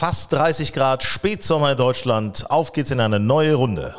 Fast 0.00 0.32
30 0.32 0.72
Grad, 0.72 1.02
Spätsommer 1.02 1.72
in 1.72 1.76
Deutschland. 1.76 2.50
Auf 2.50 2.72
geht's 2.72 2.90
in 2.90 3.00
eine 3.00 3.20
neue 3.20 3.52
Runde. 3.52 3.94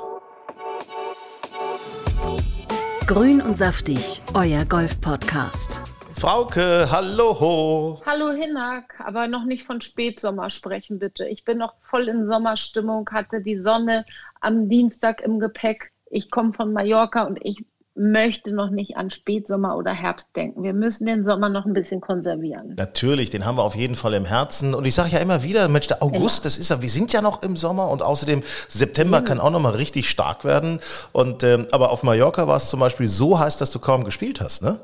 Grün 3.06 3.40
und 3.40 3.56
saftig, 3.56 4.24
euer 4.34 4.66
Golf-Podcast. 4.66 5.80
Frauke, 6.14 6.88
hallo. 6.90 8.02
Hallo 8.04 8.32
Hinak, 8.32 9.00
aber 9.06 9.28
noch 9.28 9.46
nicht 9.46 9.68
von 9.68 9.80
Spätsommer 9.80 10.50
sprechen, 10.50 10.98
bitte. 10.98 11.28
Ich 11.28 11.46
bin 11.46 11.60
noch 11.60 11.76
voll 11.84 12.08
in 12.08 12.26
Sommerstimmung, 12.26 13.08
hatte 13.12 13.44
die 13.44 13.60
Sonne 13.60 14.04
am 14.40 14.70
Dienstag 14.70 15.22
im 15.22 15.40
Gepäck. 15.40 15.92
Ich 16.10 16.32
komme 16.32 16.54
von 16.54 16.74
Mallorca 16.74 17.26
und 17.26 17.38
ich 17.44 17.64
möchte 17.94 18.54
noch 18.54 18.70
nicht 18.70 18.96
an 18.96 19.10
Spätsommer 19.10 19.76
oder 19.76 19.92
Herbst 19.92 20.30
denken. 20.36 20.64
Wir 20.64 20.74
müssen 20.74 21.06
den 21.06 21.26
Sommer 21.26 21.50
noch 21.50 21.66
ein 21.66 21.74
bisschen 21.74 22.00
konservieren. 22.00 22.76
Natürlich, 22.78 23.30
den 23.30 23.46
haben 23.46 23.58
wir 23.58 23.64
auf 23.64 23.76
jeden 23.76 23.96
Fall 23.96 24.14
im 24.14 24.26
Herzen. 24.26 24.74
Und 24.74 24.86
ich 24.86 24.96
sage 24.96 25.10
ja 25.12 25.20
immer 25.20 25.44
wieder, 25.44 25.68
Mensch, 25.68 25.88
der 25.88 26.02
August, 26.02 26.40
ja. 26.40 26.44
das 26.46 26.58
ist 26.58 26.70
ja, 26.70 26.82
wir 26.82 26.90
sind 26.90 27.12
ja 27.12 27.22
noch 27.22 27.44
im 27.44 27.58
Sommer 27.58 27.90
und 27.90 28.02
außerdem 28.02 28.42
September 28.70 29.22
mhm. 29.22 29.26
kann 29.26 29.40
auch 29.40 29.52
noch 29.52 29.60
mal 29.60 29.74
richtig 29.74 30.10
stark 30.10 30.46
werden. 30.46 30.80
Und 31.12 31.44
ähm, 31.44 31.68
aber 31.72 31.92
auf 31.92 32.04
Mallorca 32.04 32.48
war 32.48 32.58
es 32.58 32.70
zum 32.70 32.80
Beispiel 32.80 33.08
so 33.08 33.38
heiß, 33.38 33.58
dass 33.58 33.72
du 33.72 33.80
kaum 33.80 34.04
gespielt 34.06 34.40
hast, 34.40 34.64
ne? 34.64 34.80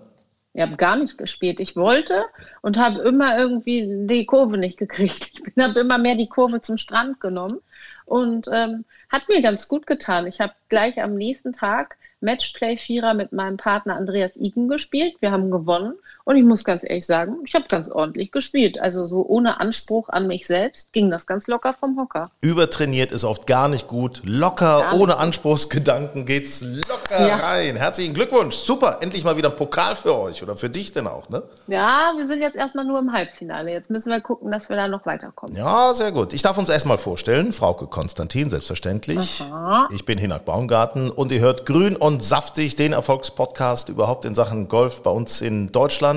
Ich 0.54 0.62
habe 0.64 0.76
gar 0.76 0.96
nicht 0.96 1.20
gespielt. 1.20 1.60
Ich 1.60 1.76
wollte 1.76 2.26
und 2.64 2.78
habe 2.78 3.02
immer 3.02 3.38
irgendwie 3.38 4.08
die 4.08 4.26
Kurve 4.26 4.58
nicht 4.58 4.78
gekriegt. 4.78 5.34
Ich 5.56 5.64
habe 5.64 5.80
immer 5.80 5.98
mehr 5.98 6.16
die 6.16 6.28
Kurve 6.28 6.62
zum 6.62 6.78
Strand 6.78 7.22
genommen 7.22 7.60
und 8.06 8.48
ähm, 8.52 8.86
hat 9.10 9.30
mir 9.30 9.42
ganz 9.42 9.68
gut 9.68 9.86
getan. 9.86 10.28
Ich 10.28 10.40
habe 10.40 10.54
gleich 10.70 11.02
am 11.02 11.14
nächsten 11.14 11.54
Tag 11.54 11.98
Matchplay-Vierer 12.22 13.14
mit 13.14 13.32
meinem 13.32 13.58
Partner 13.58 13.96
Andreas 13.96 14.36
Igen 14.36 14.68
gespielt. 14.68 15.16
Wir 15.20 15.32
haben 15.32 15.52
gewonnen 15.52 15.94
und 16.28 16.36
ich 16.36 16.44
muss 16.44 16.66
ganz 16.66 16.84
ehrlich 16.84 17.06
sagen, 17.06 17.38
ich 17.46 17.56
habe 17.56 17.68
ganz 17.70 17.90
ordentlich 17.90 18.34
gespielt. 18.34 18.82
Also 18.82 19.06
so 19.06 19.26
ohne 19.26 19.62
Anspruch 19.62 20.10
an 20.10 20.28
mich 20.28 20.46
selbst 20.46 20.92
ging 20.92 21.10
das 21.10 21.26
ganz 21.26 21.48
locker 21.48 21.74
vom 21.80 21.98
Hocker. 21.98 22.24
Übertrainiert 22.42 23.14
ist 23.14 23.24
oft 23.24 23.48
gar 23.48 23.70
nicht 23.70 23.88
gut. 23.88 24.22
Locker, 24.26 24.92
nicht. 24.92 25.00
ohne 25.00 25.16
Anspruchsgedanken 25.20 26.26
geht's 26.26 26.60
locker 26.62 27.26
ja. 27.26 27.38
rein. 27.38 27.78
Herzlichen 27.78 28.14
Glückwunsch. 28.14 28.58
Super, 28.58 28.98
endlich 29.00 29.24
mal 29.24 29.38
wieder 29.38 29.52
ein 29.52 29.56
Pokal 29.56 29.96
für 29.96 30.20
euch 30.20 30.44
oder 30.44 30.58
für 30.58 30.70
dich 30.70 30.92
denn 30.92 31.08
auch, 31.08 31.30
ne? 31.30 31.44
Ja, 31.68 32.12
wir 32.18 32.28
sind 32.28 32.42
jetzt 32.42 32.58
erstmal 32.58 32.84
nur 32.84 33.00
im 33.00 33.14
Halbfinale. 33.14 33.72
Jetzt 33.72 33.90
müssen 33.90 34.10
wir 34.10 34.20
gucken, 34.20 34.52
dass 34.52 34.68
wir 34.68 34.76
da 34.76 34.90
noch 34.90 35.06
weiterkommen. 35.06 35.56
Ja, 35.56 35.94
sehr 35.94 36.12
gut. 36.12 36.34
Ich 36.34 36.42
darf 36.42 36.58
uns 36.58 36.70
erstmal 36.70 36.98
vorstellen, 36.98 37.54
Frauke 37.54 37.88
Konstantin, 37.88 38.50
selbstverständlich. 38.50 39.46
Aha. 39.50 39.88
Ich 39.94 40.04
bin 40.04 40.18
Hinak 40.18 40.44
Baumgarten 40.44 41.10
und 41.10 41.32
ihr 41.32 41.40
hört 41.40 41.66
Grün 41.66 41.96
und 41.96 42.22
saftig, 42.22 42.76
den 42.76 42.92
Erfolgspodcast 42.92 43.88
überhaupt 43.88 44.26
in 44.26 44.36
Sachen 44.36 44.68
Golf 44.68 45.04
bei 45.04 45.12
uns 45.12 45.40
in 45.40 45.72
Deutschland. 45.72 46.17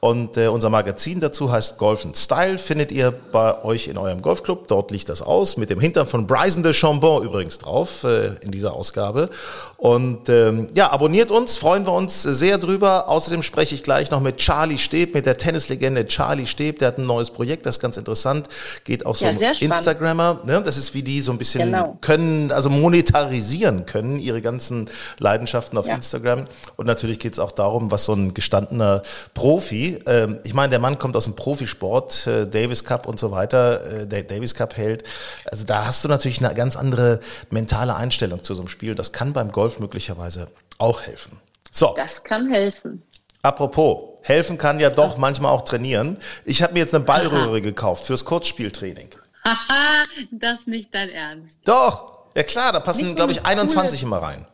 Und 0.00 0.36
äh, 0.36 0.48
unser 0.48 0.70
Magazin 0.70 1.20
dazu 1.20 1.50
heißt 1.50 1.78
Golf 1.78 2.06
Style, 2.14 2.58
findet 2.58 2.92
ihr 2.92 3.10
bei 3.10 3.62
euch 3.64 3.88
in 3.88 3.98
eurem 3.98 4.22
Golfclub. 4.22 4.68
Dort 4.68 4.90
liegt 4.90 5.08
das 5.08 5.22
aus, 5.22 5.56
mit 5.56 5.70
dem 5.70 5.80
Hintern 5.80 6.06
von 6.06 6.26
Bryson 6.26 6.62
de 6.62 6.72
Chambon 6.72 7.24
übrigens 7.24 7.58
drauf 7.58 8.04
äh, 8.04 8.34
in 8.42 8.50
dieser 8.50 8.72
Ausgabe. 8.74 9.30
Und 9.76 10.28
ähm, 10.28 10.68
ja, 10.74 10.92
abonniert 10.92 11.30
uns, 11.30 11.56
freuen 11.56 11.86
wir 11.86 11.92
uns 11.92 12.22
sehr 12.22 12.58
drüber. 12.58 13.08
Außerdem 13.08 13.42
spreche 13.42 13.74
ich 13.74 13.82
gleich 13.82 14.10
noch 14.10 14.20
mit 14.20 14.36
Charlie 14.38 14.78
Steb, 14.78 15.14
mit 15.14 15.26
der 15.26 15.36
Tennislegende 15.36 16.06
Charlie 16.06 16.46
Steb. 16.46 16.78
Der 16.78 16.88
hat 16.88 16.98
ein 16.98 17.06
neues 17.06 17.30
Projekt, 17.30 17.66
das 17.66 17.76
ist 17.76 17.80
ganz 17.80 17.96
interessant. 17.96 18.48
Geht 18.84 19.06
auch 19.06 19.16
so 19.16 19.26
ja, 19.26 19.32
um 19.32 19.38
Instagrammer. 19.38 20.40
Ne? 20.44 20.62
Das 20.64 20.76
ist 20.76 20.94
wie 20.94 21.02
die 21.02 21.20
so 21.20 21.32
ein 21.32 21.38
bisschen 21.38 21.72
genau. 21.72 21.98
können, 22.00 22.52
also 22.52 22.70
monetarisieren 22.70 23.86
können, 23.86 24.18
ihre 24.18 24.40
ganzen 24.40 24.88
Leidenschaften 25.18 25.78
auf 25.78 25.86
ja. 25.86 25.94
Instagram. 25.94 26.46
Und 26.76 26.86
natürlich 26.86 27.18
geht 27.18 27.34
es 27.34 27.38
auch 27.38 27.52
darum, 27.52 27.90
was 27.90 28.04
so 28.04 28.14
ein 28.14 28.34
gestandener 28.34 29.02
Profi, 29.40 29.98
äh, 30.06 30.38
ich 30.44 30.52
meine, 30.52 30.68
der 30.68 30.80
Mann 30.80 30.98
kommt 30.98 31.16
aus 31.16 31.24
dem 31.24 31.34
Profisport, 31.34 32.26
äh, 32.26 32.46
Davis 32.46 32.84
Cup 32.84 33.06
und 33.06 33.18
so 33.18 33.30
weiter, 33.30 34.02
äh, 34.02 34.06
der 34.06 34.22
Davis 34.22 34.54
Cup 34.54 34.76
hält. 34.76 35.02
Also 35.46 35.64
da 35.64 35.86
hast 35.86 36.04
du 36.04 36.08
natürlich 36.08 36.44
eine 36.44 36.54
ganz 36.54 36.76
andere 36.76 37.20
mentale 37.48 37.96
Einstellung 37.96 38.44
zu 38.44 38.52
so 38.52 38.60
einem 38.60 38.68
Spiel. 38.68 38.94
Das 38.94 39.12
kann 39.12 39.32
beim 39.32 39.50
Golf 39.50 39.78
möglicherweise 39.78 40.48
auch 40.76 41.00
helfen. 41.00 41.38
So. 41.72 41.94
Das 41.96 42.22
kann 42.22 42.52
helfen. 42.52 43.02
Apropos, 43.40 44.18
helfen 44.24 44.58
kann 44.58 44.78
ja 44.78 44.90
doch 44.90 45.16
manchmal 45.16 45.52
auch 45.52 45.62
trainieren. 45.62 46.18
Ich 46.44 46.62
habe 46.62 46.74
mir 46.74 46.80
jetzt 46.80 46.94
eine 46.94 47.04
Ballröhre 47.04 47.52
Aha. 47.52 47.58
gekauft 47.60 48.04
fürs 48.04 48.26
Kurzspieltraining. 48.26 49.08
Haha, 49.46 50.04
das 50.32 50.66
nicht 50.66 50.94
dein 50.94 51.08
Ernst. 51.08 51.60
Doch, 51.64 52.26
ja 52.36 52.42
klar, 52.42 52.74
da 52.74 52.80
passen, 52.80 53.16
glaube 53.16 53.32
ich, 53.32 53.46
21 53.46 54.02
immer 54.02 54.18
rein. 54.18 54.46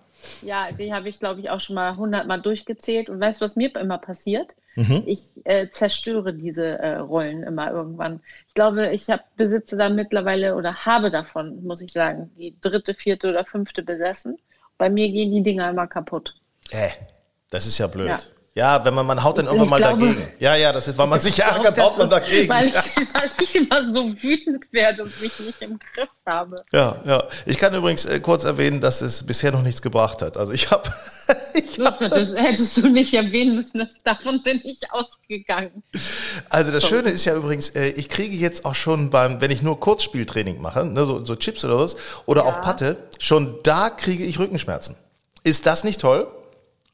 Ja, 0.42 0.70
die 0.70 0.94
habe 0.94 1.08
ich, 1.08 1.18
glaube 1.18 1.40
ich, 1.40 1.50
auch 1.50 1.60
schon 1.60 1.74
mal 1.74 1.96
hundertmal 1.96 2.40
durchgezählt. 2.40 3.08
Und 3.08 3.18
weißt 3.18 3.40
du, 3.40 3.44
was 3.46 3.56
mir 3.56 3.74
immer 3.74 3.98
passiert? 3.98 4.54
Mhm. 4.76 5.02
Ich 5.06 5.24
äh, 5.44 5.70
zerstöre 5.70 6.34
diese 6.34 6.78
äh, 6.78 6.96
Rollen 6.96 7.42
immer 7.42 7.70
irgendwann. 7.70 8.20
Ich 8.46 8.54
glaube, 8.54 8.90
ich 8.90 9.08
hab, 9.08 9.34
besitze 9.36 9.76
da 9.76 9.88
mittlerweile 9.88 10.54
oder 10.54 10.84
habe 10.84 11.10
davon, 11.10 11.64
muss 11.64 11.80
ich 11.80 11.92
sagen, 11.92 12.30
die 12.38 12.54
dritte, 12.60 12.94
vierte 12.94 13.28
oder 13.28 13.44
fünfte 13.44 13.82
besessen. 13.82 14.38
Bei 14.78 14.90
mir 14.90 15.08
gehen 15.08 15.32
die 15.32 15.42
Dinger 15.42 15.70
immer 15.70 15.86
kaputt. 15.86 16.34
Äh, 16.70 16.90
das 17.50 17.66
ist 17.66 17.78
ja 17.78 17.86
blöd. 17.86 18.08
Ja. 18.08 18.18
Ja, 18.56 18.82
wenn 18.86 18.94
man, 18.94 19.04
man 19.04 19.22
haut 19.22 19.36
dann 19.36 19.44
irgendwann 19.44 19.68
mal 19.68 19.76
glaube, 19.76 20.00
dagegen. 20.00 20.28
Ja, 20.38 20.56
ja, 20.56 20.72
das 20.72 20.88
ist, 20.88 20.96
weil 20.96 21.06
man 21.06 21.20
sich 21.20 21.38
ärgert, 21.40 21.78
haut 21.78 21.98
man 21.98 22.08
dagegen. 22.08 22.48
Weil 22.48 22.68
ich, 22.68 22.74
weil 23.12 23.30
ich 23.38 23.54
immer 23.54 23.84
so 23.92 24.06
wütend 24.22 24.64
werde 24.72 25.02
und 25.02 25.20
mich 25.20 25.38
nicht 25.40 25.60
im 25.60 25.78
Griff 25.94 26.08
habe. 26.24 26.64
Ja, 26.72 26.96
ja. 27.04 27.22
Ich 27.44 27.58
kann 27.58 27.74
übrigens 27.74 28.06
äh, 28.06 28.18
kurz 28.18 28.44
erwähnen, 28.44 28.80
dass 28.80 29.02
es 29.02 29.26
bisher 29.26 29.52
noch 29.52 29.60
nichts 29.60 29.82
gebracht 29.82 30.22
hat. 30.22 30.38
Also 30.38 30.54
ich 30.54 30.70
habe. 30.70 30.90
hab, 31.28 31.98
das 31.98 32.34
hättest 32.34 32.78
du 32.78 32.88
nicht 32.88 33.12
erwähnen 33.12 33.56
müssen, 33.56 33.78
das, 33.78 33.98
davon 34.02 34.42
bin 34.42 34.62
ich 34.64 34.90
ausgegangen. 34.90 35.82
Also 36.48 36.72
das 36.72 36.80
so. 36.84 36.88
Schöne 36.88 37.10
ist 37.10 37.26
ja 37.26 37.36
übrigens, 37.36 37.68
äh, 37.76 37.88
ich 37.88 38.08
kriege 38.08 38.34
jetzt 38.34 38.64
auch 38.64 38.74
schon 38.74 39.10
beim, 39.10 39.42
wenn 39.42 39.50
ich 39.50 39.60
nur 39.60 39.78
Kurzspieltraining 39.78 40.62
mache, 40.62 40.86
ne, 40.86 41.04
so, 41.04 41.22
so 41.26 41.36
Chips 41.36 41.62
oder 41.66 41.78
was, 41.78 41.96
oder 42.24 42.46
ja. 42.46 42.48
auch 42.48 42.62
Patte, 42.62 42.96
schon 43.18 43.58
da 43.64 43.90
kriege 43.90 44.24
ich 44.24 44.38
Rückenschmerzen. 44.38 44.96
Ist 45.42 45.66
das 45.66 45.84
nicht 45.84 46.00
toll? 46.00 46.26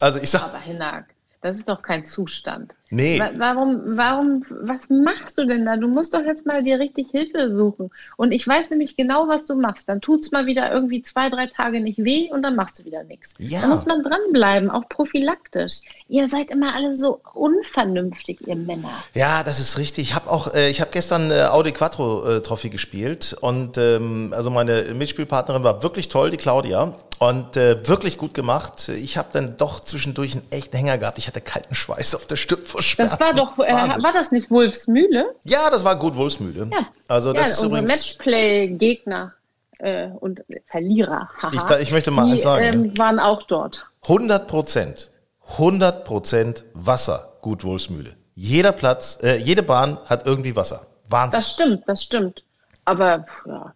Also 0.00 0.18
ich 0.18 0.30
sag. 0.30 0.42
Aber 0.42 0.58
Hinak, 0.58 1.11
das 1.42 1.58
ist 1.58 1.68
doch 1.68 1.82
kein 1.82 2.04
Zustand. 2.04 2.74
Nee. 2.94 3.22
Warum, 3.38 3.80
warum, 3.96 4.44
was 4.50 4.90
machst 4.90 5.38
du 5.38 5.46
denn 5.46 5.64
da? 5.64 5.78
Du 5.78 5.88
musst 5.88 6.12
doch 6.12 6.22
jetzt 6.22 6.44
mal 6.44 6.62
dir 6.62 6.78
richtig 6.78 7.10
Hilfe 7.10 7.50
suchen. 7.50 7.90
Und 8.18 8.32
ich 8.32 8.46
weiß 8.46 8.68
nämlich 8.68 8.98
genau, 8.98 9.28
was 9.28 9.46
du 9.46 9.54
machst. 9.54 9.88
Dann 9.88 10.02
tut 10.02 10.20
es 10.20 10.30
mal 10.30 10.44
wieder 10.44 10.70
irgendwie 10.70 11.00
zwei, 11.00 11.30
drei 11.30 11.46
Tage 11.46 11.80
nicht 11.80 12.04
weh 12.04 12.30
und 12.30 12.42
dann 12.42 12.54
machst 12.54 12.78
du 12.78 12.84
wieder 12.84 13.02
nichts. 13.04 13.32
Ja. 13.38 13.62
Da 13.62 13.68
muss 13.68 13.86
man 13.86 14.02
dranbleiben, 14.02 14.70
auch 14.70 14.86
prophylaktisch. 14.90 15.76
Ihr 16.08 16.28
seid 16.28 16.50
immer 16.50 16.74
alle 16.74 16.94
so 16.94 17.20
unvernünftig, 17.32 18.46
ihr 18.46 18.56
Männer. 18.56 18.92
Ja, 19.14 19.42
das 19.42 19.58
ist 19.58 19.78
richtig. 19.78 20.10
Ich 20.10 20.14
habe 20.14 20.30
auch, 20.30 20.52
äh, 20.52 20.68
ich 20.68 20.82
habe 20.82 20.90
gestern 20.90 21.30
äh, 21.30 21.44
Audi 21.44 21.72
Quattro 21.72 22.28
äh, 22.28 22.42
Trophy 22.42 22.68
gespielt 22.68 23.34
und 23.40 23.78
ähm, 23.78 24.34
also 24.36 24.50
meine 24.50 24.92
Mitspielpartnerin 24.92 25.64
war 25.64 25.82
wirklich 25.82 26.10
toll, 26.10 26.30
die 26.30 26.36
Claudia. 26.36 26.92
Und 27.18 27.56
äh, 27.56 27.86
wirklich 27.86 28.18
gut 28.18 28.34
gemacht. 28.34 28.88
Ich 28.88 29.16
habe 29.16 29.28
dann 29.30 29.56
doch 29.56 29.78
zwischendurch 29.78 30.32
einen 30.32 30.44
echten 30.50 30.76
Hänger 30.76 30.98
gehabt. 30.98 31.18
Ich 31.18 31.28
hatte 31.28 31.40
kalten 31.40 31.72
Schweiß 31.72 32.16
auf 32.16 32.26
der 32.26 32.34
Stirn 32.34 32.64
vor 32.64 32.81
Schmerzen. 32.82 33.16
Das 33.18 33.28
war 33.28 33.34
doch, 33.34 33.58
äh, 33.58 33.72
war 34.02 34.12
das 34.12 34.32
nicht 34.32 34.50
Wolfsmühle? 34.50 35.34
Ja, 35.44 35.70
das 35.70 35.84
war 35.84 35.96
gut 35.96 36.16
Wolfsmühle. 36.16 36.68
Ja. 36.70 36.86
Also 37.08 37.32
das 37.32 37.48
ja, 37.48 37.54
ist 37.54 37.62
übrigens 37.62 37.90
Matchplay-Gegner 37.90 39.32
äh, 39.78 40.08
und 40.20 40.42
Verlierer. 40.70 41.28
Haha, 41.40 41.50
ich, 41.52 41.62
da, 41.62 41.78
ich 41.78 41.92
möchte 41.92 42.10
mal 42.10 42.26
die, 42.26 42.32
eins 42.32 42.42
sagen. 42.42 42.84
Ähm, 42.84 42.98
waren 42.98 43.18
auch 43.18 43.42
dort. 43.44 43.84
100 44.02 44.48
Prozent, 44.48 45.10
100 45.52 46.04
Prozent 46.04 46.64
Wasser, 46.74 47.34
gut 47.40 47.64
Wolfsmühle. 47.64 48.16
Jeder 48.34 48.72
Platz, 48.72 49.18
äh, 49.22 49.36
jede 49.36 49.62
Bahn 49.62 49.98
hat 50.06 50.26
irgendwie 50.26 50.56
Wasser. 50.56 50.86
Wahnsinn. 51.08 51.38
Das 51.38 51.50
stimmt, 51.50 51.82
das 51.86 52.02
stimmt. 52.02 52.42
Aber 52.84 53.26
ja, 53.46 53.74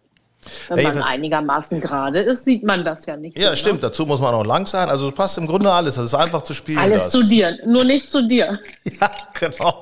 wenn 0.69 0.83
man 0.83 1.01
einigermaßen 1.01 1.81
gerade 1.81 2.19
ist, 2.19 2.45
sieht 2.45 2.63
man 2.63 2.85
das 2.85 3.05
ja 3.05 3.17
nicht. 3.17 3.37
Ja, 3.37 3.45
so, 3.45 3.49
ne? 3.49 3.55
stimmt. 3.55 3.81
Ne? 3.81 3.89
Dazu 3.89 4.05
muss 4.05 4.21
man 4.21 4.33
auch 4.33 4.45
lang 4.45 4.65
sein. 4.67 4.89
Also 4.89 5.11
passt 5.11 5.37
im 5.37 5.47
Grunde 5.47 5.71
alles. 5.71 5.95
Das 5.95 6.05
ist 6.05 6.13
einfach 6.13 6.41
zu 6.41 6.53
spielen. 6.53 6.79
Alles 6.79 7.03
das. 7.03 7.11
zu 7.11 7.23
dir, 7.23 7.57
nur 7.65 7.83
nicht 7.83 8.11
zu 8.11 8.25
dir. 8.27 8.59
Ja, 8.99 9.11
genau. 9.33 9.81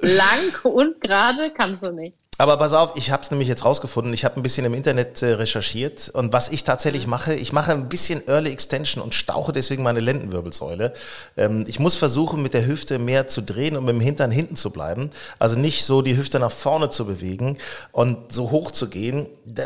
lang 0.00 0.54
und 0.62 1.00
gerade 1.00 1.50
kannst 1.50 1.82
du 1.82 1.90
nicht. 1.90 2.16
Aber 2.36 2.56
pass 2.56 2.72
auf, 2.72 2.96
ich 2.96 3.12
habe 3.12 3.22
es 3.22 3.30
nämlich 3.30 3.48
jetzt 3.48 3.64
rausgefunden. 3.64 4.12
Ich 4.12 4.24
habe 4.24 4.36
ein 4.36 4.42
bisschen 4.42 4.66
im 4.66 4.74
Internet 4.74 5.22
äh, 5.22 5.34
recherchiert 5.34 6.08
und 6.08 6.32
was 6.32 6.50
ich 6.50 6.64
tatsächlich 6.64 7.06
mache, 7.06 7.34
ich 7.34 7.52
mache 7.52 7.72
ein 7.72 7.88
bisschen 7.88 8.26
Early 8.26 8.50
Extension 8.50 9.02
und 9.02 9.14
stauche 9.14 9.52
deswegen 9.52 9.84
meine 9.84 10.00
Lendenwirbelsäule. 10.00 10.94
Ähm, 11.36 11.64
ich 11.68 11.78
muss 11.78 11.94
versuchen, 11.94 12.42
mit 12.42 12.52
der 12.52 12.66
Hüfte 12.66 12.98
mehr 12.98 13.28
zu 13.28 13.40
drehen 13.40 13.76
und 13.76 13.84
mit 13.84 13.94
dem 13.94 14.00
Hintern 14.00 14.32
hinten 14.32 14.56
zu 14.56 14.70
bleiben. 14.70 15.10
Also 15.38 15.56
nicht 15.56 15.84
so 15.84 16.02
die 16.02 16.16
Hüfte 16.16 16.40
nach 16.40 16.50
vorne 16.50 16.90
zu 16.90 17.06
bewegen 17.06 17.58
und 17.92 18.32
so 18.32 18.50
hoch 18.50 18.72
zu 18.72 18.88
gehen. 18.88 19.26
Da, 19.44 19.64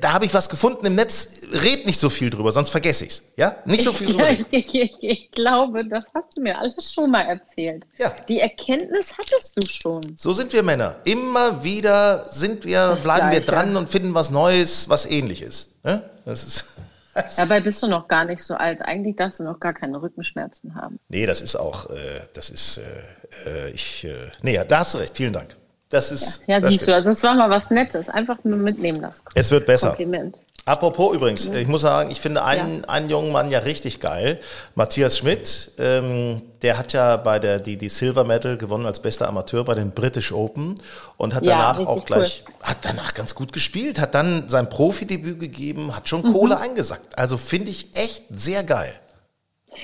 da 0.00 0.12
habe 0.12 0.26
ich 0.26 0.34
was 0.34 0.50
gefunden 0.50 0.84
im 0.84 0.94
Netz. 0.94 1.46
Red 1.52 1.86
nicht 1.86 1.98
so 1.98 2.10
viel 2.10 2.28
drüber, 2.28 2.52
sonst 2.52 2.68
vergesse 2.68 3.06
ich's. 3.06 3.22
Ja, 3.36 3.56
nicht 3.64 3.82
so 3.82 3.92
viel 3.92 4.08
drüber. 4.08 4.30
ich, 4.30 4.46
ich, 4.74 4.94
ich 5.00 5.30
glaube, 5.30 5.86
das 5.86 6.04
hast 6.14 6.36
du 6.36 6.42
mir 6.42 6.58
alles 6.58 6.92
schon 6.92 7.10
mal 7.10 7.22
erzählt. 7.22 7.84
Ja. 7.96 8.14
Die 8.28 8.40
Erkenntnis 8.40 9.14
hattest 9.16 9.56
du 9.56 9.66
schon. 9.66 10.14
So 10.16 10.34
sind 10.34 10.52
wir 10.52 10.62
Männer. 10.62 10.96
Immer 11.04 11.64
wieder 11.64 12.01
sind 12.30 12.64
wir, 12.64 12.94
das 12.94 13.04
bleiben 13.04 13.30
Gleiche. 13.30 13.46
wir 13.46 13.46
dran 13.46 13.76
und 13.76 13.88
finden 13.88 14.14
was 14.14 14.30
Neues, 14.30 14.88
was 14.88 15.06
ähnliches. 15.06 15.74
Ne? 15.82 16.02
Das 16.24 16.44
ist. 16.44 16.64
Dabei 17.36 17.60
bist 17.60 17.82
du 17.82 17.88
noch 17.88 18.08
gar 18.08 18.24
nicht 18.24 18.42
so 18.42 18.54
alt. 18.54 18.80
Eigentlich 18.82 19.16
darfst 19.16 19.40
du 19.40 19.44
noch 19.44 19.60
gar 19.60 19.74
keine 19.74 20.00
Rückenschmerzen 20.00 20.74
haben. 20.74 20.98
Nee, 21.08 21.26
das 21.26 21.42
ist 21.42 21.56
auch, 21.56 21.90
äh, 21.90 22.20
das 22.32 22.48
ist, 22.48 22.78
äh, 22.78 23.50
äh 23.50 23.70
ich, 23.70 24.04
äh, 24.04 24.14
nee, 24.42 24.58
da 24.66 24.78
hast 24.78 24.94
du 24.94 24.98
recht. 24.98 25.14
Vielen 25.14 25.32
Dank. 25.32 25.54
Das 25.90 26.10
ist. 26.10 26.42
Ja, 26.46 26.58
das 26.58 26.70
siehst 26.70 26.82
stimmt. 26.82 26.88
du, 26.88 26.94
also 26.94 27.08
das 27.10 27.22
war 27.22 27.34
mal 27.34 27.50
was 27.50 27.70
Nettes. 27.70 28.08
Einfach 28.08 28.38
nur 28.44 28.56
mitnehmen 28.56 29.02
das 29.02 29.22
Es 29.34 29.50
wird 29.50 29.66
besser. 29.66 29.88
Kompliment. 29.88 30.38
Apropos 30.64 31.12
übrigens, 31.16 31.46
ich 31.46 31.66
muss 31.66 31.80
sagen, 31.80 32.12
ich 32.12 32.20
finde 32.20 32.44
einen, 32.44 32.84
einen 32.84 33.10
jungen 33.10 33.32
Mann 33.32 33.50
ja 33.50 33.58
richtig 33.60 33.98
geil. 33.98 34.38
Matthias 34.76 35.18
Schmidt, 35.18 35.72
ähm, 35.78 36.42
der 36.62 36.78
hat 36.78 36.92
ja 36.92 37.16
bei 37.16 37.40
der 37.40 37.58
die, 37.58 37.76
die 37.76 37.88
Silver 37.88 38.22
Medal 38.22 38.56
gewonnen 38.56 38.86
als 38.86 39.00
bester 39.00 39.26
Amateur 39.28 39.64
bei 39.64 39.74
den 39.74 39.90
British 39.90 40.30
Open 40.30 40.78
und 41.16 41.34
hat 41.34 41.42
Ja, 41.42 41.56
danach 41.56 41.84
auch 41.86 42.04
gleich, 42.04 42.44
hat 42.62 42.76
danach 42.82 43.14
ganz 43.14 43.34
gut 43.34 43.52
gespielt, 43.52 44.00
hat 44.00 44.14
dann 44.14 44.48
sein 44.48 44.68
Profidebüt 44.68 45.40
gegeben, 45.40 45.96
hat 45.96 46.08
schon 46.08 46.22
Mhm. 46.22 46.32
Kohle 46.32 46.60
eingesackt. 46.60 47.18
Also 47.18 47.38
finde 47.38 47.70
ich 47.70 47.96
echt 47.96 48.24
sehr 48.30 48.62
geil. 48.62 48.92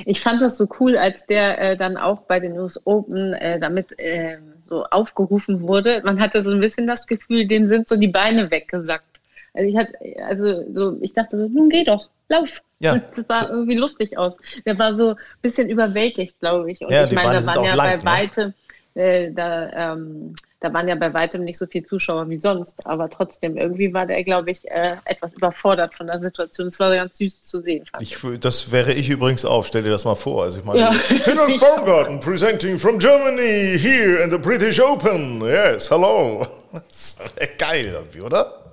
Ich 0.05 0.21
fand 0.21 0.41
das 0.43 0.57
so 0.57 0.69
cool, 0.79 0.97
als 0.97 1.27
der 1.27 1.61
äh, 1.61 1.77
dann 1.77 1.97
auch 1.97 2.21
bei 2.21 2.39
den 2.39 2.57
US 2.57 2.79
Open 2.87 3.33
äh, 3.35 3.59
damit 3.59 3.95
ähm, 3.99 4.53
so 4.69 4.85
aufgerufen 4.85 5.63
wurde. 5.63 6.03
Man 6.05 6.21
hatte 6.21 6.43
so 6.45 6.51
ein 6.53 6.61
bisschen 6.61 6.87
das 6.87 7.07
Gefühl, 7.09 7.49
dem 7.49 7.67
sind 7.67 7.89
so 7.89 7.97
die 7.97 8.07
Beine 8.07 8.51
weggesackt. 8.53 9.18
Also 9.55 9.69
ich 9.69 9.77
hatte, 9.77 9.93
also 10.27 10.73
so, 10.73 10.99
ich 11.01 11.13
dachte 11.13 11.39
so, 11.39 11.49
nun 11.49 11.69
geh 11.69 11.85
doch, 11.85 12.09
lauf. 12.29 12.61
Ja. 12.81 12.93
Und 12.93 13.05
das 13.17 13.25
sah 13.27 13.49
irgendwie 13.49 13.77
lustig 13.77 14.17
aus. 14.17 14.37
Der 14.65 14.79
war 14.79 14.93
so 14.93 15.11
ein 15.11 15.17
bisschen 15.43 15.69
überwältigt, 15.69 16.39
glaube 16.41 16.71
ich. 16.71 16.81
Und 16.81 16.93
Ja, 16.93 17.07
ich 17.07 17.13
meine, 17.13 17.29
Beine 17.29 17.47
da 17.47 17.55
waren 17.55 17.65
ja 17.65 17.75
lang, 17.75 17.87
bei 17.87 17.97
ne? 17.97 18.05
weitem, 18.05 18.55
äh, 18.95 19.33
da, 19.33 19.93
ähm, 19.95 20.35
da 20.61 20.73
waren 20.73 20.89
ja 20.89 20.95
bei 20.95 21.13
weitem 21.13 21.45
nicht 21.45 21.59
so 21.59 21.67
viele 21.67 21.85
Zuschauer 21.85 22.29
wie 22.31 22.41
sonst. 22.41 22.87
Aber 22.87 23.11
trotzdem, 23.11 23.57
irgendwie 23.57 23.93
war 23.93 24.07
der, 24.07 24.23
glaube 24.23 24.53
ich, 24.53 24.69
äh, 24.71 24.97
etwas 25.07 25.33
überfordert 25.35 25.95
von 25.95 26.07
der 26.07 26.21
Situation. 26.21 26.69
Es 26.69 26.79
war 26.79 26.95
ganz 26.95 27.17
süß 27.19 27.43
zu 27.43 27.61
sehen. 27.61 27.85
Ich. 28.01 28.17
Das 28.41 28.71
wäre 28.71 28.93
ich 28.93 29.09
übrigens 29.09 29.45
auch. 29.45 29.65
Stell 29.65 29.83
dir 29.83 29.91
das 29.91 30.05
mal 30.05 30.15
vor. 30.15 30.45
Also 30.45 30.61
ich 30.61 30.65
meine, 30.65 30.81
Ja. 30.81 30.93
Hinak 31.25 31.59
Baumgarten 31.61 32.21
presenting 32.21 32.79
from 32.79 32.99
Germany 32.99 33.77
here 33.77 34.23
in 34.23 34.31
the 34.31 34.39
British 34.39 34.81
Open. 34.81 35.41
Yes, 35.43 35.91
hello. 35.91 36.47
Das 36.71 37.19
wäre 37.19 37.49
geil 37.57 37.87
irgendwie, 37.95 38.21
oder? 38.21 38.68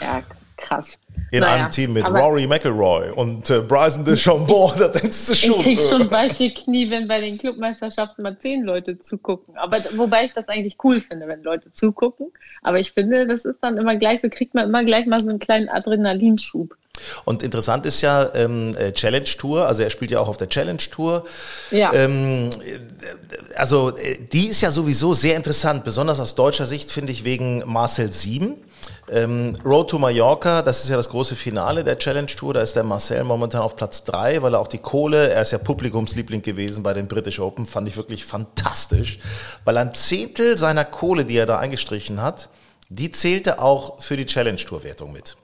Ja, 0.00 0.22
krass. 0.56 0.98
In 1.32 1.40
Naja, 1.40 1.54
einem 1.54 1.70
Team 1.70 1.92
mit 1.92 2.08
Rory 2.08 2.46
McIlroy 2.46 3.10
und 3.10 3.50
äh, 3.50 3.60
Bryson 3.60 4.04
DeChambeau, 4.04 4.72
da 4.78 4.88
denkst 4.88 5.26
du 5.26 5.34
schon. 5.34 5.58
Ich 5.58 5.64
krieg 5.64 5.80
äh, 5.80 5.88
schon 5.88 6.10
weiche 6.10 6.52
Knie, 6.52 6.88
wenn 6.90 7.08
bei 7.08 7.20
den 7.20 7.36
Clubmeisterschaften 7.36 8.22
mal 8.22 8.38
zehn 8.38 8.62
Leute 8.62 8.98
zugucken. 9.00 9.56
Aber 9.56 9.78
wobei 9.96 10.24
ich 10.24 10.32
das 10.34 10.48
eigentlich 10.48 10.76
cool 10.84 11.00
finde, 11.00 11.26
wenn 11.26 11.42
Leute 11.42 11.72
zugucken. 11.72 12.32
Aber 12.62 12.78
ich 12.78 12.92
finde, 12.92 13.26
das 13.26 13.44
ist 13.44 13.58
dann 13.60 13.76
immer 13.76 13.96
gleich 13.96 14.20
so, 14.20 14.28
kriegt 14.28 14.54
man 14.54 14.66
immer 14.68 14.84
gleich 14.84 15.06
mal 15.06 15.22
so 15.22 15.30
einen 15.30 15.40
kleinen 15.40 15.68
Adrenalinschub. 15.68 16.76
Und 17.24 17.42
interessant 17.42 17.86
ist 17.86 18.00
ja 18.00 18.34
ähm, 18.34 18.74
äh, 18.78 18.92
Challenge 18.92 19.24
Tour, 19.24 19.66
also 19.66 19.82
er 19.82 19.90
spielt 19.90 20.10
ja 20.10 20.20
auch 20.20 20.28
auf 20.28 20.36
der 20.36 20.48
Challenge 20.48 20.82
Tour. 20.90 21.24
Ja. 21.70 21.92
Ähm, 21.92 22.50
äh, 22.64 23.56
also 23.56 23.92
die 24.32 24.48
ist 24.48 24.60
ja 24.60 24.70
sowieso 24.70 25.12
sehr 25.12 25.36
interessant, 25.36 25.84
besonders 25.84 26.20
aus 26.20 26.34
deutscher 26.34 26.66
Sicht 26.66 26.90
finde 26.90 27.12
ich 27.12 27.24
wegen 27.24 27.62
Marcel 27.66 28.12
Sieben. 28.12 28.62
Ähm, 29.10 29.56
Road 29.64 29.90
to 29.90 29.98
Mallorca, 29.98 30.62
das 30.62 30.82
ist 30.82 30.90
ja 30.90 30.96
das 30.96 31.08
große 31.08 31.36
Finale 31.36 31.84
der 31.84 31.98
Challenge 31.98 32.26
Tour. 32.26 32.54
Da 32.54 32.60
ist 32.60 32.76
der 32.76 32.84
Marcel 32.84 33.24
momentan 33.24 33.62
auf 33.62 33.76
Platz 33.76 34.04
drei, 34.04 34.42
weil 34.42 34.54
er 34.54 34.60
auch 34.60 34.68
die 34.68 34.78
Kohle, 34.78 35.30
er 35.30 35.42
ist 35.42 35.52
ja 35.52 35.58
Publikumsliebling 35.58 36.42
gewesen 36.42 36.82
bei 36.82 36.92
den 36.92 37.08
British 37.08 37.38
Open, 37.38 37.66
fand 37.66 37.88
ich 37.88 37.96
wirklich 37.96 38.24
fantastisch, 38.24 39.18
weil 39.64 39.76
ein 39.78 39.94
Zehntel 39.94 40.58
seiner 40.58 40.84
Kohle, 40.84 41.24
die 41.24 41.36
er 41.36 41.46
da 41.46 41.58
eingestrichen 41.58 42.20
hat, 42.20 42.48
die 42.88 43.10
zählte 43.10 43.60
auch 43.60 44.02
für 44.02 44.16
die 44.16 44.26
Challenge 44.26 44.56
Tour 44.56 44.84
Wertung 44.84 45.12
mit. 45.12 45.36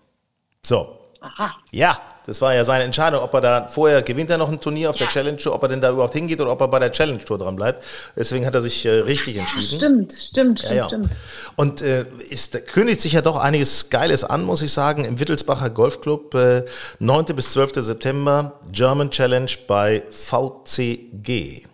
So, 0.62 0.98
Aha. 1.22 1.54
ja, 1.70 1.96
das 2.26 2.40
war 2.40 2.54
ja 2.54 2.64
seine 2.64 2.84
Entscheidung, 2.84 3.20
ob 3.22 3.32
er 3.34 3.40
da 3.40 3.66
vorher 3.68 4.02
gewinnt 4.02 4.30
er 4.30 4.38
noch 4.38 4.48
ein 4.50 4.60
Turnier 4.60 4.90
auf 4.90 4.96
der 4.96 5.06
Ja. 5.06 5.12
Challenge 5.12 5.36
Tour, 5.38 5.54
ob 5.54 5.62
er 5.62 5.68
denn 5.68 5.80
da 5.80 5.90
überhaupt 5.90 6.12
hingeht 6.12 6.40
oder 6.40 6.52
ob 6.52 6.60
er 6.60 6.68
bei 6.68 6.78
der 6.78 6.92
Challenge 6.92 7.18
Tour 7.24 7.38
dran 7.38 7.56
bleibt. 7.56 7.82
Deswegen 8.16 8.46
hat 8.46 8.54
er 8.54 8.60
sich 8.60 8.84
äh, 8.86 8.90
richtig 8.90 9.36
entschieden. 9.36 9.62
Stimmt, 9.62 10.12
stimmt, 10.12 10.58
stimmt, 10.60 10.62
Ja, 10.70 10.72
ja. 10.76 10.86
stimmt. 10.88 11.08
Und 11.56 11.82
äh, 11.82 12.04
ist, 12.28 12.66
kündigt 12.68 13.00
sich 13.00 13.12
ja 13.14 13.22
doch 13.22 13.36
einiges 13.38 13.90
Geiles 13.90 14.24
an, 14.24 14.44
muss 14.44 14.62
ich 14.62 14.72
sagen, 14.72 15.04
im 15.04 15.18
Wittelsbacher 15.20 15.70
Golfclub, 15.70 16.34
äh, 16.34 16.64
9. 17.00 17.24
bis 17.36 17.52
12. 17.52 17.72
September, 17.76 18.58
German 18.70 19.10
Challenge 19.10 19.50
bei 19.66 20.04
VCG. 20.10 21.64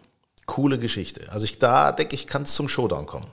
Coole 0.47 0.79
Geschichte. 0.79 1.31
Also 1.31 1.45
ich 1.45 1.59
da 1.59 1.93
denke 1.93 2.15
ich, 2.15 2.27
kann 2.27 2.43
es 2.45 2.55
zum 2.55 2.69
Showdown 2.69 3.05
kommen. 3.07 3.27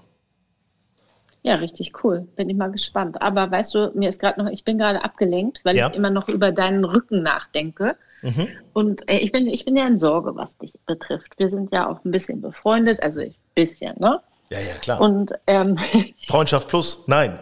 Ja, 1.46 1.56
richtig 1.56 1.94
cool. 2.04 2.28
Bin 2.36 2.50
ich 2.50 2.56
mal 2.58 2.72
gespannt. 2.72 3.22
Aber 3.22 3.52
weißt 3.52 3.76
du, 3.76 3.92
mir 3.94 4.10
ist 4.10 4.20
gerade 4.20 4.44
noch, 4.44 4.50
ich 4.52 4.64
bin 4.64 4.80
gerade 4.80 5.06
abgelenkt, 5.06 5.60
weil 5.64 5.76
Ja. 5.76 5.90
ich 5.90 5.96
immer 5.96 6.10
noch 6.10 6.28
über 6.28 6.52
deinen 6.52 6.84
Rücken 6.84 7.22
nachdenke. 7.22 7.96
Mhm. 8.24 8.48
Und 8.74 9.08
äh, 9.08 9.18
ich, 9.20 9.32
bin, 9.32 9.46
ich 9.46 9.64
bin 9.64 9.76
ja 9.78 9.86
in 9.86 10.00
Sorge, 10.00 10.36
was 10.36 10.58
dich 10.58 10.74
betrifft. 10.88 11.38
Wir 11.38 11.52
sind 11.52 11.72
ja 11.72 11.88
auch 11.88 12.04
ein 12.04 12.10
bisschen 12.10 12.42
befreundet, 12.42 13.00
also 13.04 13.20
ich 13.22 13.36
bisschen, 13.54 13.94
ne? 14.00 14.20
Ja, 14.50 14.60
ja, 14.60 14.74
klar. 14.82 15.00
Und 15.00 15.34
ähm, 15.46 15.78
Freundschaft 16.28 16.68
plus? 16.68 17.04
Nein. 17.06 17.38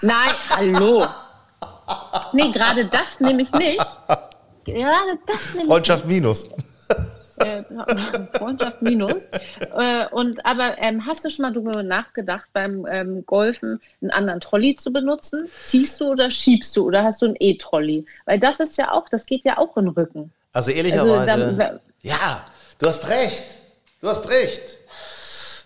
nein, 0.00 0.30
hallo. 0.48 1.04
Nee, 2.32 2.50
gerade 2.52 2.86
das 2.86 3.20
nehme 3.20 3.42
ich 3.42 3.52
nicht. 3.52 3.78
Gerade 4.64 5.18
das 5.26 5.54
nehme 5.56 5.66
Freundschaft 5.66 6.06
minus. 6.06 6.46
ich 6.46 6.52
äh, 7.38 7.62
Freundschaft 8.38 8.82
minus. 8.82 9.24
Äh, 9.76 10.06
und 10.10 10.44
aber 10.44 10.76
ähm, 10.78 11.04
hast 11.06 11.24
du 11.24 11.30
schon 11.30 11.42
mal 11.44 11.52
darüber 11.52 11.82
nachgedacht, 11.82 12.44
beim 12.52 12.86
ähm, 12.90 13.24
Golfen 13.26 13.80
einen 14.00 14.10
anderen 14.10 14.40
Trolley 14.40 14.76
zu 14.76 14.92
benutzen? 14.92 15.48
Ziehst 15.64 16.00
du 16.00 16.10
oder 16.10 16.30
schiebst 16.30 16.76
du 16.76 16.86
oder 16.86 17.04
hast 17.04 17.22
du 17.22 17.26
einen 17.26 17.36
E-Trolley? 17.38 18.04
Weil 18.26 18.38
das 18.38 18.60
ist 18.60 18.76
ja 18.78 18.92
auch, 18.92 19.08
das 19.08 19.26
geht 19.26 19.44
ja 19.44 19.58
auch 19.58 19.76
in 19.76 19.84
den 19.86 19.94
Rücken. 19.94 20.32
Also 20.52 20.70
ehrlicherweise. 20.70 21.32
Also 21.32 21.56
da- 21.56 21.80
ja, 22.02 22.44
du 22.78 22.86
hast 22.86 23.08
recht. 23.08 23.42
Du 24.00 24.08
hast 24.08 24.28
recht. 24.28 24.78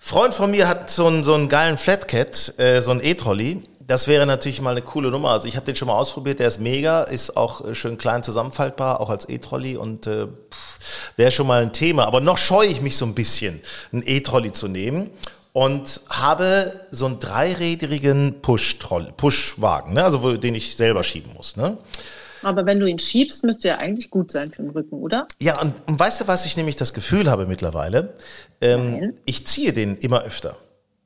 Freund 0.01 0.35
von 0.35 0.51
mir 0.53 0.69
hat 0.69 0.91
so 0.91 1.07
einen, 1.09 1.25
so 1.25 1.35
einen 1.35 1.49
geilen 1.49 1.79
Flatcat, 1.79 2.59
äh, 2.59 2.81
so 2.81 2.93
einen 2.93 3.03
E-Trolley. 3.03 3.63
Das 3.87 4.09
wäre 4.09 4.27
natürlich 4.27 4.61
mal 4.61 4.71
eine 4.73 4.83
coole 4.83 5.11
Nummer. 5.11 5.31
Also 5.31 5.47
ich 5.47 5.55
habe 5.55 5.65
den 5.67 5.77
schon 5.77 5.87
mal 5.87 5.95
ausprobiert, 5.95 6.41
der 6.41 6.49
ist 6.49 6.59
mega, 6.61 7.05
ist 7.05 7.37
auch 7.37 7.65
äh, 7.65 7.75
schön 7.75 7.97
klein 7.99 8.23
zusammenfaltbar, 8.25 9.01
auch 9.01 9.11
als 9.11 9.29
E-Trolley 9.29 9.77
und 9.77 10.07
äh, 10.09 10.27
wäre 11.17 11.31
schon 11.31 11.47
mal 11.47 11.63
ein 11.63 11.73
Thema. 11.73 12.05
Aber 12.07 12.21
noch 12.21 12.37
scheue 12.39 12.67
ich 12.69 12.81
mich 12.81 12.97
so 12.97 13.05
ein 13.05 13.15
bisschen, 13.15 13.61
einen 13.93 14.03
E-Trolley 14.05 14.51
zu 14.53 14.67
nehmen 14.67 15.11
und 15.53 16.01
habe 16.11 16.81
so 16.91 17.07
einen 17.07 17.21
dreirädrigen 17.21 18.41
Push-Trolley, 18.43 19.13
Push-Wagen, 19.17 19.95
ne? 19.95 20.03
also 20.05 20.23
wo, 20.23 20.33
den 20.33 20.57
ich 20.57 20.77
selber 20.77 21.05
schieben 21.05 21.33
muss. 21.35 21.57
Ne? 21.57 21.79
Aber 22.43 22.67
wenn 22.67 22.81
du 22.81 22.87
ihn 22.87 22.99
schiebst, 22.99 23.45
müsste 23.45 23.69
er 23.69 23.81
eigentlich 23.81 24.11
gut 24.11 24.33
sein 24.33 24.49
für 24.49 24.63
den 24.63 24.71
Rücken, 24.71 24.97
oder? 24.97 25.29
Ja, 25.41 25.61
und, 25.61 25.75
und 25.87 25.99
weißt 25.99 26.23
du, 26.23 26.27
was 26.29 26.45
ich 26.45 26.57
nämlich 26.57 26.77
das 26.77 26.93
Gefühl 26.93 27.31
habe 27.31 27.47
mittlerweile? 27.47 28.15
Ähm, 28.61 29.15
ich 29.25 29.47
ziehe 29.47 29.73
den 29.73 29.97
immer 29.97 30.23
öfter. 30.23 30.57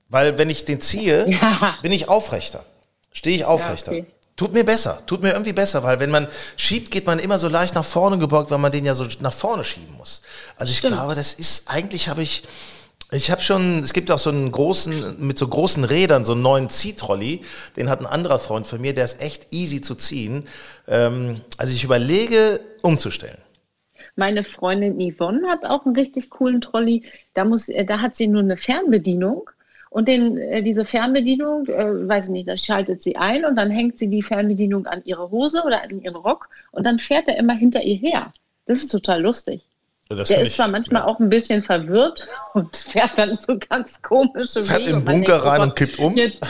Weil 0.08 0.38
wenn 0.38 0.50
ich 0.50 0.64
den 0.64 0.80
ziehe, 0.80 1.30
Ja. 1.30 1.76
bin 1.82 1.92
ich 1.92 2.08
aufrechter. 2.08 2.64
Stehe 3.12 3.36
ich 3.36 3.44
aufrechter. 3.44 3.92
okay. 3.92 4.06
Tut 4.36 4.54
mir 4.54 4.64
besser, 4.64 5.02
tut 5.06 5.22
mir 5.22 5.32
irgendwie 5.32 5.52
besser, 5.52 5.82
weil 5.82 6.00
wenn 6.00 6.10
man 6.10 6.26
schiebt, 6.56 6.90
geht 6.90 7.04
man 7.04 7.18
immer 7.18 7.38
so 7.38 7.48
leicht 7.48 7.74
nach 7.74 7.84
vorne 7.84 8.16
gebeugt, 8.16 8.50
weil 8.50 8.56
man 8.56 8.72
den 8.72 8.86
ja 8.86 8.94
so 8.94 9.06
nach 9.20 9.34
vorne 9.34 9.64
schieben 9.64 9.94
muss. 9.98 10.22
Also 10.56 10.70
ich 10.70 10.78
Stimmt. 10.78 10.94
glaube, 10.94 11.14
das 11.14 11.34
ist, 11.34 11.68
eigentlich 11.68 12.08
habe 12.08 12.22
ich, 12.22 12.44
ich 13.12 13.30
habe 13.30 13.42
schon, 13.42 13.80
es 13.80 13.92
gibt 13.92 14.10
auch 14.10 14.18
so 14.18 14.30
einen 14.30 14.50
großen, 14.50 15.16
mit 15.18 15.36
so 15.36 15.46
großen 15.46 15.84
Rädern, 15.84 16.24
so 16.24 16.32
einen 16.32 16.40
neuen 16.40 16.70
Ziehtrolley, 16.70 17.42
den 17.76 17.90
hat 17.90 18.00
ein 18.00 18.06
anderer 18.06 18.38
Freund 18.38 18.66
von 18.66 18.80
mir, 18.80 18.94
der 18.94 19.04
ist 19.04 19.20
echt 19.20 19.52
easy 19.52 19.82
zu 19.82 19.94
ziehen. 19.94 20.46
Ähm, 20.88 21.34
also 21.58 21.74
ich 21.74 21.84
überlege, 21.84 22.60
umzustellen. 22.80 23.42
Meine 24.16 24.44
Freundin 24.44 24.98
Yvonne 24.98 25.48
hat 25.48 25.66
auch 25.66 25.84
einen 25.84 25.96
richtig 25.96 26.30
coolen 26.30 26.62
Trolley. 26.62 27.04
Da, 27.34 27.44
muss, 27.44 27.68
äh, 27.68 27.84
da 27.84 28.00
hat 28.00 28.16
sie 28.16 28.26
nur 28.26 28.42
eine 28.42 28.56
Fernbedienung. 28.56 29.50
Und 29.90 30.06
den, 30.08 30.38
äh, 30.38 30.62
diese 30.62 30.84
Fernbedienung, 30.84 31.66
äh, 31.66 32.08
weiß 32.08 32.26
ich 32.26 32.30
nicht, 32.30 32.48
da 32.48 32.56
schaltet 32.56 33.02
sie 33.02 33.16
ein 33.16 33.44
und 33.44 33.56
dann 33.56 33.70
hängt 33.70 33.98
sie 33.98 34.08
die 34.08 34.22
Fernbedienung 34.22 34.86
an 34.86 35.02
ihre 35.04 35.30
Hose 35.30 35.62
oder 35.66 35.82
an 35.82 35.90
ihren 36.00 36.14
Rock 36.16 36.48
und 36.70 36.86
dann 36.86 36.98
fährt 37.00 37.26
er 37.28 37.36
immer 37.38 37.54
hinter 37.54 37.82
ihr 37.82 37.96
her. 37.96 38.32
Das 38.66 38.78
ist 38.78 38.88
total 38.88 39.20
lustig. 39.22 39.62
Das 40.08 40.28
Der 40.28 40.42
ist 40.42 40.54
zwar 40.54 40.66
ich- 40.66 40.72
manchmal 40.72 41.02
ja. 41.02 41.08
auch 41.08 41.18
ein 41.20 41.28
bisschen 41.28 41.62
verwirrt 41.64 42.26
und 42.54 42.76
fährt 42.76 43.18
dann 43.18 43.36
so 43.38 43.58
ganz 43.68 44.00
komische 44.00 44.62
Fährt 44.62 44.80
Wege. 44.80 44.90
in 44.90 44.96
den 44.96 45.04
Bunker 45.04 45.32
denkt, 45.32 45.44
oh 45.44 45.48
rein 45.48 45.60
und 45.62 45.76
kippt 45.76 45.98
um. 45.98 46.14
Jetzt, 46.16 46.40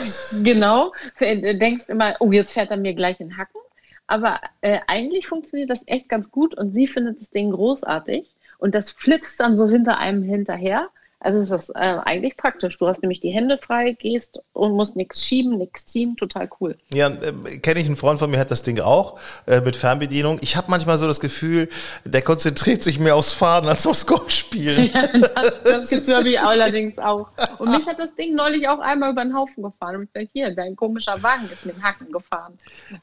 genau, 0.44 0.92
du 1.18 1.58
denkst 1.58 1.84
immer, 1.88 2.14
oh, 2.20 2.30
jetzt 2.32 2.52
fährt 2.52 2.70
er 2.70 2.76
mir 2.76 2.92
gleich 2.94 3.20
in 3.20 3.36
Hacken. 3.38 3.60
Aber 4.06 4.40
äh, 4.60 4.80
eigentlich 4.86 5.26
funktioniert 5.28 5.70
das 5.70 5.82
echt 5.86 6.08
ganz 6.08 6.30
gut 6.30 6.54
und 6.58 6.74
sie 6.74 6.86
findet 6.86 7.20
das 7.20 7.30
Ding 7.30 7.52
großartig 7.52 8.26
und 8.58 8.74
das 8.74 8.90
flitzt 8.90 9.40
dann 9.40 9.56
so 9.56 9.68
hinter 9.68 9.98
einem 9.98 10.22
hinterher. 10.24 10.88
Also 11.22 11.38
ist 11.40 11.50
das 11.50 11.68
äh, 11.70 11.98
eigentlich 12.04 12.36
praktisch. 12.38 12.78
Du 12.78 12.86
hast 12.86 13.02
nämlich 13.02 13.20
die 13.20 13.28
Hände 13.28 13.58
frei, 13.58 13.92
gehst 13.92 14.40
und 14.54 14.72
musst 14.72 14.96
nichts 14.96 15.22
schieben, 15.22 15.58
nichts 15.58 15.84
ziehen. 15.84 16.16
Total 16.16 16.48
cool. 16.60 16.78
Ja, 16.94 17.08
äh, 17.08 17.58
kenne 17.58 17.80
ich 17.80 17.86
einen 17.86 17.96
Freund 17.96 18.18
von 18.18 18.30
mir, 18.30 18.38
hat 18.38 18.50
das 18.50 18.62
Ding 18.62 18.80
auch 18.80 19.18
äh, 19.46 19.60
mit 19.60 19.76
Fernbedienung. 19.76 20.38
Ich 20.40 20.56
habe 20.56 20.70
manchmal 20.70 20.96
so 20.96 21.06
das 21.06 21.20
Gefühl, 21.20 21.68
der 22.06 22.22
konzentriert 22.22 22.82
sich 22.82 22.98
mehr 22.98 23.16
aufs 23.16 23.34
Fahren 23.34 23.68
als 23.68 23.86
aufs 23.86 24.06
Golfspielen. 24.06 24.90
Das, 25.20 25.62
das 25.62 25.90
Gefühl 25.90 26.16
habe 26.16 26.28
ich 26.28 26.40
allerdings 26.40 26.98
auch. 26.98 27.28
Und 27.58 27.70
mich 27.70 27.86
hat 27.86 27.98
das 27.98 28.14
Ding 28.14 28.34
neulich 28.34 28.68
auch 28.68 28.78
einmal 28.78 29.12
über 29.12 29.22
den 29.22 29.34
Haufen 29.34 29.62
gefahren. 29.62 29.96
Und 29.96 30.02
ich 30.04 30.12
dachte, 30.12 30.28
hier, 30.32 30.54
dein 30.54 30.76
komischer 30.76 31.22
Wagen 31.22 31.48
ist 31.52 31.66
mit 31.66 31.76
dem 31.76 31.82
Hacken 31.82 32.10
gefahren. 32.10 32.56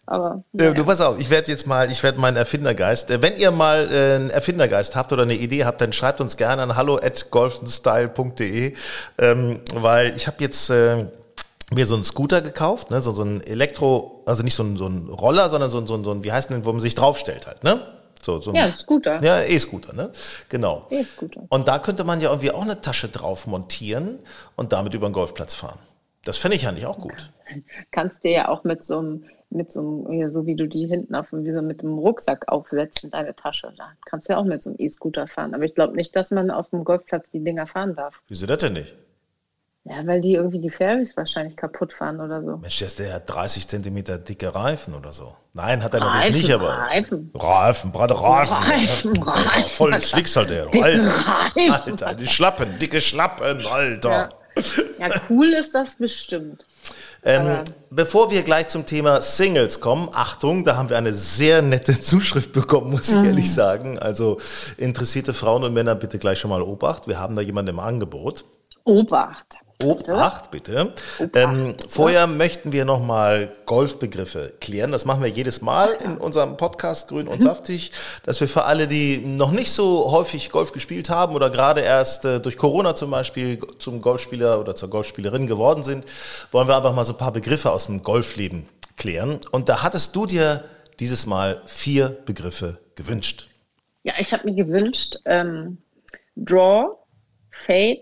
Aber 0.05 0.43
naja. 0.51 0.74
Du 0.74 0.83
pass 0.86 1.01
auf, 1.01 1.19
ich 1.19 1.29
werde 1.29 1.51
jetzt 1.51 1.67
mal, 1.67 1.91
ich 1.91 2.01
werde 2.03 2.19
meinen 2.19 2.38
Erfindergeist. 2.38 3.12
Äh, 3.12 3.21
wenn 3.21 3.38
ihr 3.38 3.51
mal 3.51 3.88
äh, 3.91 4.15
einen 4.15 4.29
Erfindergeist 4.29 4.95
habt 4.95 5.12
oder 5.13 5.24
eine 5.24 5.36
Idee 5.36 5.65
habt, 5.65 5.81
dann 5.81 5.93
schreibt 5.93 6.21
uns 6.21 6.38
gerne 6.38 6.62
an 6.62 6.75
hallo 6.75 6.95
at 6.95 7.27
golfenstyle.de, 8.08 8.74
ähm, 9.18 9.62
weil 9.74 10.16
ich 10.16 10.28
habe 10.28 10.38
jetzt 10.40 10.70
äh, 10.70 11.06
mir 11.74 11.86
so 11.86 11.96
einen 11.96 12.04
Scooter 12.04 12.42
gekauft, 12.42 12.92
ne? 12.92 13.02
so, 13.02 13.12
so 13.12 13.24
ein 13.24 13.42
Elektro, 13.42 14.24
also 14.26 14.44
nicht 14.44 14.56
so 14.56 14.64
ein, 14.64 14.78
so 14.78 14.88
ein 14.88 15.10
Roller, 15.10 15.50
sondern 15.50 15.70
so 15.70 15.80
ein, 15.80 15.88
so 15.88 15.96
ein, 15.96 16.04
so 16.04 16.12
ein, 16.12 16.24
wie 16.24 16.32
heißt 16.32 16.50
denn, 16.50 16.66
wo 16.66 16.72
man 16.72 16.82
sich 16.82 16.96
draufstellt 16.96 17.48
halt, 17.48 17.64
ne? 17.64 17.82
So, 18.22 18.42
so 18.42 18.52
ein, 18.52 18.56
Ja, 18.56 18.74
Scooter. 18.74 19.22
Ja, 19.22 19.44
E-Scooter, 19.44 19.94
ne? 19.94 20.12
Genau. 20.50 20.88
E-Scooter. 20.90 21.44
Und 21.50 21.68
da 21.68 21.78
könnte 21.80 22.04
man 22.04 22.20
ja 22.20 22.30
irgendwie 22.30 22.52
auch 22.52 22.64
eine 22.64 22.82
Tasche 22.82 23.10
drauf 23.10 23.46
montieren 23.46 24.20
und 24.56 24.74
damit 24.74 24.94
über 24.96 25.08
den 25.08 25.14
Golfplatz 25.14 25.54
fahren. 25.54 25.80
Das 26.26 26.38
fände 26.38 26.58
ich 26.58 26.68
eigentlich 26.68 26.88
auch 26.88 26.98
gut. 26.98 27.32
Kannst 27.92 28.24
dir 28.24 28.32
ja 28.32 28.48
auch 28.50 28.64
mit 28.64 28.84
so 28.84 28.98
einem, 28.98 29.26
mit 29.50 29.72
so 29.72 30.06
einem, 30.08 30.30
so 30.30 30.46
wie 30.46 30.56
du 30.56 30.68
die 30.68 30.88
hinten 30.88 31.16
auf 31.16 31.27
wie 31.32 31.51
so 31.51 31.62
mit 31.62 31.82
einem 31.82 31.98
Rucksack 31.98 32.48
aufsetzen, 32.48 33.12
deine 33.12 33.36
Tasche. 33.36 33.74
Da 33.77 33.92
kannst 34.06 34.27
du 34.27 34.34
ja 34.34 34.39
auch 34.39 34.46
mit 34.46 34.62
so 34.62 34.70
einem 34.70 34.80
E-Scooter 34.80 35.27
fahren. 35.27 35.54
Aber 35.54 35.63
ich 35.63 35.74
glaube 35.74 35.96
nicht, 35.96 36.16
dass 36.16 36.32
man 36.32 36.51
auf 36.51 36.70
dem 36.70 36.84
Golfplatz 36.84 37.30
die 37.32 37.44
Dinger 37.44 37.68
fahren 37.68 37.96
darf. 37.96 38.22
Wieso 38.27 38.46
das 38.46 38.60
denn 38.60 38.74
nicht? 38.74 38.96
Ja, 39.89 40.06
weil 40.06 40.20
die 40.20 40.34
irgendwie 40.34 40.60
die 40.60 40.70
Fairways 40.70 41.16
wahrscheinlich 41.16 41.56
kaputt 41.56 41.94
fahren 41.94 42.20
oder 42.20 42.44
so. 42.44 42.58
Mensch, 42.58 42.77
der 42.80 42.88
ist 42.88 43.00
der 43.00 43.13
hat 43.13 43.30
30 43.30 43.70
Zentimeter 43.70 44.18
dicke 44.18 44.54
Reifen 44.54 44.94
oder 44.94 45.13
so. 45.13 45.34
Nein, 45.54 45.82
hat 45.82 45.94
er 45.94 46.01
Reifen, 46.01 46.18
natürlich 46.18 46.48
nicht, 46.48 46.54
aber. 46.54 46.72
Reifen. 46.72 47.32
Reifen, 47.34 47.92
gerade 47.94 48.22
Reifen. 48.22 48.54
Reifen, 48.54 49.16
ja. 49.16 49.24
Reifen. 49.24 49.68
Voll 49.68 49.94
ein 49.94 50.01
Schlicksal, 50.01 50.46
der. 50.46 50.66
Alter. 50.66 51.10
Reifen. 51.10 51.72
Alter, 51.72 52.16
die 52.16 52.27
Schlappen, 52.27 52.77
dicke 52.80 53.00
Schlappen, 53.00 53.66
Alter. 53.66 54.10
Ja. 54.10 54.30
Ja, 55.00 55.10
cool 55.30 55.48
ist 55.50 55.74
das 55.75 55.96
bestimmt. 55.96 56.66
Ähm, 57.27 57.60
bevor 57.89 58.31
wir 58.31 58.41
gleich 58.43 58.69
zum 58.69 58.86
Thema 58.86 59.22
Singles 59.22 59.81
kommen, 59.81 60.07
Achtung, 60.13 60.63
da 60.63 60.77
haben 60.77 60.89
wir 60.89 60.98
eine 60.98 61.12
sehr 61.13 61.62
nette 61.62 62.00
Zuschrift 62.00 62.53
bekommen, 62.53 62.91
muss 62.91 63.10
ich 63.10 63.15
ehrlich 63.15 63.53
sagen. 63.53 64.00
Also 64.00 64.38
interessierte 64.77 65.34
Frauen 65.34 65.65
und 65.65 65.74
Männer 65.74 65.93
bitte 65.96 66.19
gleich 66.19 66.39
schon 66.39 66.50
mal 66.50 66.62
Obacht. 66.62 67.07
Wir 67.07 67.19
haben 67.19 67.36
da 67.36 67.41
jemanden 67.41 67.72
im 67.72 67.79
Angebot. 67.79 68.46
Obacht. 68.86 69.55
Obacht, 69.84 70.50
bitte. 70.50 70.93
Ähm, 71.36 71.75
vorher 71.88 72.25
möchten 72.25 72.72
wir 72.72 72.84
nochmal 72.84 73.55
Golfbegriffe 73.67 74.53
klären. 74.60 74.91
Das 74.91 75.05
machen 75.05 75.22
wir 75.22 75.29
jedes 75.29 75.62
Mal 75.62 75.93
in 76.03 76.17
unserem 76.17 76.57
Podcast 76.57 77.10
Grün 77.10 77.27
und 77.27 77.43
Saftig, 77.43 77.91
dass 78.24 78.41
wir 78.41 78.48
für 78.48 78.63
alle, 78.63 78.88
die 78.88 79.17
noch 79.17 79.51
nicht 79.51 79.72
so 79.72 80.12
häufig 80.12 80.50
Golf 80.50 80.72
gespielt 80.72 81.12
haben 81.12 81.36
oder 81.36 81.51
gerade 81.51 81.81
erst 81.81 82.25
äh, 82.25 82.39
durch 82.39 82.57
Corona 82.57 82.96
zum 82.96 83.12
Beispiel 83.12 83.60
zum 83.77 84.01
Golfspieler 84.01 84.60
oder 84.60 84.75
zur 84.75 84.89
Golfspielerin 84.89 85.46
geworden 85.46 85.84
sind, 85.84 86.05
wollen 86.51 86.67
wir 86.67 86.75
einfach 86.75 86.96
mal 86.96 87.05
so 87.05 87.13
ein 87.13 87.19
paar 87.19 87.34
Begriffe 87.34 87.72
aus 87.72 87.86
dem 87.86 88.01
Golfleben 88.01 88.67
klären. 88.98 89.39
Und 89.51 89.69
da 89.69 89.84
hattest 89.84 90.15
du 90.15 90.25
dir 90.25 90.63
dieses 91.00 91.27
Mal 91.27 91.62
vier 91.65 92.17
Begriffe 92.25 92.79
gewünscht. 92.96 93.48
Ja, 94.01 94.13
ich 94.17 94.34
habe 94.34 94.50
mir 94.50 94.55
gewünscht, 94.55 95.17
ähm, 95.25 95.77
Draw, 96.36 96.98
Fade, 97.51 98.01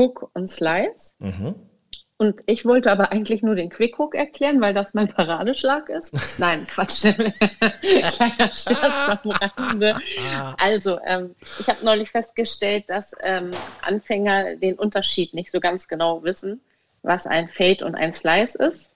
Hook 0.00 0.30
und 0.32 0.48
Slice. 0.48 1.14
Und 2.16 2.40
ich 2.46 2.64
wollte 2.64 2.90
aber 2.90 3.12
eigentlich 3.12 3.42
nur 3.42 3.54
den 3.54 3.70
Quick 3.70 3.98
Hook 3.98 4.14
erklären, 4.14 4.60
weil 4.60 4.74
das 4.74 4.94
mein 4.94 5.08
Paradeschlag 5.08 5.88
ist. 5.88 6.14
Nein, 6.38 6.66
Quatsch. 6.66 7.00
Kleiner 7.02 8.52
Scherz 8.52 9.18
am 9.24 9.30
Rande. 9.30 9.96
Also, 10.58 10.98
ähm, 11.06 11.34
ich 11.58 11.68
habe 11.68 11.84
neulich 11.84 12.10
festgestellt, 12.10 12.84
dass 12.88 13.14
ähm, 13.22 13.50
Anfänger 13.82 14.56
den 14.56 14.74
Unterschied 14.74 15.34
nicht 15.34 15.50
so 15.50 15.60
ganz 15.60 15.86
genau 15.86 16.22
wissen, 16.22 16.60
was 17.02 17.26
ein 17.26 17.48
Fade 17.48 17.84
und 17.84 17.94
ein 17.94 18.12
Slice 18.12 18.56
ist. 18.56 18.90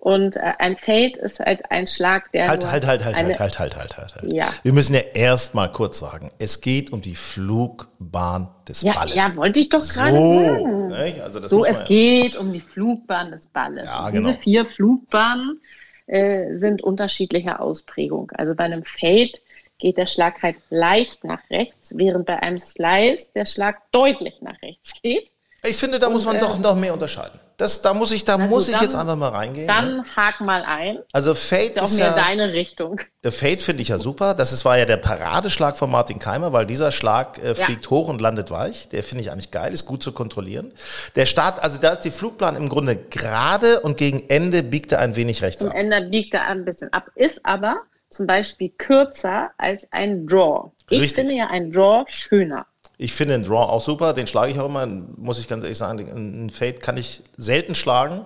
Und 0.00 0.36
äh, 0.36 0.52
ein 0.60 0.76
Fade 0.76 1.18
ist 1.18 1.40
halt 1.40 1.70
ein 1.72 1.88
Schlag, 1.88 2.30
der. 2.30 2.46
Halt, 2.48 2.64
halt, 2.64 2.86
halt, 2.86 3.04
halt, 3.04 3.16
eine, 3.16 3.36
halt, 3.36 3.58
halt, 3.58 3.76
halt, 3.76 3.96
halt, 3.96 4.14
halt. 4.14 4.32
Ja. 4.32 4.46
Wir 4.62 4.72
müssen 4.72 4.94
ja 4.94 5.00
erst 5.12 5.54
mal 5.56 5.70
kurz 5.72 5.98
sagen, 5.98 6.30
es 6.38 6.60
geht 6.60 6.92
um 6.92 7.02
die 7.02 7.16
Flugbahn 7.16 8.48
des 8.68 8.82
Ja, 8.82 8.92
Balles. 8.94 9.14
ja, 9.16 9.34
wollte 9.36 9.58
ich 9.58 9.68
doch 9.68 9.86
gerade 9.86 10.16
so, 10.16 10.88
sagen. 10.88 11.20
Also 11.20 11.48
So, 11.48 11.64
es 11.64 11.78
ja- 11.80 11.84
geht 11.84 12.36
um 12.36 12.52
die 12.52 12.60
Flugbahn 12.60 13.32
des 13.32 13.48
Balles. 13.48 13.86
Ja, 13.86 14.10
genau. 14.10 14.28
Diese 14.28 14.40
vier 14.40 14.64
Flugbahnen 14.64 15.60
äh, 16.06 16.56
sind 16.56 16.82
unterschiedlicher 16.82 17.60
Ausprägung. 17.60 18.30
Also 18.36 18.54
bei 18.54 18.64
einem 18.64 18.84
Fade 18.84 19.32
geht 19.78 19.96
der 19.98 20.06
Schlag 20.06 20.42
halt 20.42 20.56
leicht 20.70 21.24
nach 21.24 21.40
rechts, 21.50 21.92
während 21.96 22.26
bei 22.26 22.40
einem 22.40 22.58
Slice 22.58 23.32
der 23.34 23.46
Schlag 23.46 23.90
deutlich 23.92 24.40
nach 24.42 24.60
rechts 24.62 25.02
geht. 25.02 25.32
Ich 25.64 25.76
finde, 25.76 25.98
da 25.98 26.08
muss 26.08 26.24
man 26.24 26.36
äh, 26.36 26.38
doch 26.38 26.56
noch 26.58 26.76
mehr 26.76 26.92
unterscheiden. 26.92 27.40
Das, 27.56 27.82
da 27.82 27.92
muss 27.92 28.12
ich, 28.12 28.24
da 28.24 28.38
muss 28.38 28.66
gut, 28.66 28.74
ich 28.76 28.80
jetzt 28.80 28.94
dann- 28.94 29.00
einfach 29.00 29.16
mal 29.16 29.30
reingehen. 29.30 29.66
ne? 29.66 29.72
Dann 29.72 30.04
hak 30.14 30.40
mal 30.40 30.62
ein. 30.62 31.00
Also 31.12 31.34
Fade 31.34 31.64
Ist 31.64 31.78
auch 31.80 31.84
ist 31.84 31.96
mehr 31.96 32.06
ja, 32.06 32.14
deine 32.14 32.52
Richtung. 32.52 33.00
der 33.24 33.32
Fade 33.32 33.58
finde 33.58 33.82
ich 33.82 33.88
ja 33.88 33.98
super. 33.98 34.34
Das 34.34 34.52
ist, 34.52 34.64
war 34.64 34.78
ja 34.78 34.84
der 34.84 34.98
Paradeschlag 34.98 35.76
von 35.76 35.90
Martin 35.90 36.20
Keimer, 36.20 36.52
weil 36.52 36.66
dieser 36.66 36.92
Schlag 36.92 37.42
äh, 37.42 37.56
fliegt 37.56 37.90
hoch 37.90 38.08
und 38.08 38.20
landet 38.20 38.52
weich. 38.52 38.88
Der 38.90 39.02
finde 39.02 39.24
ich 39.24 39.32
eigentlich 39.32 39.50
geil, 39.50 39.72
ist 39.74 39.84
gut 39.86 40.00
zu 40.04 40.12
kontrollieren. 40.12 40.72
Der 41.16 41.26
Start, 41.26 41.60
also 41.60 41.80
da 41.80 41.88
ist 41.90 42.00
die 42.04 42.12
Flugbahn 42.12 42.54
im 42.54 42.68
Grunde 42.68 42.94
gerade 42.94 43.80
und 43.80 43.96
gegen 43.96 44.28
Ende 44.28 44.62
biegt 44.62 44.92
er 44.92 45.00
ein 45.00 45.16
wenig 45.16 45.42
rechts 45.42 45.60
Zum 45.60 45.70
ab. 45.70 45.74
Ende 45.76 46.00
biegt 46.02 46.34
er 46.34 46.44
ein 46.46 46.64
bisschen 46.64 46.92
ab, 46.92 47.10
ist 47.16 47.44
aber 47.44 47.78
zum 48.10 48.28
Beispiel 48.28 48.70
kürzer 48.78 49.50
als 49.58 49.86
ein 49.90 50.26
Draw. 50.28 50.70
Ich 50.88 51.00
Richtig. 51.00 51.16
finde 51.16 51.34
ja 51.34 51.48
ein 51.48 51.72
Draw 51.72 52.04
schöner. 52.06 52.66
Ich 53.00 53.14
finde 53.14 53.34
den 53.34 53.42
Draw 53.42 53.70
auch 53.70 53.80
super, 53.80 54.12
den 54.12 54.26
schlage 54.26 54.50
ich 54.50 54.58
auch 54.58 54.66
immer, 54.66 54.84
muss 54.86 55.38
ich 55.38 55.46
ganz 55.46 55.62
ehrlich 55.62 55.78
sagen. 55.78 56.10
Einen 56.10 56.50
Fade 56.50 56.74
kann 56.74 56.96
ich 56.96 57.22
selten 57.36 57.76
schlagen. 57.76 58.22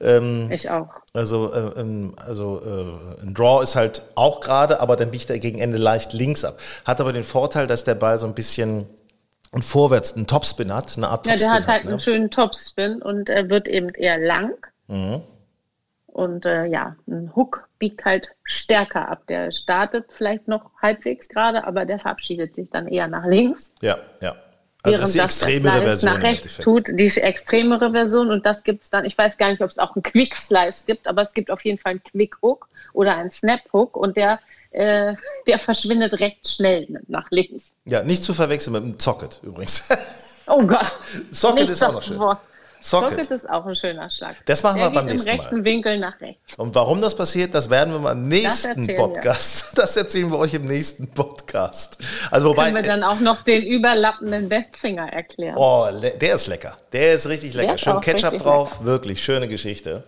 Ähm, 0.00 0.50
Ich 0.50 0.70
auch. 0.70 0.88
Also, 1.12 1.52
äh, 1.52 1.80
ähm, 1.80 2.14
also 2.16 2.62
äh, 2.64 3.22
ein 3.22 3.34
Draw 3.34 3.62
ist 3.62 3.76
halt 3.76 4.04
auch 4.14 4.40
gerade, 4.40 4.80
aber 4.80 4.96
dann 4.96 5.10
biegt 5.10 5.28
er 5.28 5.38
gegen 5.38 5.58
Ende 5.58 5.76
leicht 5.76 6.14
links 6.14 6.46
ab. 6.46 6.58
Hat 6.86 6.98
aber 7.00 7.12
den 7.12 7.24
Vorteil, 7.24 7.66
dass 7.66 7.84
der 7.84 7.94
Ball 7.94 8.18
so 8.18 8.26
ein 8.26 8.34
bisschen 8.34 8.86
und 9.52 9.64
vorwärts 9.64 10.16
einen 10.16 10.26
Topspin 10.26 10.72
hat, 10.72 10.96
eine 10.96 11.08
Art 11.08 11.26
Ja, 11.26 11.32
Topspin 11.32 11.50
der 11.50 11.60
hat 11.60 11.68
halt 11.68 11.84
ne? 11.84 11.90
einen 11.90 12.00
schönen 12.00 12.30
Topspin 12.30 13.02
und 13.02 13.28
er 13.28 13.50
wird 13.50 13.68
eben 13.68 13.90
eher 13.90 14.18
lang. 14.18 14.54
Mhm. 14.88 15.20
Und 16.06 16.46
äh, 16.46 16.64
ja, 16.64 16.96
ein 17.06 17.32
Hook 17.36 17.65
biegt 17.78 18.04
halt 18.04 18.30
stärker 18.44 19.08
ab. 19.08 19.26
Der 19.28 19.50
startet 19.52 20.06
vielleicht 20.10 20.48
noch 20.48 20.70
halbwegs 20.80 21.28
gerade, 21.28 21.64
aber 21.64 21.84
der 21.84 21.98
verabschiedet 21.98 22.54
sich 22.54 22.68
dann 22.70 22.88
eher 22.88 23.08
nach 23.08 23.26
links. 23.26 23.72
Ja, 23.80 23.98
ja. 24.22 24.36
Also 24.82 24.98
das 24.98 25.08
ist 25.08 25.14
die 25.14 25.20
extremere 25.20 25.82
Version 25.82 26.12
nach 26.12 26.22
rechts 26.22 26.58
tut, 26.58 26.86
die 26.88 27.08
extremere 27.20 27.90
Version. 27.90 28.30
Und 28.30 28.46
das 28.46 28.62
gibt 28.62 28.84
es 28.84 28.90
dann, 28.90 29.04
ich 29.04 29.18
weiß 29.18 29.36
gar 29.36 29.50
nicht, 29.50 29.60
ob 29.60 29.70
es 29.70 29.78
auch 29.78 29.96
einen 29.96 30.02
Quick 30.02 30.34
Slice 30.34 30.84
gibt, 30.86 31.06
aber 31.08 31.22
es 31.22 31.32
gibt 31.32 31.50
auf 31.50 31.64
jeden 31.64 31.78
Fall 31.78 31.92
einen 31.92 32.02
Quick 32.02 32.36
Hook 32.40 32.68
oder 32.92 33.16
einen 33.16 33.30
Snap 33.30 33.60
Hook 33.72 33.96
und 33.96 34.16
der, 34.16 34.38
äh, 34.70 35.14
der 35.46 35.58
verschwindet 35.58 36.14
recht 36.20 36.48
schnell 36.48 36.86
nach 37.08 37.28
links. 37.30 37.72
Ja, 37.84 38.02
nicht 38.02 38.22
zu 38.22 38.32
verwechseln 38.32 38.74
mit 38.74 38.82
dem 38.84 39.00
Socket 39.00 39.40
übrigens. 39.42 39.88
Oh 40.48 40.64
Gott. 40.64 40.92
Socket 41.32 41.62
Nicht 41.62 41.72
ist 41.72 41.82
auch 41.82 41.94
noch 41.94 42.02
schön. 42.04 42.20
Wort. 42.20 42.38
Socket. 42.86 43.10
Socket 43.10 43.30
ist 43.32 43.50
auch 43.50 43.66
ein 43.66 43.74
schöner 43.74 44.08
Schlag. 44.10 44.36
Das 44.44 44.62
machen 44.62 44.78
Der 44.78 44.92
wir 44.92 44.94
beim 44.94 45.06
nächsten 45.06 45.28
im 45.28 45.36
Mal. 45.36 45.42
rechten 45.42 45.64
Winkel 45.64 45.98
nach 45.98 46.20
rechts. 46.20 46.56
Und 46.56 46.72
warum 46.76 47.00
das 47.00 47.16
passiert, 47.16 47.52
das 47.52 47.68
werden 47.68 47.92
wir 47.92 47.98
mal 47.98 48.12
im 48.12 48.22
nächsten 48.22 48.86
wir. 48.86 48.94
Podcast. 48.94 49.66
Das 49.76 49.96
erzählen 49.96 50.30
wir 50.30 50.38
euch 50.38 50.54
im 50.54 50.66
nächsten 50.66 51.08
Podcast. 51.08 51.98
Also 52.30 52.50
wobei, 52.50 52.70
Können 52.70 52.76
wir 52.76 52.82
dann 52.82 53.02
auch 53.02 53.18
noch 53.18 53.42
den 53.42 53.64
überlappenden 53.64 54.48
Betzinger 54.48 55.12
erklären. 55.12 55.56
Oh, 55.56 55.88
der 56.00 56.34
ist 56.34 56.46
lecker. 56.46 56.76
Der 56.92 57.14
ist 57.14 57.28
richtig 57.28 57.54
lecker. 57.54 57.76
Schön 57.76 58.00
Ketchup 58.00 58.38
drauf, 58.38 58.84
wirklich 58.84 59.22
schöne 59.22 59.48
Geschichte. 59.48 60.04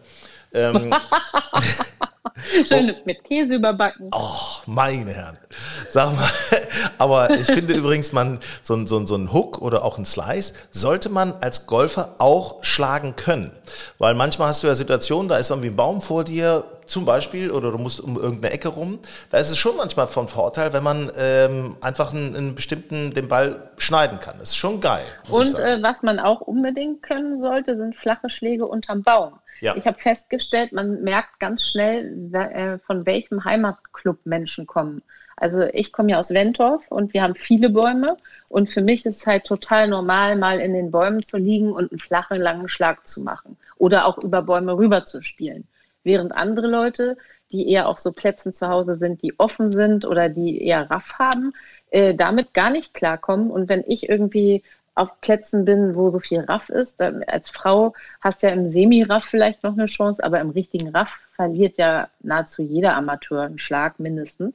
Schön 2.69 2.95
mit 3.05 3.25
Käse 3.25 3.57
überbacken. 3.57 4.11
Oh, 4.13 4.63
meine 4.67 5.13
Herren. 5.13 5.39
Sag 5.89 6.15
mal, 6.15 6.29
aber 6.99 7.31
ich 7.31 7.47
finde 7.47 7.75
übrigens, 7.75 8.13
man, 8.13 8.39
so, 8.63 8.87
so, 8.87 9.05
so 9.07 9.17
ein 9.17 9.33
Hook 9.33 9.61
oder 9.61 9.85
auch 9.85 9.99
ein 9.99 10.05
Slice 10.05 10.55
sollte 10.71 11.09
man 11.09 11.33
als 11.41 11.67
Golfer 11.67 12.17
auch 12.19 12.63
schlagen 12.63 13.17
können. 13.17 13.53
Weil 13.99 14.15
manchmal 14.15 14.49
hast 14.49 14.63
du 14.63 14.67
ja 14.67 14.75
Situationen, 14.75 15.29
da 15.29 15.37
ist 15.37 15.51
irgendwie 15.51 15.69
ein 15.69 15.77
Baum 15.77 16.01
vor 16.01 16.25
dir, 16.25 16.65
zum 16.89 17.05
Beispiel, 17.05 17.51
oder 17.51 17.71
du 17.71 17.79
musst 17.79 18.01
um 18.01 18.17
irgendeine 18.17 18.55
Ecke 18.55 18.69
rum. 18.69 18.99
Da 19.31 19.39
ist 19.39 19.51
es 19.51 19.59
schon 19.59 19.77
manchmal 19.77 20.07
von 20.07 20.27
Vorteil, 20.27 20.73
wenn 20.73 20.83
man 20.83 21.13
ähm, 21.17 21.77
einfach 21.81 22.13
einen, 22.13 22.35
einen 22.35 22.55
bestimmten, 22.55 23.11
den 23.11 23.29
Ball 23.29 23.71
schneiden 23.77 24.19
kann. 24.19 24.37
Das 24.39 24.51
ist 24.51 24.57
schon 24.57 24.81
geil. 24.81 25.05
Und 25.29 25.55
äh, 25.55 25.83
was 25.83 26.03
man 26.03 26.19
auch 26.19 26.41
unbedingt 26.41 27.03
können 27.03 27.41
sollte, 27.41 27.77
sind 27.77 27.95
flache 27.95 28.31
Schläge 28.31 28.67
unterm 28.67 29.03
Baum. 29.03 29.39
Ja. 29.61 29.77
Ich 29.77 29.87
habe 29.87 29.99
festgestellt, 29.99 30.73
man 30.73 31.03
merkt 31.03 31.41
ganz 31.41 31.67
schnell, 31.67 32.33
äh, 32.35 32.79
von 32.79 33.07
welchem 33.07 33.45
Heimatclub 33.45 34.25
Menschen 34.25 34.67
kommen. 34.67 35.03
Also 35.37 35.63
ich 35.73 35.93
komme 35.93 36.11
ja 36.11 36.19
aus 36.19 36.31
Wentorf 36.31 36.85
und 36.89 37.15
wir 37.15 37.23
haben 37.23 37.35
viele 37.35 37.71
Bäume 37.71 38.17
und 38.49 38.69
für 38.69 38.81
mich 38.81 39.07
ist 39.07 39.19
es 39.19 39.27
halt 39.27 39.45
total 39.45 39.87
normal, 39.87 40.37
mal 40.37 40.59
in 40.59 40.73
den 40.73 40.91
Bäumen 40.91 41.23
zu 41.23 41.37
liegen 41.37 41.73
und 41.73 41.93
einen 41.93 42.01
flachen, 42.01 42.41
langen 42.41 42.69
Schlag 42.69 43.07
zu 43.07 43.21
machen 43.21 43.57
oder 43.77 44.07
auch 44.07 44.19
über 44.19 44.43
Bäume 44.43 44.77
rüber 44.77 45.05
zu 45.05 45.23
spielen. 45.23 45.69
Während 46.03 46.33
andere 46.33 46.67
Leute, 46.67 47.17
die 47.53 47.71
eher 47.71 47.89
auf 47.89 47.99
so 47.99 48.13
Plätzen 48.13 48.53
zu 48.53 48.69
Hause 48.69 48.97
sind, 48.97 49.23
die 49.23 49.39
offen 49.39 49.73
sind 49.73 50.05
oder 50.05 50.29
die 50.29 50.63
eher 50.63 50.91
Raff 50.91 51.15
haben, 51.19 51.53
äh, 51.91 52.15
damit 52.15 52.53
gar 52.53 52.71
nicht 52.71 52.93
klarkommen. 52.93 53.51
Und 53.51 53.69
wenn 53.69 53.85
ich 53.87 54.09
irgendwie 54.09 54.63
auf 54.99 55.21
Plätzen 55.21 55.65
bin, 55.65 55.95
wo 55.95 56.11
so 56.11 56.19
viel 56.19 56.41
Raff 56.41 56.69
ist, 56.69 57.01
dann 57.01 57.23
als 57.25 57.49
Frau 57.49 57.95
hast 58.21 58.43
du 58.43 58.49
ja 58.49 58.53
im 58.53 58.71
Semi-Raff 58.71 59.25
vielleicht 59.25 59.63
noch 59.63 59.73
eine 59.73 59.87
Chance, 59.87 60.23
aber 60.23 60.41
im 60.41 60.51
richtigen 60.51 60.89
Raff 60.95 61.11
verliert 61.35 61.79
ja 61.79 62.09
nahezu 62.21 62.63
jeder 62.63 62.97
Amateur 62.97 63.43
einen 63.43 63.59
Schlag 63.59 64.01
mindestens. 64.01 64.55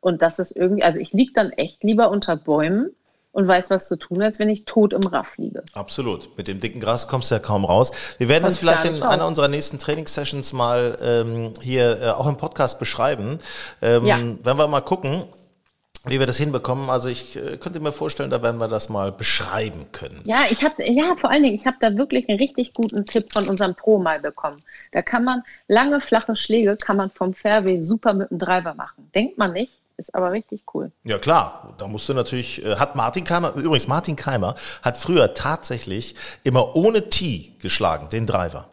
Und 0.00 0.22
das 0.22 0.38
ist 0.38 0.54
irgendwie, 0.54 0.84
also 0.84 0.98
ich 0.98 1.12
liege 1.12 1.32
dann 1.34 1.50
echt 1.50 1.82
lieber 1.82 2.10
unter 2.10 2.36
Bäumen 2.36 2.90
und 3.32 3.46
weiß, 3.46 3.70
was 3.70 3.88
zu 3.88 3.96
tun, 3.96 4.22
als 4.22 4.38
wenn 4.38 4.48
ich 4.48 4.64
tot 4.64 4.92
im 4.92 5.02
Raff 5.02 5.36
liege. 5.36 5.62
Absolut. 5.72 6.36
Mit 6.36 6.48
dem 6.48 6.60
dicken 6.60 6.80
Gras 6.80 7.08
kommst 7.08 7.30
du 7.30 7.36
ja 7.36 7.38
kaum 7.40 7.64
raus. 7.64 7.92
Wir 8.18 8.28
werden 8.28 8.44
das 8.44 8.58
vielleicht 8.58 8.84
in 8.84 9.02
einer 9.02 9.26
unserer 9.26 9.48
nächsten 9.48 9.78
Trainingssessions 9.78 10.52
mal 10.52 10.96
ähm, 11.00 11.52
hier 11.60 12.00
äh, 12.02 12.10
auch 12.10 12.26
im 12.26 12.36
Podcast 12.36 12.78
beschreiben. 12.78 13.38
Ähm, 13.80 14.06
ja. 14.06 14.18
Wenn 14.42 14.56
wir 14.56 14.68
mal 14.68 14.80
gucken, 14.80 15.24
wie 16.10 16.18
wir 16.18 16.26
das 16.26 16.38
hinbekommen. 16.38 16.90
Also 16.90 17.08
ich 17.08 17.36
äh, 17.36 17.56
könnte 17.56 17.80
mir 17.80 17.92
vorstellen, 17.92 18.30
da 18.30 18.42
werden 18.42 18.58
wir 18.58 18.68
das 18.68 18.88
mal 18.88 19.12
beschreiben 19.12 19.86
können. 19.92 20.20
Ja, 20.26 20.40
ich 20.50 20.64
habe 20.64 20.84
ja 20.84 21.14
vor 21.16 21.30
allen 21.30 21.42
Dingen, 21.42 21.54
ich 21.54 21.66
habe 21.66 21.76
da 21.80 21.96
wirklich 21.96 22.28
einen 22.28 22.38
richtig 22.38 22.74
guten 22.74 23.06
Tipp 23.06 23.32
von 23.32 23.48
unserem 23.48 23.74
Pro 23.74 23.98
mal 23.98 24.20
bekommen. 24.20 24.62
Da 24.92 25.02
kann 25.02 25.24
man 25.24 25.42
lange 25.66 26.00
flache 26.00 26.36
Schläge 26.36 26.76
kann 26.76 26.96
man 26.96 27.10
vom 27.10 27.34
Fairway 27.34 27.82
super 27.82 28.14
mit 28.14 28.30
dem 28.30 28.38
Driver 28.38 28.74
machen. 28.74 29.10
Denkt 29.14 29.38
man 29.38 29.52
nicht, 29.52 29.72
ist 29.96 30.14
aber 30.14 30.32
richtig 30.32 30.62
cool. 30.74 30.92
Ja 31.04 31.18
klar, 31.18 31.74
da 31.76 31.86
musst 31.86 32.08
du 32.08 32.14
natürlich, 32.14 32.64
äh, 32.64 32.76
hat 32.76 32.94
Martin 32.94 33.24
Keimer, 33.24 33.54
übrigens 33.54 33.88
Martin 33.88 34.16
Keimer 34.16 34.54
hat 34.82 34.96
früher 34.96 35.34
tatsächlich 35.34 36.14
immer 36.44 36.76
ohne 36.76 37.10
Tee 37.10 37.52
geschlagen, 37.58 38.08
den 38.08 38.26
Driver. 38.26 38.68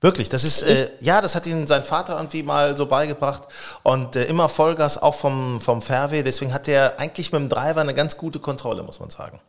Wirklich, 0.00 0.30
das 0.30 0.44
ist, 0.44 0.62
äh, 0.62 0.90
ja, 1.00 1.20
das 1.20 1.34
hat 1.34 1.46
ihn 1.46 1.66
sein 1.66 1.84
Vater 1.84 2.16
irgendwie 2.16 2.42
mal 2.42 2.74
so 2.74 2.86
beigebracht 2.86 3.42
und 3.82 4.16
äh, 4.16 4.24
immer 4.24 4.48
Vollgas 4.48 4.96
auch 4.96 5.14
vom, 5.14 5.60
vom 5.60 5.82
Fairway. 5.82 6.22
Deswegen 6.22 6.54
hat 6.54 6.68
er 6.68 6.98
eigentlich 6.98 7.32
mit 7.32 7.40
dem 7.40 7.48
Driver 7.50 7.82
eine 7.82 7.92
ganz 7.92 8.16
gute 8.16 8.38
Kontrolle, 8.38 8.82
muss 8.82 8.98
man 8.98 9.10
sagen. 9.10 9.40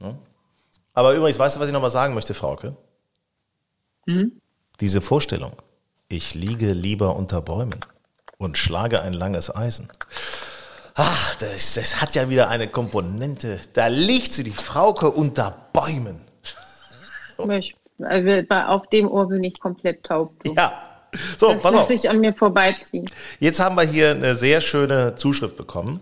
Ja? 0.00 0.14
Aber 0.94 1.12
übrigens, 1.12 1.38
weißt 1.38 1.56
du, 1.56 1.60
was 1.60 1.66
ich 1.66 1.74
nochmal 1.74 1.90
sagen 1.90 2.14
möchte, 2.14 2.32
Frauke? 2.32 2.74
Hm? 4.06 4.40
Diese 4.80 5.02
Vorstellung, 5.02 5.52
ich 6.08 6.34
liege 6.34 6.72
lieber 6.72 7.14
unter 7.14 7.42
Bäumen 7.42 7.84
und 8.38 8.56
schlage 8.56 9.02
ein 9.02 9.12
langes 9.12 9.54
Eisen. 9.54 9.92
Ach, 10.94 11.34
das, 11.36 11.74
das 11.74 12.00
hat 12.00 12.14
ja 12.14 12.30
wieder 12.30 12.48
eine 12.48 12.66
Komponente. 12.66 13.60
Da 13.74 13.88
liegt 13.88 14.32
sie, 14.32 14.42
die 14.42 14.50
Frauke, 14.50 15.10
unter 15.10 15.68
Bäumen. 15.72 16.22
Mich 17.44 17.74
also 18.00 18.54
auf 18.54 18.86
dem 18.88 19.08
Ohr 19.08 19.28
bin 19.28 19.44
ich 19.44 19.58
komplett 19.58 20.04
taub. 20.04 20.32
So. 20.44 20.54
Ja. 20.54 20.72
So, 21.38 21.52
das 21.52 21.62
pass 21.62 21.72
muss 21.72 21.82
auf. 21.82 21.90
ich 21.90 22.10
an 22.10 22.20
mir 22.20 22.34
vorbeiziehen. 22.34 23.08
Jetzt 23.40 23.60
haben 23.60 23.76
wir 23.76 23.84
hier 23.84 24.10
eine 24.10 24.36
sehr 24.36 24.60
schöne 24.60 25.14
Zuschrift 25.14 25.56
bekommen 25.56 26.00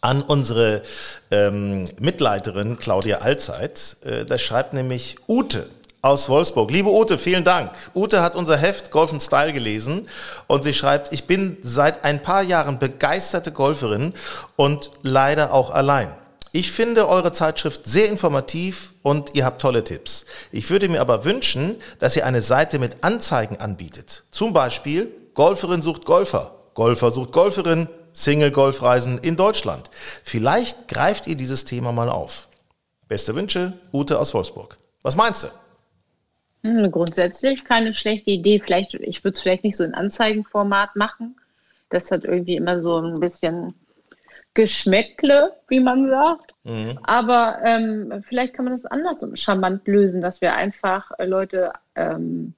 an 0.00 0.22
unsere 0.22 0.82
ähm, 1.30 1.86
Mitleiterin 1.98 2.78
Claudia 2.78 3.18
Allzeit. 3.18 3.96
Äh, 4.04 4.24
da 4.24 4.36
schreibt 4.36 4.74
nämlich 4.74 5.16
Ute 5.28 5.66
aus 6.02 6.28
Wolfsburg. 6.28 6.70
Liebe 6.70 6.90
Ute, 6.90 7.16
vielen 7.16 7.44
Dank. 7.44 7.70
Ute 7.94 8.20
hat 8.22 8.34
unser 8.34 8.58
Heft 8.58 8.90
Golf 8.90 9.14
Style 9.22 9.54
gelesen 9.54 10.06
und 10.46 10.62
sie 10.62 10.74
schreibt, 10.74 11.12
ich 11.14 11.24
bin 11.24 11.56
seit 11.62 12.04
ein 12.04 12.20
paar 12.20 12.42
Jahren 12.42 12.78
begeisterte 12.78 13.52
Golferin 13.52 14.12
und 14.56 14.90
leider 15.02 15.54
auch 15.54 15.70
allein. 15.70 16.12
Ich 16.52 16.70
finde 16.70 17.08
eure 17.08 17.32
Zeitschrift 17.32 17.86
sehr 17.86 18.08
informativ 18.08 18.94
und 19.02 19.34
ihr 19.34 19.44
habt 19.44 19.60
tolle 19.60 19.82
Tipps. 19.82 20.24
Ich 20.52 20.70
würde 20.70 20.88
mir 20.88 21.00
aber 21.00 21.24
wünschen, 21.24 21.76
dass 21.98 22.16
ihr 22.16 22.26
eine 22.26 22.42
Seite 22.42 22.78
mit 22.78 23.02
Anzeigen 23.02 23.56
anbietet. 23.56 24.24
Zum 24.30 24.52
Beispiel 24.52 25.10
Golferin 25.34 25.82
sucht 25.82 26.04
Golfer, 26.04 26.54
Golfer 26.74 27.10
sucht 27.10 27.32
Golferin, 27.32 27.88
Single-Golfreisen 28.12 29.18
in 29.18 29.36
Deutschland. 29.36 29.90
Vielleicht 30.22 30.88
greift 30.88 31.26
ihr 31.26 31.36
dieses 31.36 31.64
Thema 31.64 31.92
mal 31.92 32.08
auf. 32.08 32.48
Beste 33.08 33.34
Wünsche, 33.34 33.74
Ute 33.92 34.18
aus 34.18 34.32
Wolfsburg. 34.32 34.78
Was 35.02 35.16
meinst 35.16 35.44
du? 35.44 35.48
Hm, 36.62 36.90
grundsätzlich 36.90 37.64
keine 37.64 37.92
schlechte 37.94 38.30
Idee. 38.30 38.60
Vielleicht, 38.64 38.94
ich 38.94 39.22
würde 39.22 39.36
es 39.36 39.42
vielleicht 39.42 39.64
nicht 39.64 39.76
so 39.76 39.84
in 39.84 39.94
Anzeigenformat 39.94 40.96
machen. 40.96 41.36
Das 41.90 42.10
hat 42.10 42.24
irgendwie 42.24 42.56
immer 42.56 42.80
so 42.80 42.98
ein 42.98 43.20
bisschen 43.20 43.74
Geschmäckle, 44.54 45.56
wie 45.68 45.80
man 45.80 46.08
sagt. 46.08 46.54
Mhm. 46.64 46.98
Aber 47.02 47.58
ähm, 47.64 48.22
vielleicht 48.26 48.54
kann 48.54 48.64
man 48.64 48.74
das 48.74 48.86
anders 48.86 49.22
und 49.22 49.38
charmant 49.38 49.86
lösen, 49.86 50.22
dass 50.22 50.40
wir 50.40 50.54
einfach 50.54 51.10
äh, 51.18 51.26
Leute 51.26 51.72
ähm, 51.96 52.54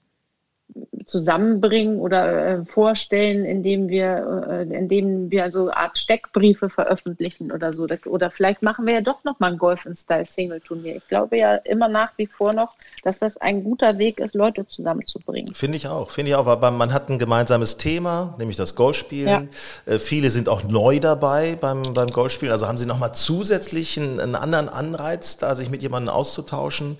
zusammenbringen 1.06 1.98
oder 1.98 2.46
äh, 2.46 2.64
vorstellen, 2.64 3.44
indem 3.44 3.88
wir, 3.88 4.46
äh, 4.48 4.76
indem 4.76 5.30
wir 5.30 5.50
so 5.52 5.62
eine 5.62 5.76
Art 5.76 5.98
Steckbriefe 5.98 6.68
veröffentlichen 6.68 7.52
oder 7.52 7.72
so. 7.72 7.86
Oder 8.06 8.30
vielleicht 8.30 8.62
machen 8.62 8.86
wir 8.86 8.94
ja 8.94 9.00
doch 9.00 9.22
noch 9.24 9.38
mal 9.38 9.52
ein 9.52 9.58
Golf 9.58 9.86
in 9.86 9.94
Style 9.94 10.26
Single 10.26 10.60
Turnier. 10.60 10.96
Ich 10.96 11.06
glaube 11.08 11.38
ja 11.38 11.54
immer 11.56 11.88
nach 11.88 12.10
wie 12.16 12.26
vor 12.26 12.52
noch, 12.52 12.74
dass 13.04 13.20
das 13.20 13.36
ein 13.36 13.62
guter 13.62 13.98
Weg 13.98 14.18
ist, 14.18 14.34
Leute 14.34 14.66
zusammenzubringen. 14.66 15.54
Finde 15.54 15.76
ich 15.76 15.86
auch, 15.86 16.10
finde 16.10 16.30
ich 16.30 16.34
auch. 16.34 16.48
Aber 16.48 16.70
man 16.72 16.92
hat 16.92 17.08
ein 17.08 17.18
gemeinsames 17.18 17.76
Thema, 17.76 18.34
nämlich 18.38 18.56
das 18.56 18.74
Golfspielen. 18.74 19.48
Ja. 19.86 19.94
Äh, 19.94 19.98
viele 20.00 20.30
sind 20.30 20.48
auch 20.48 20.64
neu 20.64 20.98
dabei 20.98 21.56
beim, 21.60 21.82
beim 21.94 22.08
Golfspielen. 22.08 22.52
Also 22.52 22.66
haben 22.66 22.78
sie 22.78 22.86
noch 22.86 22.98
mal 22.98 23.12
zusätzlich 23.12 23.96
einen, 23.98 24.18
einen 24.18 24.34
anderen 24.34 24.68
Anreiz, 24.68 25.36
da 25.36 25.54
sich 25.54 25.70
mit 25.70 25.82
jemandem 25.82 26.12
auszutauschen. 26.12 26.98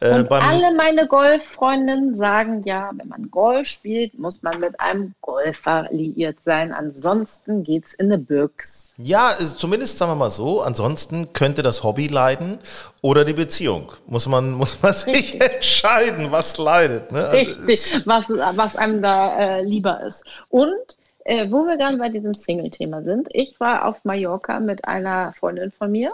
Äh, 0.00 0.20
Und 0.20 0.30
alle 0.30 0.74
meine 0.76 1.08
Golffreundinnen 1.08 2.14
sagen 2.14 2.62
ja, 2.62 2.90
wenn 2.94 3.08
man 3.08 3.17
Golf 3.30 3.58
Golf 3.58 3.66
spielt, 3.66 4.18
muss 4.18 4.42
man 4.42 4.60
mit 4.60 4.78
einem 4.78 5.14
Golfer 5.20 5.88
liiert 5.90 6.36
sein. 6.44 6.72
Ansonsten 6.72 7.64
geht's 7.64 7.92
in 7.92 8.06
eine 8.06 8.18
Büchs. 8.18 8.94
Ja, 8.98 9.32
zumindest 9.56 9.98
sagen 9.98 10.12
wir 10.12 10.16
mal 10.16 10.30
so. 10.30 10.60
Ansonsten 10.60 11.32
könnte 11.32 11.62
das 11.62 11.82
Hobby 11.82 12.06
leiden 12.06 12.58
oder 13.02 13.24
die 13.24 13.32
Beziehung. 13.32 13.90
Muss 14.06 14.28
man, 14.28 14.52
muss 14.60 14.80
man 14.82 14.92
sich 14.92 15.40
entscheiden, 15.40 16.30
was 16.30 16.56
leidet. 16.58 17.10
Ne? 17.10 17.24
Also 17.24 17.36
Richtig, 17.36 18.06
was, 18.06 18.28
was 18.28 18.76
einem 18.76 19.02
da 19.02 19.38
äh, 19.38 19.62
lieber 19.62 20.02
ist. 20.02 20.24
Und 20.50 20.96
äh, 21.24 21.50
wo 21.50 21.64
wir 21.66 21.76
gerade 21.76 21.96
bei 21.96 22.10
diesem 22.10 22.34
Single-Thema 22.34 23.02
sind, 23.02 23.28
ich 23.32 23.58
war 23.58 23.86
auf 23.86 24.04
Mallorca 24.04 24.60
mit 24.60 24.84
einer 24.84 25.32
Freundin 25.38 25.72
von 25.72 25.90
mir 25.90 26.12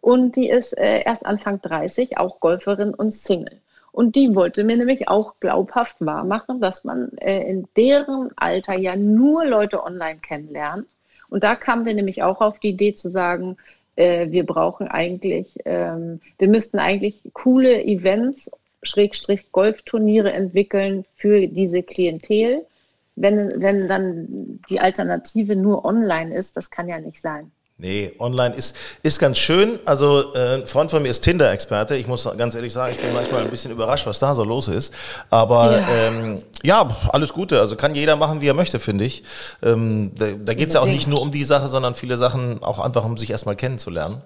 und 0.00 0.36
die 0.36 0.48
ist 0.48 0.76
äh, 0.78 1.02
erst 1.02 1.26
Anfang 1.26 1.60
30, 1.60 2.18
auch 2.18 2.40
Golferin 2.40 2.94
und 2.94 3.12
Single. 3.12 3.61
Und 3.92 4.16
die 4.16 4.34
wollte 4.34 4.64
mir 4.64 4.78
nämlich 4.78 5.08
auch 5.08 5.34
glaubhaft 5.38 5.96
wahrmachen, 6.00 6.60
dass 6.60 6.82
man 6.82 7.12
äh, 7.18 7.48
in 7.48 7.68
deren 7.76 8.30
Alter 8.36 8.74
ja 8.74 8.96
nur 8.96 9.44
Leute 9.44 9.84
online 9.84 10.18
kennenlernt. 10.18 10.88
Und 11.28 11.44
da 11.44 11.54
kamen 11.54 11.84
wir 11.84 11.94
nämlich 11.94 12.22
auch 12.22 12.40
auf 12.40 12.58
die 12.58 12.70
Idee 12.70 12.94
zu 12.94 13.10
sagen, 13.10 13.58
äh, 13.96 14.30
wir 14.30 14.46
brauchen 14.46 14.88
eigentlich, 14.88 15.58
ähm, 15.66 16.20
wir 16.38 16.48
müssten 16.48 16.78
eigentlich 16.78 17.30
coole 17.34 17.84
Events, 17.84 18.50
Schrägstrich 18.82 19.52
Golfturniere 19.52 20.32
entwickeln 20.32 21.04
für 21.16 21.46
diese 21.46 21.82
Klientel. 21.82 22.66
Wenn, 23.14 23.60
wenn 23.60 23.88
dann 23.88 24.60
die 24.70 24.80
Alternative 24.80 25.54
nur 25.54 25.84
online 25.84 26.34
ist, 26.34 26.56
das 26.56 26.70
kann 26.70 26.88
ja 26.88 26.98
nicht 26.98 27.20
sein. 27.20 27.52
Nee, 27.82 28.12
online 28.20 28.54
ist, 28.54 28.76
ist 29.02 29.18
ganz 29.18 29.38
schön. 29.38 29.80
Also 29.84 30.32
äh, 30.34 30.54
ein 30.54 30.68
Freund 30.68 30.92
von 30.92 31.02
mir 31.02 31.08
ist 31.08 31.22
Tinder-Experte. 31.22 31.96
Ich 31.96 32.06
muss 32.06 32.28
ganz 32.38 32.54
ehrlich 32.54 32.72
sagen, 32.72 32.92
ich 32.94 33.00
bin 33.02 33.12
manchmal 33.12 33.42
ein 33.42 33.50
bisschen 33.50 33.72
überrascht, 33.72 34.06
was 34.06 34.20
da 34.20 34.36
so 34.36 34.44
los 34.44 34.68
ist. 34.68 34.94
Aber 35.30 35.80
ja, 35.80 35.88
ähm, 35.88 36.38
ja 36.62 36.88
alles 37.08 37.32
Gute. 37.32 37.58
Also 37.58 37.74
kann 37.74 37.96
jeder 37.96 38.14
machen, 38.14 38.40
wie 38.40 38.46
er 38.46 38.54
möchte, 38.54 38.78
finde 38.78 39.04
ich. 39.04 39.24
Ähm, 39.64 40.12
da 40.14 40.26
da 40.30 40.54
geht 40.54 40.68
es 40.68 40.74
ja 40.74 40.80
auch 40.80 40.86
nicht 40.86 41.08
nur 41.08 41.20
um 41.20 41.32
die 41.32 41.42
Sache, 41.42 41.66
sondern 41.66 41.96
viele 41.96 42.16
Sachen 42.16 42.62
auch 42.62 42.78
einfach, 42.78 43.04
um 43.04 43.18
sich 43.18 43.30
erstmal 43.32 43.56
kennenzulernen. 43.56 44.22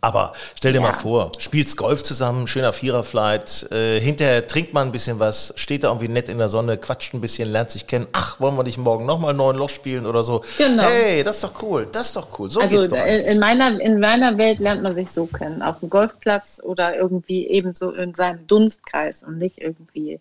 Aber 0.00 0.32
stell 0.56 0.72
dir 0.72 0.80
ja. 0.80 0.86
mal 0.88 0.92
vor, 0.92 1.32
spielst 1.38 1.76
Golf 1.76 2.02
zusammen, 2.02 2.46
schöner 2.46 2.72
Viererflight, 2.72 3.70
äh, 3.70 4.00
hinterher 4.00 4.46
trinkt 4.46 4.72
man 4.72 4.88
ein 4.88 4.92
bisschen 4.92 5.20
was, 5.20 5.52
steht 5.56 5.84
da 5.84 5.88
irgendwie 5.88 6.08
nett 6.08 6.28
in 6.28 6.38
der 6.38 6.48
Sonne, 6.48 6.76
quatscht 6.76 7.14
ein 7.14 7.20
bisschen, 7.20 7.50
lernt 7.50 7.70
sich 7.70 7.86
kennen. 7.86 8.06
Ach, 8.12 8.40
wollen 8.40 8.56
wir 8.56 8.64
nicht 8.64 8.78
morgen 8.78 9.06
nochmal 9.06 9.34
neun 9.34 9.56
Loch 9.56 9.68
spielen 9.68 10.06
oder 10.06 10.24
so? 10.24 10.42
Genau. 10.58 10.82
Hey, 10.82 11.22
das 11.22 11.36
ist 11.36 11.44
doch 11.44 11.62
cool, 11.62 11.86
das 11.90 12.08
ist 12.08 12.16
doch 12.16 12.38
cool. 12.38 12.50
So 12.50 12.60
also 12.60 12.78
geht's 12.78 12.88
doch 12.88 13.04
in 13.04 13.38
meiner, 13.38 13.80
in 13.80 14.00
meiner 14.00 14.38
Welt 14.38 14.58
lernt 14.58 14.82
man 14.82 14.94
sich 14.94 15.10
so 15.10 15.26
kennen, 15.26 15.62
auf 15.62 15.78
dem 15.80 15.90
Golfplatz 15.90 16.60
oder 16.62 16.96
irgendwie 16.96 17.46
ebenso 17.46 17.92
in 17.92 18.14
seinem 18.14 18.46
Dunstkreis 18.46 19.22
und 19.22 19.38
nicht 19.38 19.58
irgendwie 19.58 20.18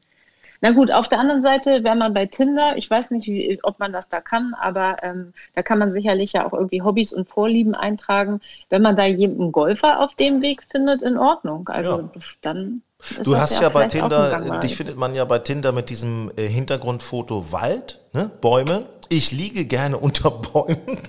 na 0.62 0.72
gut, 0.72 0.92
auf 0.92 1.10
der 1.10 1.20
anderen 1.20 1.42
Seite, 1.42 1.84
wenn 1.84 1.98
man 1.98 2.14
bei 2.14 2.28
Tinder, 2.28 2.78
ich 2.78 2.88
weiß 2.88 3.10
nicht, 3.12 3.26
wie, 3.26 3.60
ob 3.64 3.80
man 3.80 3.92
das 3.92 4.10
da 4.10 4.22
kann, 4.22 4.54
aber 4.54 4.98
ähm, 5.02 5.34
da 5.56 5.64
kann 5.64 5.80
man 5.80 5.90
sicherlich 5.90 6.34
ja 6.34 6.46
auch 6.46 6.54
irgendwie 6.54 6.84
Hobbys 6.84 7.12
und 7.12 7.28
Vorlieben 7.28 7.74
eintragen. 7.74 8.42
Wenn 8.70 8.84
man 8.84 8.96
da 8.96 9.06
jemanden 9.06 9.52
Golfer 9.52 10.00
auf 10.00 10.14
dem 10.16 10.44
Weg 10.44 10.62
findet, 10.72 11.02
in 11.02 11.18
Ordnung. 11.18 11.68
Also 11.68 12.02
ja. 12.02 12.10
dann. 12.42 12.84
Du 13.24 13.36
hast 13.38 13.56
ja, 13.56 13.64
ja 13.64 13.70
bei 13.70 13.88
Tinder, 13.88 14.60
dich 14.60 14.76
findet 14.76 14.96
man 14.98 15.16
ja 15.16 15.26
bei 15.26 15.40
Tinder 15.40 15.72
mit 15.72 15.90
diesem 15.90 16.32
äh, 16.38 16.48
Hintergrundfoto 16.48 17.52
Wald, 17.52 18.00
ne? 18.14 18.30
Bäume. 18.42 18.86
Ich 19.10 19.32
liege 19.32 19.66
gerne 19.66 19.98
unter 19.98 20.30
Bäumen. 20.30 21.00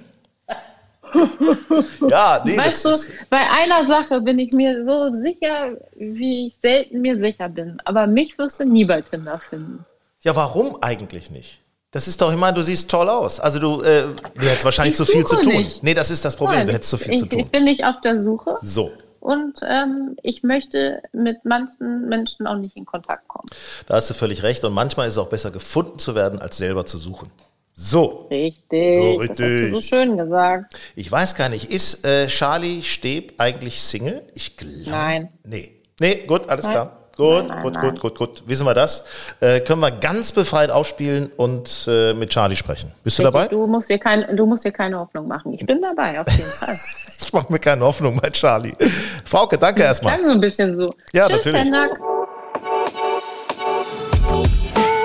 Ja, 2.08 2.42
nee, 2.44 2.56
weißt 2.56 2.84
du, 2.84 2.90
bei 3.30 3.40
einer 3.50 3.86
Sache 3.86 4.20
bin 4.20 4.38
ich 4.38 4.52
mir 4.52 4.82
so 4.84 5.12
sicher, 5.12 5.76
wie 5.96 6.48
ich 6.48 6.56
selten 6.56 7.00
mir 7.00 7.18
sicher 7.18 7.48
bin. 7.48 7.78
Aber 7.84 8.06
mich 8.06 8.36
wirst 8.38 8.60
du 8.60 8.64
nie 8.64 8.84
bei 8.84 9.02
Tinder 9.02 9.40
finden. 9.50 9.84
Ja, 10.20 10.36
warum 10.36 10.76
eigentlich 10.82 11.30
nicht? 11.30 11.60
Das 11.90 12.08
ist 12.08 12.20
doch, 12.20 12.32
ich 12.32 12.38
meine, 12.38 12.54
du 12.54 12.62
siehst 12.62 12.90
toll 12.90 13.08
aus. 13.08 13.38
Also 13.38 13.58
du, 13.58 13.82
äh, 13.82 14.04
du 14.34 14.46
hättest 14.46 14.64
wahrscheinlich 14.64 14.96
zu 14.96 15.04
viel 15.04 15.26
zu 15.26 15.36
tun. 15.36 15.52
Nicht. 15.52 15.82
Nee, 15.82 15.92
das 15.92 16.10
ist 16.10 16.24
das 16.24 16.36
Problem, 16.36 16.60
Nein, 16.60 16.66
du 16.66 16.72
hättest 16.72 16.90
zu 16.90 16.96
viel 16.96 17.14
ich, 17.14 17.20
zu 17.20 17.26
tun. 17.26 17.40
Ich 17.40 17.50
bin 17.50 17.64
nicht 17.64 17.84
auf 17.84 18.00
der 18.02 18.18
Suche. 18.18 18.56
So. 18.62 18.92
Und 19.20 19.60
ähm, 19.62 20.16
ich 20.22 20.42
möchte 20.42 21.02
mit 21.12 21.44
manchen 21.44 22.08
Menschen 22.08 22.46
auch 22.46 22.56
nicht 22.56 22.76
in 22.76 22.86
Kontakt 22.86 23.28
kommen. 23.28 23.46
Da 23.86 23.94
hast 23.94 24.08
du 24.08 24.14
völlig 24.14 24.42
recht. 24.42 24.64
Und 24.64 24.72
manchmal 24.72 25.06
ist 25.06 25.14
es 25.14 25.18
auch 25.18 25.28
besser, 25.28 25.50
gefunden 25.50 25.98
zu 25.98 26.14
werden, 26.14 26.40
als 26.40 26.56
selber 26.56 26.86
zu 26.86 26.96
suchen. 26.96 27.30
So. 27.82 28.28
Richtig. 28.30 29.00
So, 29.00 29.14
richtig. 29.16 29.28
Das 29.28 29.40
hast 29.40 29.40
du 29.40 29.74
so 29.74 29.82
schön 29.82 30.16
gesagt. 30.16 30.76
Ich 30.94 31.10
weiß 31.10 31.34
gar 31.34 31.48
nicht, 31.48 31.68
ist 31.72 32.06
äh, 32.06 32.28
Charlie 32.28 32.80
Steb 32.80 33.34
eigentlich 33.38 33.82
Single? 33.82 34.22
Ich 34.34 34.56
glaube. 34.56 34.88
Nein. 34.88 35.28
Nee. 35.44 35.80
Nee, 35.98 36.22
gut, 36.28 36.48
alles 36.48 36.66
Nein. 36.66 36.72
klar. 36.74 36.98
Gut, 37.16 37.48
nein, 37.48 37.62
gut, 37.62 37.74
nein. 37.74 37.90
gut, 37.90 38.00
gut, 38.00 38.18
gut. 38.18 38.42
Wissen 38.46 38.66
wir 38.66 38.72
das? 38.72 39.04
Äh, 39.40 39.60
können 39.60 39.80
wir 39.80 39.90
ganz 39.90 40.32
befreit 40.32 40.70
aufspielen 40.70 41.30
und 41.36 41.86
äh, 41.88 42.14
mit 42.14 42.30
Charlie 42.30 42.56
sprechen. 42.56 42.92
Bist 43.02 43.18
du 43.18 43.24
dabei? 43.24 43.48
Du 43.48 43.66
musst, 43.66 43.90
dir 43.90 43.98
kein, 43.98 44.34
du 44.34 44.46
musst 44.46 44.64
dir 44.64 44.72
keine 44.72 44.98
Hoffnung 44.98 45.26
machen. 45.26 45.52
Ich 45.52 45.66
bin 45.66 45.82
dabei, 45.82 46.20
auf 46.20 46.28
jeden 46.30 46.50
Fall. 46.50 46.78
ich 47.20 47.32
mache 47.32 47.52
mir 47.52 47.58
keine 47.58 47.84
Hoffnung 47.84 48.16
bei 48.16 48.30
Charlie. 48.30 48.72
Frauke, 49.24 49.58
danke 49.58 49.82
erstmal. 49.82 50.14
Klang 50.14 50.24
so 50.26 50.32
ein 50.32 50.40
bisschen 50.40 50.78
so. 50.78 50.94
Ja, 51.12 51.26
Tschüss, 51.28 51.46
natürlich. 51.46 51.72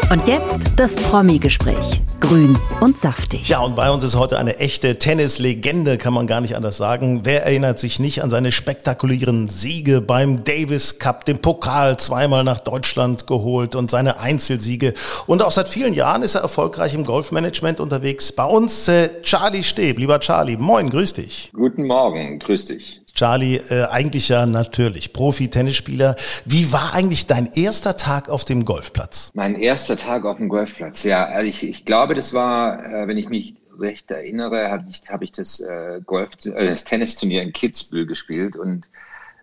Und 0.10 0.26
jetzt 0.26 0.62
das 0.78 0.96
Promi-Gespräch. 0.96 2.02
Grün 2.22 2.58
und 2.80 2.98
saftig. 2.98 3.50
Ja, 3.50 3.60
und 3.60 3.76
bei 3.76 3.92
uns 3.92 4.06
ist 4.06 4.16
heute 4.16 4.40
eine 4.40 4.58
echte 4.58 4.98
Tennislegende, 4.98 5.98
kann 5.98 6.14
man 6.14 6.28
gar 6.28 6.40
nicht 6.40 6.56
anders 6.56 6.78
sagen. 6.78 7.26
Wer 7.26 7.44
erinnert 7.46 7.78
sich 7.78 8.00
nicht 8.00 8.24
an 8.24 8.30
seine 8.30 8.54
spektakulären 8.54 9.50
Siege 9.50 10.00
beim 10.00 10.46
Davis 10.46 11.00
Cup, 11.00 11.26
den 11.26 11.40
Pokal 11.40 12.00
zweimal 12.00 12.46
nach 12.46 12.60
Deutschland 12.60 13.28
geholt 13.28 13.76
und 13.76 13.92
seine 13.92 14.18
Einzelsiege. 14.20 14.94
Und 15.26 15.42
auch 15.42 15.52
seit 15.52 15.68
vielen 15.68 15.94
Jahren 15.94 16.22
ist 16.22 16.36
er 16.36 16.42
erfolgreich 16.42 16.94
im 16.94 17.04
Golfmanagement 17.04 17.82
unterwegs. 17.82 18.32
Bei 18.32 18.46
uns 18.46 18.88
äh, 18.88 19.22
Charlie 19.24 19.64
Steb. 19.64 20.00
Lieber 20.00 20.22
Charlie, 20.22 20.56
moin, 20.56 20.90
grüß 20.90 21.14
dich. 21.16 21.52
Guten 21.54 21.86
Morgen, 21.86 22.40
grüß 22.40 22.68
dich. 22.68 23.02
Charlie, 23.18 23.56
äh, 23.56 23.86
eigentlich 23.86 24.30
ja 24.30 24.46
natürlich 24.46 25.12
Profi-Tennisspieler. 25.12 26.16
Wie 26.46 26.72
war 26.72 26.94
eigentlich 26.94 27.26
dein 27.26 27.50
erster 27.56 27.98
Tag 27.98 28.30
auf 28.30 28.46
dem 28.46 28.64
Golfplatz? 28.64 29.32
Mein 29.34 29.56
erster 29.56 29.98
Tag 29.98 30.24
auf 30.24 30.38
dem 30.38 30.50
Golfplatz, 30.50 31.04
ja. 31.04 31.26
Also 31.26 31.50
ich, 31.50 31.64
ich 31.64 31.84
glaube, 31.84 32.14
das 32.14 32.36
war, 32.36 32.86
äh, 32.86 33.08
wenn 33.08 33.18
ich 33.18 33.28
mich 33.28 33.56
recht 33.80 34.12
erinnere, 34.12 34.70
habe 34.70 34.86
ich, 34.88 35.02
hab 35.10 35.24
ich 35.24 35.32
das 35.32 35.60
äh, 35.60 36.00
Golf, 36.06 36.30
äh, 36.46 36.68
das 36.68 36.84
Tennisturnier 36.84 37.42
in 37.42 37.54
Kitzbühel 37.54 38.06
gespielt 38.06 38.56
und 38.56 38.88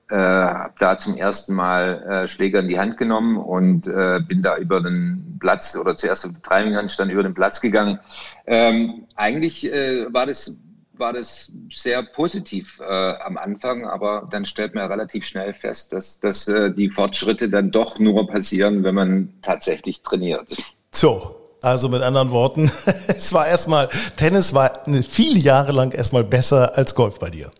äh, 0.08 0.14
habe 0.16 0.74
da 0.78 0.96
zum 0.96 1.16
ersten 1.16 1.54
Mal 1.54 2.02
äh, 2.02 2.28
Schläger 2.28 2.60
in 2.60 2.68
die 2.68 2.78
Hand 2.78 2.96
genommen 2.96 3.38
und 3.38 3.88
äh, 3.88 4.20
bin 4.20 4.42
da 4.42 4.56
über 4.56 4.80
den 4.80 5.36
Platz 5.40 5.76
oder 5.76 5.96
zuerst 5.96 6.24
auf 6.24 6.32
der 6.32 6.42
Driving 6.42 6.74
dann 6.96 7.10
über 7.10 7.24
den 7.24 7.34
Platz 7.34 7.60
gegangen. 7.60 7.98
Ähm, 8.46 9.08
eigentlich 9.16 9.64
äh, 9.64 10.06
war 10.12 10.26
das 10.26 10.60
war 10.98 11.12
das 11.12 11.52
sehr 11.72 12.02
positiv 12.02 12.80
äh, 12.80 12.84
am 12.84 13.36
Anfang, 13.36 13.84
aber 13.86 14.26
dann 14.30 14.44
stellt 14.44 14.74
man 14.74 14.90
relativ 14.90 15.24
schnell 15.24 15.52
fest, 15.52 15.92
dass, 15.92 16.20
dass 16.20 16.48
äh, 16.48 16.72
die 16.72 16.90
Fortschritte 16.90 17.48
dann 17.48 17.70
doch 17.70 17.98
nur 17.98 18.26
passieren, 18.26 18.84
wenn 18.84 18.94
man 18.94 19.32
tatsächlich 19.42 20.02
trainiert. 20.02 20.54
So, 20.90 21.36
also 21.60 21.88
mit 21.88 22.02
anderen 22.02 22.30
Worten, 22.30 22.70
es 23.08 23.32
war 23.32 23.46
erstmal, 23.46 23.88
Tennis 24.16 24.54
war 24.54 24.84
viele 25.08 25.38
Jahre 25.38 25.72
lang 25.72 25.92
erstmal 25.92 26.24
besser 26.24 26.76
als 26.76 26.94
Golf 26.94 27.18
bei 27.18 27.30
dir. 27.30 27.50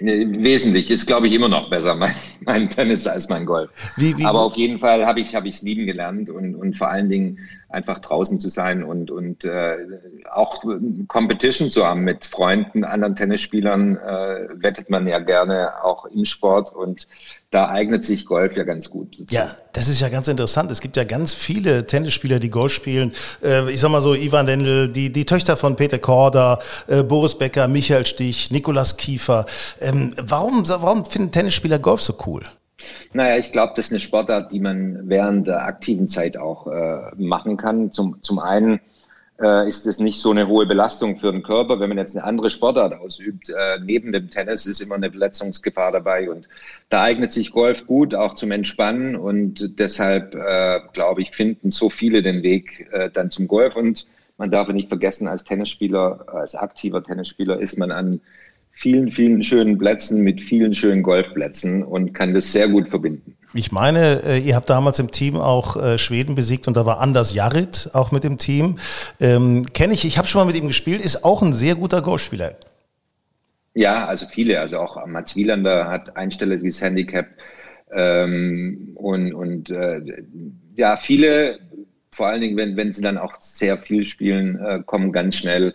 Wesentlich 0.00 0.90
ist, 0.90 1.06
glaube 1.06 1.28
ich, 1.28 1.34
immer 1.34 1.48
noch 1.48 1.68
besser 1.68 1.94
mein, 1.96 2.14
mein 2.40 2.70
Tennis 2.70 3.06
als 3.06 3.28
mein 3.28 3.44
Golf. 3.44 3.70
Wie, 3.96 4.16
wie, 4.16 4.24
Aber 4.24 4.40
auf 4.40 4.56
jeden 4.56 4.78
Fall 4.78 5.06
habe 5.06 5.20
ich 5.20 5.34
es 5.34 5.62
lieben 5.62 5.86
gelernt 5.86 6.30
und, 6.30 6.54
und 6.54 6.76
vor 6.76 6.88
allen 6.88 7.08
Dingen 7.08 7.38
einfach 7.68 7.98
draußen 7.98 8.40
zu 8.40 8.48
sein 8.48 8.82
und, 8.82 9.10
und 9.10 9.44
äh, 9.44 9.76
auch 10.32 10.64
Competition 11.08 11.70
zu 11.70 11.86
haben 11.86 12.02
mit 12.02 12.24
Freunden, 12.24 12.84
anderen 12.84 13.14
Tennisspielern, 13.14 13.96
äh, 13.96 14.48
wettet 14.54 14.90
man 14.90 15.06
ja 15.06 15.18
gerne 15.18 15.84
auch 15.84 16.06
im 16.06 16.24
Sport 16.24 16.74
und 16.74 17.06
da 17.50 17.68
eignet 17.68 18.04
sich 18.04 18.26
Golf 18.26 18.56
ja 18.56 18.62
ganz 18.62 18.90
gut. 18.90 19.18
Dazu. 19.18 19.34
Ja, 19.34 19.48
das 19.72 19.88
ist 19.88 20.00
ja 20.00 20.08
ganz 20.08 20.28
interessant. 20.28 20.70
Es 20.70 20.80
gibt 20.80 20.96
ja 20.96 21.04
ganz 21.04 21.34
viele 21.34 21.84
Tennisspieler, 21.84 22.38
die 22.38 22.48
Golf 22.48 22.72
spielen. 22.72 23.12
Äh, 23.42 23.70
ich 23.70 23.80
sag 23.80 23.90
mal 23.90 24.00
so, 24.00 24.14
Ivan 24.14 24.46
Lendl, 24.46 24.88
die, 24.88 25.10
die 25.10 25.24
Töchter 25.24 25.56
von 25.56 25.74
Peter 25.74 25.98
Korda, 25.98 26.60
äh, 26.86 27.02
Boris 27.02 27.36
Becker, 27.36 27.66
Michael 27.66 28.06
Stich, 28.06 28.52
Nikolas 28.52 28.96
Kiefer. 28.96 29.46
Ähm, 29.80 30.14
warum, 30.16 30.68
warum 30.68 31.04
finden 31.04 31.32
Tennisspieler 31.32 31.80
Golf 31.80 32.00
so 32.00 32.14
cool? 32.26 32.42
Naja, 33.12 33.36
ich 33.36 33.50
glaube, 33.50 33.72
das 33.74 33.86
ist 33.86 33.92
eine 33.92 34.00
Sportart, 34.00 34.52
die 34.52 34.60
man 34.60 35.08
während 35.08 35.48
der 35.48 35.64
aktiven 35.64 36.06
Zeit 36.06 36.36
auch 36.36 36.68
äh, 36.68 37.00
machen 37.16 37.56
kann. 37.56 37.92
Zum, 37.92 38.22
zum 38.22 38.38
einen 38.38 38.80
äh, 39.40 39.68
ist 39.68 39.86
es 39.86 39.98
nicht 39.98 40.20
so 40.20 40.30
eine 40.30 40.46
hohe 40.48 40.66
Belastung 40.66 41.18
für 41.18 41.32
den 41.32 41.42
Körper. 41.42 41.80
Wenn 41.80 41.88
man 41.88 41.98
jetzt 41.98 42.16
eine 42.16 42.24
andere 42.24 42.50
Sportart 42.50 42.92
ausübt, 42.92 43.48
äh, 43.48 43.78
neben 43.82 44.12
dem 44.12 44.30
Tennis 44.30 44.66
ist 44.66 44.80
immer 44.80 44.96
eine 44.96 45.10
Verletzungsgefahr 45.10 45.92
dabei. 45.92 46.30
Und 46.30 46.48
da 46.88 47.02
eignet 47.02 47.32
sich 47.32 47.50
Golf 47.50 47.86
gut 47.86 48.14
auch 48.14 48.34
zum 48.34 48.50
Entspannen. 48.50 49.16
Und 49.16 49.78
deshalb, 49.78 50.34
äh, 50.34 50.80
glaube 50.92 51.22
ich, 51.22 51.30
finden 51.30 51.70
so 51.70 51.88
viele 51.88 52.22
den 52.22 52.42
Weg 52.42 52.88
äh, 52.92 53.10
dann 53.10 53.30
zum 53.30 53.48
Golf. 53.48 53.76
Und 53.76 54.06
man 54.36 54.50
darf 54.50 54.68
nicht 54.68 54.88
vergessen, 54.88 55.28
als 55.28 55.44
Tennisspieler, 55.44 56.26
als 56.32 56.54
aktiver 56.54 57.02
Tennisspieler 57.02 57.60
ist 57.60 57.78
man 57.78 57.90
an 57.90 58.20
vielen, 58.72 59.10
vielen 59.10 59.42
schönen 59.42 59.78
Plätzen 59.78 60.22
mit 60.22 60.40
vielen 60.40 60.74
schönen 60.74 61.02
Golfplätzen 61.02 61.82
und 61.82 62.14
kann 62.14 62.32
das 62.34 62.52
sehr 62.52 62.68
gut 62.68 62.88
verbinden. 62.88 63.36
Ich 63.52 63.72
meine, 63.72 64.22
äh, 64.24 64.38
ihr 64.38 64.54
habt 64.54 64.70
damals 64.70 65.00
im 65.00 65.10
Team 65.10 65.36
auch 65.36 65.76
äh, 65.76 65.98
Schweden 65.98 66.36
besiegt 66.36 66.68
und 66.68 66.76
da 66.76 66.86
war 66.86 67.00
Anders 67.00 67.34
Jarrit 67.34 67.90
auch 67.94 68.12
mit 68.12 68.22
dem 68.22 68.38
Team. 68.38 68.78
Ähm, 69.20 69.66
Kenne 69.72 69.92
ich, 69.92 70.04
ich 70.04 70.18
habe 70.18 70.28
schon 70.28 70.40
mal 70.40 70.44
mit 70.44 70.54
ihm 70.54 70.68
gespielt, 70.68 71.00
ist 71.00 71.24
auch 71.24 71.42
ein 71.42 71.52
sehr 71.52 71.74
guter 71.74 72.00
Golfspieler. 72.00 72.54
Ja, 73.74 74.06
also 74.06 74.26
viele, 74.26 74.60
also 74.60 74.78
auch 74.78 75.04
Mats 75.06 75.34
Wielander 75.34 75.88
hat 75.88 76.16
einstelliges 76.16 76.80
Handicap 76.80 77.26
ähm, 77.92 78.92
und, 78.94 79.34
und 79.34 79.70
äh, 79.70 80.00
ja, 80.76 80.96
viele, 80.96 81.58
vor 82.12 82.28
allen 82.28 82.40
Dingen, 82.40 82.56
wenn, 82.56 82.76
wenn 82.76 82.92
sie 82.92 83.02
dann 83.02 83.18
auch 83.18 83.40
sehr 83.40 83.78
viel 83.78 84.04
spielen, 84.04 84.60
äh, 84.60 84.80
kommen 84.86 85.12
ganz 85.12 85.36
schnell 85.36 85.74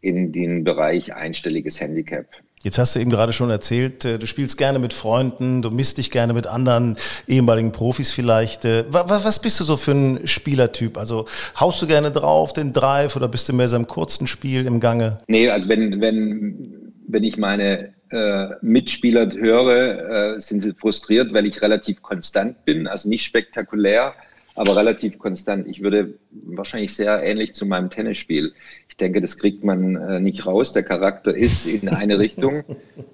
in 0.00 0.32
den 0.32 0.64
Bereich 0.64 1.14
einstelliges 1.14 1.80
Handicap. 1.80 2.26
Jetzt 2.62 2.78
hast 2.78 2.94
du 2.94 3.00
eben 3.00 3.08
gerade 3.08 3.32
schon 3.32 3.48
erzählt, 3.48 4.04
äh, 4.04 4.18
du 4.18 4.26
spielst 4.26 4.58
gerne 4.58 4.78
mit 4.78 4.92
Freunden, 4.92 5.62
du 5.62 5.70
misst 5.70 5.96
dich 5.96 6.10
gerne 6.10 6.34
mit 6.34 6.46
anderen 6.46 6.96
ehemaligen 7.26 7.72
Profis 7.72 8.12
vielleicht. 8.12 8.66
Äh, 8.66 8.84
was 8.90 9.40
bist 9.40 9.60
du 9.60 9.64
so 9.64 9.78
für 9.78 9.92
ein 9.92 10.26
Spielertyp? 10.26 10.98
Also 10.98 11.24
haust 11.58 11.80
du 11.80 11.86
gerne 11.86 12.10
drauf, 12.10 12.52
den 12.52 12.74
Drive, 12.74 13.16
oder 13.16 13.28
bist 13.28 13.48
du 13.48 13.54
mehr 13.54 13.68
so 13.68 13.76
im 13.76 13.86
kurzen 13.86 14.26
Spiel 14.26 14.66
im 14.66 14.78
Gange? 14.78 15.18
Nee, 15.26 15.48
also 15.48 15.70
wenn, 15.70 16.02
wenn, 16.02 16.92
wenn 17.08 17.24
ich 17.24 17.38
meine 17.38 17.94
äh, 18.10 18.48
Mitspieler 18.60 19.30
höre, 19.32 20.34
äh, 20.36 20.40
sind 20.40 20.60
sie 20.60 20.74
frustriert, 20.74 21.32
weil 21.32 21.46
ich 21.46 21.62
relativ 21.62 22.02
konstant 22.02 22.66
bin, 22.66 22.86
also 22.86 23.08
nicht 23.08 23.24
spektakulär 23.24 24.12
aber 24.60 24.76
relativ 24.76 25.18
konstant. 25.18 25.66
Ich 25.68 25.82
würde 25.82 26.18
wahrscheinlich 26.30 26.94
sehr 26.94 27.22
ähnlich 27.22 27.54
zu 27.54 27.64
meinem 27.64 27.88
Tennisspiel. 27.88 28.52
Ich 29.00 29.06
denke, 29.06 29.22
das 29.22 29.38
kriegt 29.38 29.64
man 29.64 29.96
äh, 29.96 30.20
nicht 30.20 30.44
raus. 30.44 30.74
Der 30.74 30.82
Charakter 30.82 31.34
ist 31.34 31.64
in 31.64 31.88
eine 31.88 32.18
Richtung. 32.18 32.64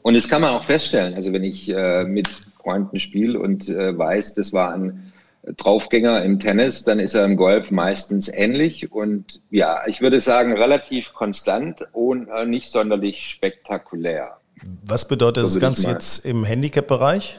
Und 0.02 0.14
das 0.14 0.28
kann 0.28 0.42
man 0.42 0.52
auch 0.52 0.64
feststellen. 0.64 1.14
Also 1.14 1.32
wenn 1.32 1.44
ich 1.44 1.68
äh, 1.68 2.02
mit 2.02 2.28
Freunden 2.60 2.98
spiele 2.98 3.38
und 3.38 3.68
äh, 3.68 3.96
weiß, 3.96 4.34
das 4.34 4.52
war 4.52 4.74
ein 4.74 5.12
Draufgänger 5.56 6.24
im 6.24 6.40
Tennis, 6.40 6.82
dann 6.82 6.98
ist 6.98 7.14
er 7.14 7.24
im 7.24 7.36
Golf 7.36 7.70
meistens 7.70 8.26
ähnlich. 8.26 8.90
Und 8.90 9.40
ja, 9.52 9.86
ich 9.86 10.00
würde 10.00 10.18
sagen, 10.18 10.54
relativ 10.54 11.14
konstant 11.14 11.84
und 11.92 12.26
äh, 12.30 12.44
nicht 12.44 12.68
sonderlich 12.68 13.20
spektakulär. 13.20 14.38
Was 14.84 15.06
bedeutet 15.06 15.46
so 15.46 15.54
das 15.54 15.60
Ganze 15.60 15.88
jetzt 15.88 16.26
im 16.26 16.42
Handicap-Bereich? 16.42 17.38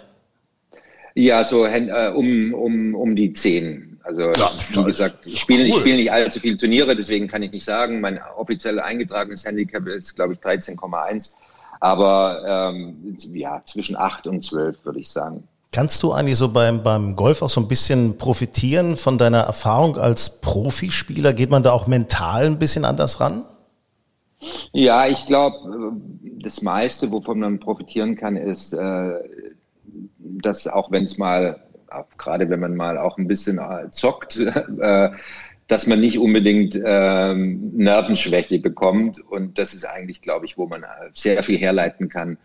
Ja, 1.15 1.43
so 1.43 1.65
äh, 1.65 2.13
um, 2.15 2.53
um, 2.53 2.95
um 2.95 3.13
die 3.17 3.33
zehn. 3.33 3.96
Also 4.07 4.21
ja, 4.21 4.51
wie 4.71 4.83
gesagt, 4.85 5.27
ich 5.27 5.37
spiele, 5.37 5.63
cool. 5.63 5.69
ich 5.69 5.75
spiele 5.75 5.95
nicht 5.97 6.11
allzu 6.11 6.39
viele 6.39 6.55
Turniere, 6.55 6.95
deswegen 6.95 7.27
kann 7.27 7.43
ich 7.43 7.51
nicht 7.51 7.65
sagen. 7.65 7.99
Mein 7.99 8.21
offiziell 8.37 8.79
eingetragenes 8.79 9.45
Handicap 9.45 9.85
ist, 9.87 10.15
glaube 10.15 10.33
ich, 10.33 10.39
13,1. 10.39 11.33
Aber 11.81 12.71
ähm, 12.73 13.17
ja, 13.33 13.61
zwischen 13.65 13.97
8 13.97 14.27
und 14.27 14.45
12 14.45 14.85
würde 14.85 14.99
ich 14.99 15.09
sagen. 15.09 15.43
Kannst 15.73 16.01
du 16.01 16.13
eigentlich 16.13 16.37
so 16.37 16.47
beim, 16.47 16.81
beim 16.81 17.17
Golf 17.17 17.41
auch 17.41 17.49
so 17.49 17.59
ein 17.59 17.67
bisschen 17.67 18.17
profitieren 18.17 18.95
von 18.95 19.17
deiner 19.17 19.41
Erfahrung 19.41 19.97
als 19.97 20.39
Profispieler? 20.39 21.33
Geht 21.33 21.49
man 21.49 21.61
da 21.61 21.71
auch 21.73 21.85
mental 21.85 22.45
ein 22.45 22.59
bisschen 22.59 22.85
anders 22.85 23.19
ran? 23.19 23.43
Ja, 24.71 25.05
ich 25.05 25.25
glaube, 25.25 25.91
das 26.41 26.61
meiste, 26.61 27.11
wovon 27.11 27.39
man 27.39 27.59
profitieren 27.59 28.15
kann, 28.15 28.37
ist 28.37 28.71
äh, 28.71 29.19
dass 30.19 30.67
auch 30.67 30.91
wenn 30.91 31.03
es 31.03 31.17
mal, 31.17 31.59
gerade 32.17 32.49
wenn 32.49 32.59
man 32.59 32.75
mal 32.75 32.97
auch 32.97 33.17
ein 33.17 33.27
bisschen 33.27 33.57
äh, 33.57 33.89
zockt, 33.91 34.37
äh, 34.79 35.09
dass 35.67 35.87
man 35.87 35.99
nicht 35.99 36.17
unbedingt 36.17 36.79
ähm, 36.83 37.71
Nervenschwäche 37.75 38.59
bekommt. 38.59 39.19
Und 39.19 39.57
das 39.57 39.73
ist 39.73 39.85
eigentlich, 39.85 40.21
glaube 40.21 40.45
ich, 40.45 40.57
wo 40.57 40.67
man 40.67 40.83
äh, 40.83 40.87
sehr 41.13 41.43
viel 41.43 41.57
herleiten 41.57 42.09
kann 42.09 42.37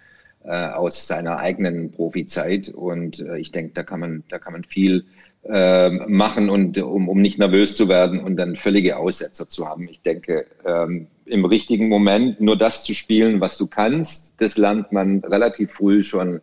aus 0.45 1.07
seiner 1.07 1.39
eigenen 1.39 1.93
Profizeit. 1.93 2.69
Und 2.69 3.25
ich 3.39 3.53
denke, 3.53 3.75
da 3.75 3.85
kann 3.85 4.01
man, 4.01 4.25
da 4.29 4.41
kann 4.41 4.55
man 4.55 4.65
viel 4.65 5.05
äh, 5.45 5.91
machen 5.91 6.51
und 6.51 6.79
um, 6.79 7.09
um 7.09 7.21
nicht 7.21 7.37
nervös 7.37 7.77
zu 7.77 7.89
werden 7.89 8.21
und 8.21 8.37
dann 8.37 8.55
völlige 8.55 8.97
Aussetzer 8.97 9.49
zu 9.49 9.69
haben. 9.69 9.89
Ich 9.89 10.01
denke, 10.01 10.47
ähm, 10.65 11.09
im 11.27 11.45
richtigen 11.45 11.89
Moment 11.89 12.41
nur 12.41 12.57
das 12.57 12.85
zu 12.85 12.95
spielen, 12.95 13.41
was 13.41 13.59
du 13.59 13.67
kannst, 13.67 14.41
das 14.41 14.57
lernt 14.57 14.93
man 14.93 15.19
relativ 15.19 15.73
früh 15.73 16.05
schon 16.05 16.41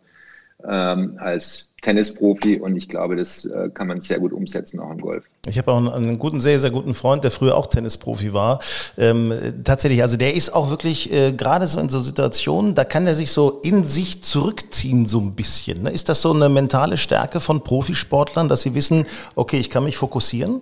ähm, 0.68 1.14
als 1.18 1.70
Tennisprofi 1.82 2.60
und 2.60 2.76
ich 2.76 2.88
glaube, 2.88 3.16
das 3.16 3.44
äh, 3.44 3.70
kann 3.70 3.86
man 3.86 4.00
sehr 4.00 4.18
gut 4.18 4.32
umsetzen, 4.32 4.80
auch 4.80 4.90
im 4.90 5.00
Golf. 5.00 5.24
Ich 5.46 5.56
habe 5.56 5.72
auch 5.72 5.78
einen, 5.78 5.88
einen, 5.88 6.18
guten, 6.18 6.40
sehr, 6.40 6.60
sehr 6.60 6.70
guten 6.70 6.94
Freund, 6.94 7.24
der 7.24 7.30
früher 7.30 7.56
auch 7.56 7.66
Tennisprofi 7.66 8.32
war. 8.32 8.60
Ähm, 8.98 9.32
tatsächlich, 9.64 10.02
also 10.02 10.16
der 10.16 10.34
ist 10.34 10.54
auch 10.54 10.70
wirklich 10.70 11.12
äh, 11.12 11.32
gerade 11.32 11.66
so 11.66 11.80
in 11.80 11.88
so 11.88 12.00
Situationen, 12.00 12.74
da 12.74 12.84
kann 12.84 13.06
er 13.06 13.14
sich 13.14 13.30
so 13.32 13.60
in 13.62 13.84
sich 13.86 14.22
zurückziehen, 14.22 15.06
so 15.06 15.20
ein 15.20 15.34
bisschen. 15.34 15.84
Ne? 15.84 15.90
Ist 15.90 16.08
das 16.08 16.20
so 16.20 16.32
eine 16.32 16.48
mentale 16.48 16.98
Stärke 16.98 17.40
von 17.40 17.62
Profisportlern, 17.62 18.48
dass 18.48 18.62
sie 18.62 18.74
wissen, 18.74 19.06
okay, 19.34 19.58
ich 19.58 19.70
kann 19.70 19.84
mich 19.84 19.96
fokussieren? 19.96 20.60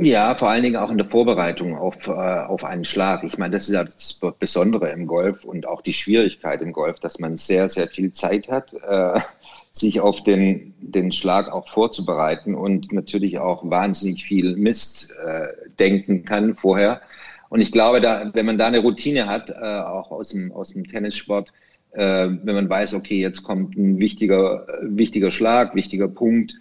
Ja, 0.00 0.36
vor 0.36 0.48
allen 0.48 0.62
Dingen 0.62 0.76
auch 0.76 0.90
in 0.92 0.98
der 0.98 1.08
Vorbereitung 1.08 1.76
auf, 1.76 2.06
äh, 2.06 2.12
auf 2.12 2.62
einen 2.64 2.84
Schlag. 2.84 3.24
Ich 3.24 3.36
meine, 3.36 3.54
das 3.56 3.68
ist 3.68 3.74
ja 3.74 3.82
das 3.82 4.20
Besondere 4.38 4.90
im 4.90 5.08
Golf 5.08 5.44
und 5.44 5.66
auch 5.66 5.82
die 5.82 5.92
Schwierigkeit 5.92 6.62
im 6.62 6.72
Golf, 6.72 7.00
dass 7.00 7.18
man 7.18 7.34
sehr, 7.36 7.68
sehr 7.68 7.88
viel 7.88 8.12
Zeit 8.12 8.48
hat. 8.48 8.72
Äh, 8.74 9.20
sich 9.72 10.00
auf 10.00 10.22
den, 10.22 10.74
den 10.80 11.10
Schlag 11.10 11.50
auch 11.50 11.68
vorzubereiten 11.68 12.54
und 12.54 12.92
natürlich 12.92 13.38
auch 13.38 13.68
wahnsinnig 13.68 14.24
viel 14.24 14.56
Mist 14.56 15.12
äh, 15.24 15.48
denken 15.78 16.24
kann 16.24 16.54
vorher. 16.54 17.00
Und 17.48 17.60
ich 17.60 17.72
glaube, 17.72 18.00
da, 18.00 18.30
wenn 18.34 18.46
man 18.46 18.58
da 18.58 18.66
eine 18.68 18.80
Routine 18.80 19.26
hat, 19.26 19.50
äh, 19.50 19.54
auch 19.54 20.10
aus 20.12 20.30
dem, 20.30 20.52
aus 20.52 20.72
dem 20.72 20.86
Tennissport, 20.86 21.52
äh, 21.92 22.28
wenn 22.42 22.54
man 22.54 22.68
weiß, 22.68 22.94
okay, 22.94 23.20
jetzt 23.20 23.42
kommt 23.42 23.76
ein 23.76 23.98
wichtiger, 23.98 24.66
wichtiger 24.82 25.32
Schlag, 25.32 25.74
wichtiger 25.74 26.08
Punkt, 26.08 26.54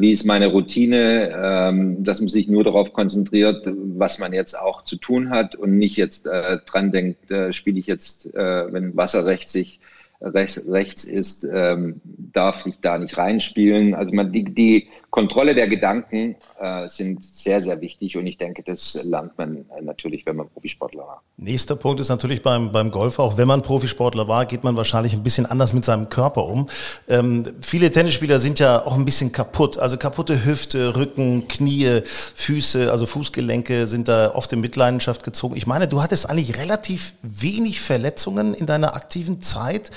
wie 0.00 0.12
ist 0.12 0.24
meine 0.24 0.46
Routine, 0.46 1.32
ähm, 1.34 2.04
dass 2.04 2.20
man 2.20 2.28
sich 2.28 2.48
nur 2.48 2.64
darauf 2.64 2.92
konzentriert, 2.92 3.66
was 3.66 4.18
man 4.18 4.32
jetzt 4.32 4.58
auch 4.58 4.84
zu 4.84 4.96
tun 4.96 5.30
hat 5.30 5.54
und 5.54 5.78
nicht 5.78 5.96
jetzt 5.96 6.26
äh, 6.26 6.58
dran 6.66 6.92
denkt, 6.92 7.30
äh, 7.30 7.52
spiele 7.52 7.80
ich 7.80 7.86
jetzt, 7.86 8.34
äh, 8.34 8.72
wenn 8.72 8.96
Wasser 8.96 9.26
rechts 9.26 9.52
sich 9.52 9.80
rechts, 10.22 10.68
rechts 10.68 11.04
ist, 11.04 11.46
ähm, 11.52 12.00
darf 12.04 12.66
ich 12.66 12.78
da 12.80 12.98
nicht 12.98 13.16
reinspielen. 13.16 13.94
Also 13.94 14.14
man, 14.14 14.32
die, 14.32 14.44
die 14.44 14.88
Kontrolle 15.12 15.54
der 15.54 15.68
Gedanken 15.68 16.36
äh, 16.58 16.88
sind 16.88 17.22
sehr, 17.22 17.60
sehr 17.60 17.82
wichtig 17.82 18.16
und 18.16 18.26
ich 18.26 18.38
denke, 18.38 18.62
das 18.62 18.98
lernt 19.04 19.36
man 19.36 19.56
äh, 19.56 19.82
natürlich, 19.82 20.24
wenn 20.24 20.36
man 20.36 20.48
Profisportler 20.48 21.02
war. 21.02 21.22
Nächster 21.36 21.76
Punkt 21.76 22.00
ist 22.00 22.08
natürlich 22.08 22.40
beim, 22.40 22.72
beim 22.72 22.90
Golf 22.90 23.18
auch, 23.18 23.36
wenn 23.36 23.46
man 23.46 23.60
Profisportler 23.60 24.26
war, 24.26 24.46
geht 24.46 24.64
man 24.64 24.74
wahrscheinlich 24.74 25.12
ein 25.12 25.22
bisschen 25.22 25.44
anders 25.44 25.74
mit 25.74 25.84
seinem 25.84 26.08
Körper 26.08 26.46
um. 26.46 26.66
Ähm, 27.10 27.44
viele 27.60 27.90
Tennisspieler 27.90 28.38
sind 28.38 28.58
ja 28.58 28.86
auch 28.86 28.94
ein 28.96 29.04
bisschen 29.04 29.32
kaputt, 29.32 29.76
also 29.76 29.98
kaputte 29.98 30.46
Hüfte, 30.46 30.96
Rücken, 30.96 31.46
Knie, 31.46 32.00
Füße, 32.04 32.90
also 32.90 33.04
Fußgelenke 33.04 33.86
sind 33.86 34.08
da 34.08 34.34
oft 34.34 34.50
in 34.54 34.62
Mitleidenschaft 34.62 35.24
gezogen. 35.24 35.56
Ich 35.56 35.66
meine, 35.66 35.88
du 35.88 36.02
hattest 36.02 36.30
eigentlich 36.30 36.56
relativ 36.56 37.16
wenig 37.20 37.82
Verletzungen 37.82 38.54
in 38.54 38.64
deiner 38.64 38.94
aktiven 38.94 39.42
Zeit. 39.42 39.90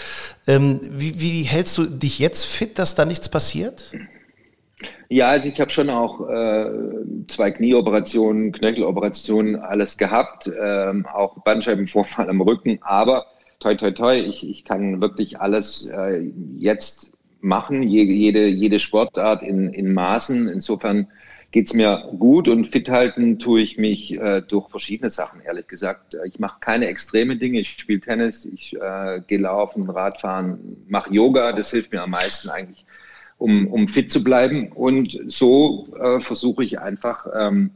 Ähm, 0.46 0.82
wie, 0.92 1.22
wie 1.22 1.44
hältst 1.44 1.78
du 1.78 1.86
dich 1.86 2.20
jetzt 2.20 2.44
fit, 2.44 2.78
dass 2.80 2.96
da 2.96 3.06
nichts 3.06 3.30
passiert? 3.30 3.94
Ja, 5.08 5.28
also 5.28 5.48
ich 5.48 5.60
habe 5.62 5.70
schon 5.70 5.90
auch 5.90 6.28
äh, 6.30 6.70
zwei 7.28 7.52
Knieoperationen, 7.52 8.52
Knöcheloperationen, 8.52 9.56
alles 9.56 9.98
gehabt, 9.98 10.52
ähm, 10.62 11.06
auch 11.06 11.38
Bandscheibenvorfall 11.44 12.30
am 12.30 12.42
Rücken, 12.42 12.80
aber 12.82 13.26
toi 13.60 13.76
toi 13.76 13.92
toi, 13.92 14.20
ich, 14.20 14.48
ich 14.48 14.66
kann 14.66 15.02
wirklich 15.02 15.40
alles 15.40 15.88
äh, 15.88 16.30
jetzt 16.58 17.14
machen, 17.40 17.84
jede, 17.84 18.12
jede, 18.12 18.48
jede 18.48 18.80
Sportart 18.80 19.44
in, 19.44 19.72
in 19.72 19.94
Maßen. 19.94 20.48
Insofern 20.50 21.08
geht 21.52 21.68
es 21.68 21.74
mir 21.74 22.10
gut 22.18 22.50
und 22.50 22.66
fit 22.66 22.90
halten 22.90 23.40
tue 23.40 23.62
ich 23.62 23.78
mich 23.78 24.20
äh, 24.20 24.42
durch 24.42 24.68
verschiedene 24.70 25.10
Sachen, 25.10 25.42
ehrlich 25.42 25.68
gesagt. 25.68 26.18
Ich 26.26 26.40
mache 26.40 26.60
keine 26.60 26.88
extreme 26.88 27.38
Dinge. 27.38 27.60
Ich 27.60 27.70
spiele 27.70 28.02
Tennis, 28.02 28.46
ich 28.46 28.76
äh, 28.76 29.22
gehe 29.28 29.40
laufen, 29.40 29.90
Radfahren, 29.90 30.86
mache 30.90 31.14
Yoga. 31.14 31.54
Das 31.54 31.72
hilft 31.72 31.94
mir 31.94 32.02
am 32.02 32.10
meisten 32.10 32.50
eigentlich 32.50 32.86
um, 33.38 33.68
um 33.68 33.88
fit 33.88 34.12
zu 34.12 34.24
bleiben. 34.24 34.72
Und 34.72 35.20
so 35.28 35.88
äh, 36.00 36.20
versuche 36.20 36.64
ich 36.64 36.80
einfach 36.80 37.28
ähm, 37.38 37.72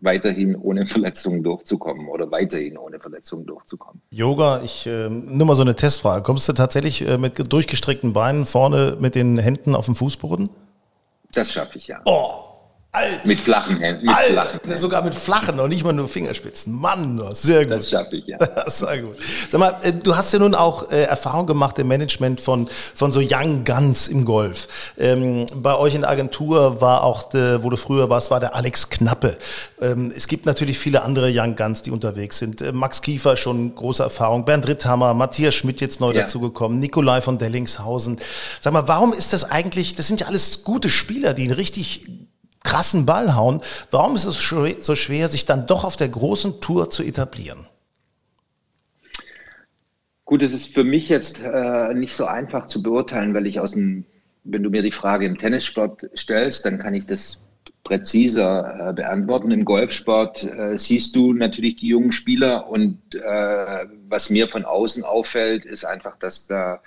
weiterhin 0.00 0.56
ohne 0.56 0.86
Verletzungen 0.86 1.42
durchzukommen 1.42 2.08
oder 2.08 2.30
weiterhin 2.30 2.76
ohne 2.76 2.98
Verletzungen 2.98 3.46
durchzukommen. 3.46 4.02
Yoga, 4.12 4.62
ich 4.64 4.86
äh, 4.86 5.08
nur 5.08 5.46
mal 5.46 5.54
so 5.54 5.62
eine 5.62 5.74
Testfrage. 5.74 6.22
Kommst 6.22 6.48
du 6.48 6.52
tatsächlich 6.52 7.06
äh, 7.06 7.18
mit 7.18 7.52
durchgestreckten 7.52 8.12
Beinen 8.12 8.44
vorne 8.44 8.96
mit 9.00 9.14
den 9.14 9.38
Händen 9.38 9.74
auf 9.74 9.86
dem 9.86 9.94
Fußboden? 9.94 10.48
Das 11.32 11.52
schaffe 11.52 11.78
ich 11.78 11.86
ja. 11.86 12.00
Oh, 12.04 12.51
Alt. 12.94 13.24
Mit 13.24 13.40
flachen 13.40 13.78
Händen. 13.78 14.04
Mit 14.04 14.14
Alt. 14.14 14.32
flachen 14.32 14.60
Händen. 14.60 14.78
Sogar 14.78 15.02
mit 15.02 15.14
flachen 15.14 15.58
und 15.58 15.70
nicht 15.70 15.82
mal 15.82 15.94
nur 15.94 16.10
Fingerspitzen. 16.10 16.78
Mann, 16.78 17.18
sehr 17.32 17.62
gut. 17.62 17.70
Das 17.70 17.88
schaffe 17.88 18.16
ich, 18.16 18.26
ja. 18.26 18.36
sehr 18.66 19.00
gut. 19.00 19.16
Sag 19.48 19.58
mal, 19.60 19.76
äh, 19.82 19.94
du 19.94 20.14
hast 20.14 20.30
ja 20.34 20.38
nun 20.38 20.54
auch 20.54 20.90
äh, 20.90 21.04
Erfahrung 21.04 21.46
gemacht 21.46 21.78
im 21.78 21.88
Management 21.88 22.42
von, 22.42 22.68
von 22.94 23.10
so 23.10 23.20
Young 23.20 23.64
Guns 23.64 24.08
im 24.08 24.26
Golf. 24.26 24.92
Ähm, 24.98 25.46
bei 25.54 25.74
euch 25.74 25.94
in 25.94 26.02
der 26.02 26.10
Agentur 26.10 26.82
war 26.82 27.02
auch, 27.02 27.30
de, 27.30 27.62
wo 27.62 27.70
du 27.70 27.78
früher 27.78 28.10
warst, 28.10 28.30
war 28.30 28.40
der 28.40 28.54
Alex 28.54 28.90
Knappe. 28.90 29.38
Ähm, 29.80 30.12
es 30.14 30.28
gibt 30.28 30.44
natürlich 30.44 30.78
viele 30.78 31.00
andere 31.00 31.30
Young 31.34 31.56
Guns, 31.56 31.80
die 31.80 31.92
unterwegs 31.92 32.40
sind. 32.40 32.60
Äh, 32.60 32.72
Max 32.72 33.00
Kiefer 33.00 33.38
schon 33.38 33.74
große 33.74 34.02
Erfahrung, 34.02 34.44
Bernd 34.44 34.68
Ritthammer, 34.68 35.14
Matthias 35.14 35.54
Schmidt 35.54 35.80
jetzt 35.80 36.02
neu 36.02 36.12
ja. 36.12 36.22
dazugekommen, 36.22 36.78
Nikolai 36.78 37.22
von 37.22 37.38
Dellingshausen. 37.38 38.18
Sag 38.60 38.74
mal, 38.74 38.86
warum 38.86 39.14
ist 39.14 39.32
das 39.32 39.44
eigentlich, 39.50 39.94
das 39.94 40.08
sind 40.08 40.20
ja 40.20 40.26
alles 40.26 40.62
gute 40.62 40.90
Spieler, 40.90 41.32
die 41.32 41.44
einen 41.44 41.52
richtig 41.52 42.06
krassen 42.62 43.06
Ball 43.06 43.34
hauen. 43.34 43.60
Warum 43.90 44.16
ist 44.16 44.24
es 44.24 44.36
so 44.38 44.94
schwer, 44.94 45.28
sich 45.28 45.46
dann 45.46 45.66
doch 45.66 45.84
auf 45.84 45.96
der 45.96 46.08
großen 46.08 46.60
Tour 46.60 46.90
zu 46.90 47.02
etablieren? 47.02 47.66
Gut, 50.24 50.42
es 50.42 50.52
ist 50.52 50.72
für 50.72 50.84
mich 50.84 51.08
jetzt 51.08 51.42
äh, 51.44 51.92
nicht 51.94 52.14
so 52.14 52.24
einfach 52.24 52.66
zu 52.66 52.82
beurteilen, 52.82 53.34
weil 53.34 53.46
ich 53.46 53.60
aus 53.60 53.72
dem, 53.72 54.04
wenn 54.44 54.62
du 54.62 54.70
mir 54.70 54.82
die 54.82 54.92
Frage 54.92 55.26
im 55.26 55.36
Tennissport 55.36 56.08
stellst, 56.16 56.64
dann 56.64 56.78
kann 56.78 56.94
ich 56.94 57.06
das 57.06 57.40
präziser 57.84 58.90
äh, 58.90 58.92
beantworten. 58.92 59.50
Im 59.50 59.64
Golfsport 59.64 60.44
äh, 60.44 60.78
siehst 60.78 61.14
du 61.16 61.32
natürlich 61.32 61.76
die 61.76 61.88
jungen 61.88 62.12
Spieler 62.12 62.68
und 62.68 62.98
äh, 63.14 63.86
was 64.08 64.30
mir 64.30 64.48
von 64.48 64.64
außen 64.64 65.04
auffällt, 65.04 65.64
ist 65.64 65.84
einfach, 65.84 66.16
dass 66.18 66.46
da 66.46 66.80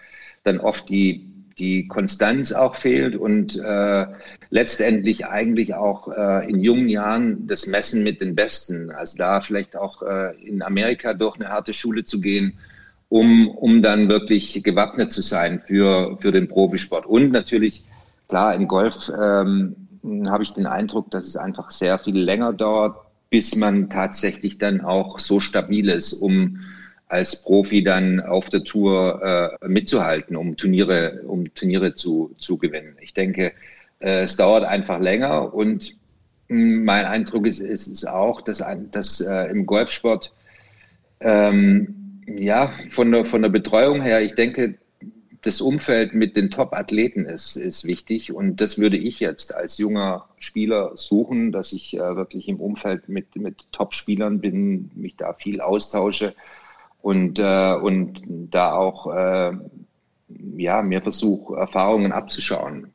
dann 0.43 0.59
oft 0.59 0.87
die 0.89 1.35
die 1.57 1.87
Konstanz 1.87 2.51
auch 2.51 2.75
fehlt 2.75 3.15
und 3.15 3.55
äh, 3.55 4.05
letztendlich 4.49 5.25
eigentlich 5.25 5.73
auch 5.73 6.07
äh, 6.07 6.49
in 6.49 6.59
jungen 6.59 6.89
Jahren 6.89 7.47
das 7.47 7.67
Messen 7.67 8.03
mit 8.03 8.21
den 8.21 8.35
Besten. 8.35 8.91
Also 8.91 9.17
da 9.17 9.41
vielleicht 9.41 9.75
auch 9.75 10.01
äh, 10.01 10.35
in 10.43 10.61
Amerika 10.61 11.13
durch 11.13 11.35
eine 11.35 11.49
harte 11.49 11.73
Schule 11.73 12.05
zu 12.05 12.21
gehen, 12.21 12.57
um, 13.09 13.49
um 13.49 13.81
dann 13.81 14.09
wirklich 14.09 14.63
gewappnet 14.63 15.11
zu 15.11 15.21
sein 15.21 15.61
für, 15.61 16.17
für 16.21 16.31
den 16.31 16.47
Profisport. 16.47 17.05
Und 17.05 17.31
natürlich, 17.31 17.83
klar, 18.27 18.55
im 18.55 18.67
Golf 18.67 19.11
ähm, 19.19 19.75
habe 20.27 20.43
ich 20.43 20.53
den 20.53 20.67
Eindruck, 20.67 21.11
dass 21.11 21.27
es 21.27 21.37
einfach 21.37 21.71
sehr 21.71 21.99
viel 21.99 22.17
länger 22.17 22.53
dauert, 22.53 22.97
bis 23.29 23.55
man 23.55 23.89
tatsächlich 23.89 24.57
dann 24.57 24.81
auch 24.81 25.19
so 25.19 25.39
stabil 25.39 25.89
ist, 25.89 26.13
um 26.13 26.59
als 27.07 27.43
Profi 27.43 27.83
dann 27.83 28.19
auf 28.19 28.49
der 28.49 28.63
Tour 28.63 29.57
äh, 29.61 29.67
mitzuhalten, 29.67 30.35
um 30.35 30.57
Turniere, 30.57 31.21
um 31.27 31.53
Turniere 31.53 31.95
zu, 31.95 32.35
zu 32.37 32.57
gewinnen. 32.57 32.97
Ich 33.01 33.13
denke, 33.13 33.53
es 34.11 34.37
dauert 34.37 34.63
einfach 34.63 34.99
länger 34.99 35.53
und 35.53 35.95
hm, 36.49 36.83
mein 36.83 37.05
Eindruck 37.05 37.47
ist, 37.47 37.59
ist, 37.59 37.87
ist 37.87 38.07
auch, 38.07 38.41
dass, 38.41 38.63
dass 38.91 39.21
äh, 39.21 39.49
im 39.49 39.65
Golfsport 39.65 40.33
ähm, 41.19 42.21
ja 42.27 42.71
von 42.89 43.11
der, 43.11 43.25
von 43.25 43.41
der 43.41 43.49
Betreuung 43.49 44.01
her, 44.01 44.21
ich 44.21 44.35
denke, 44.35 44.75
das 45.41 45.61
Umfeld 45.61 46.15
mit 46.15 46.35
den 46.35 46.49
Top-Athleten 46.49 47.25
ist, 47.25 47.55
ist 47.55 47.85
wichtig 47.85 48.33
und 48.33 48.61
das 48.61 48.79
würde 48.79 48.97
ich 48.97 49.19
jetzt 49.19 49.53
als 49.53 49.77
junger 49.77 50.27
Spieler 50.39 50.93
suchen, 50.95 51.51
dass 51.51 51.71
ich 51.71 51.95
äh, 51.95 52.15
wirklich 52.15 52.47
im 52.47 52.59
Umfeld 52.59 53.09
mit, 53.09 53.35
mit 53.35 53.71
Top-Spielern 53.71 54.39
bin, 54.39 54.89
mich 54.95 55.15
da 55.15 55.33
viel 55.33 55.61
austausche 55.61 56.33
und, 57.01 57.37
äh, 57.37 57.75
und 57.75 58.23
da 58.25 58.73
auch 58.73 59.13
äh, 59.13 59.51
ja, 60.57 60.81
mir 60.81 61.01
versuche, 61.01 61.55
Erfahrungen 61.57 62.11
abzuschauen. 62.11 62.94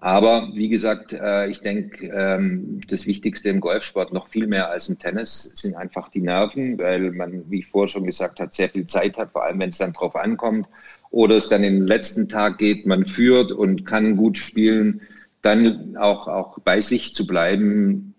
Aber 0.00 0.50
wie 0.54 0.68
gesagt, 0.68 1.12
äh, 1.12 1.48
ich 1.48 1.60
denke, 1.60 2.06
ähm, 2.06 2.80
das 2.88 3.06
Wichtigste 3.06 3.48
im 3.48 3.60
Golfsport 3.60 4.12
noch 4.12 4.28
viel 4.28 4.46
mehr 4.46 4.70
als 4.70 4.88
im 4.88 4.98
Tennis 4.98 5.54
sind 5.56 5.74
einfach 5.74 6.08
die 6.08 6.20
Nerven, 6.20 6.78
weil 6.78 7.10
man, 7.10 7.50
wie 7.50 7.60
ich 7.60 7.66
vorher 7.66 7.88
schon 7.88 8.06
gesagt 8.06 8.38
habe, 8.38 8.52
sehr 8.52 8.68
viel 8.68 8.86
Zeit 8.86 9.16
hat, 9.16 9.32
vor 9.32 9.44
allem 9.44 9.58
wenn 9.58 9.70
es 9.70 9.78
dann 9.78 9.92
drauf 9.92 10.14
ankommt. 10.14 10.68
Oder 11.10 11.36
es 11.36 11.48
dann 11.48 11.62
den 11.62 11.86
letzten 11.86 12.28
Tag 12.28 12.58
geht, 12.58 12.86
man 12.86 13.06
führt 13.06 13.50
und 13.50 13.86
kann 13.86 14.16
gut 14.16 14.38
spielen, 14.38 15.00
dann 15.42 15.96
auch, 15.96 16.28
auch 16.28 16.58
bei 16.60 16.80
sich 16.80 17.14
zu 17.14 17.26
bleiben, 17.26 18.14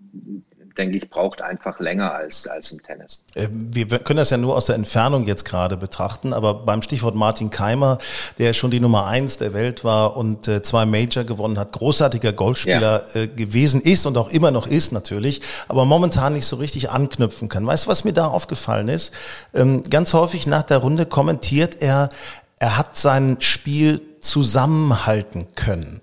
denke 0.80 0.98
ich, 0.98 1.10
braucht 1.10 1.42
einfach 1.42 1.80
länger 1.80 2.14
als, 2.14 2.48
als 2.48 2.72
im 2.72 2.82
Tennis. 2.82 3.24
Äh, 3.36 3.50
wir 3.52 3.88
können 4.00 4.18
das 4.18 4.30
ja 4.30 4.38
nur 4.38 4.56
aus 4.56 4.66
der 4.66 4.76
Entfernung 4.76 5.26
jetzt 5.26 5.46
gerade 5.46 5.78
betrachten, 5.78 6.34
aber 6.34 6.54
beim 6.54 6.82
Stichwort 6.82 7.16
Martin 7.16 7.50
Keimer, 7.50 8.00
der 8.40 8.54
schon 8.54 8.72
die 8.72 8.80
Nummer 8.80 9.06
eins 9.06 9.38
der 9.38 9.54
Welt 9.54 9.84
war 9.84 10.18
und 10.18 10.48
äh, 10.48 10.64
zwei 10.64 10.86
Major 10.86 11.26
gewonnen 11.26 11.60
hat, 11.60 11.74
großartiger 11.74 12.34
Golfspieler 12.34 13.04
ja. 13.14 13.22
Äh, 13.22 13.28
gewesen 13.28 13.82
ist 13.82 14.06
und 14.06 14.18
auch 14.18 14.30
immer 14.30 14.52
noch 14.52 14.66
ist 14.66 14.92
natürlich, 14.92 15.42
aber 15.68 15.86
momentan 15.86 16.34
nicht 16.34 16.46
so 16.46 16.56
richtig 16.56 16.90
anknüpfen 16.90 17.50
kann. 17.50 17.68
Weißt 17.68 17.86
du, 17.86 17.90
was 17.90 18.06
mir 18.06 18.14
da 18.14 18.28
aufgefallen 18.28 18.88
ist? 18.88 19.14
Ähm, 19.54 19.84
ganz 19.90 20.14
häufig 20.14 20.48
nach 20.48 20.64
der 20.64 20.78
Runde 20.78 21.06
kommentiert 21.06 21.82
er, 21.82 22.10
er 22.58 22.78
hat 22.78 22.98
sein 22.98 23.38
Spiel 23.40 24.02
zusammenhalten 24.22 25.48
können. 25.56 26.02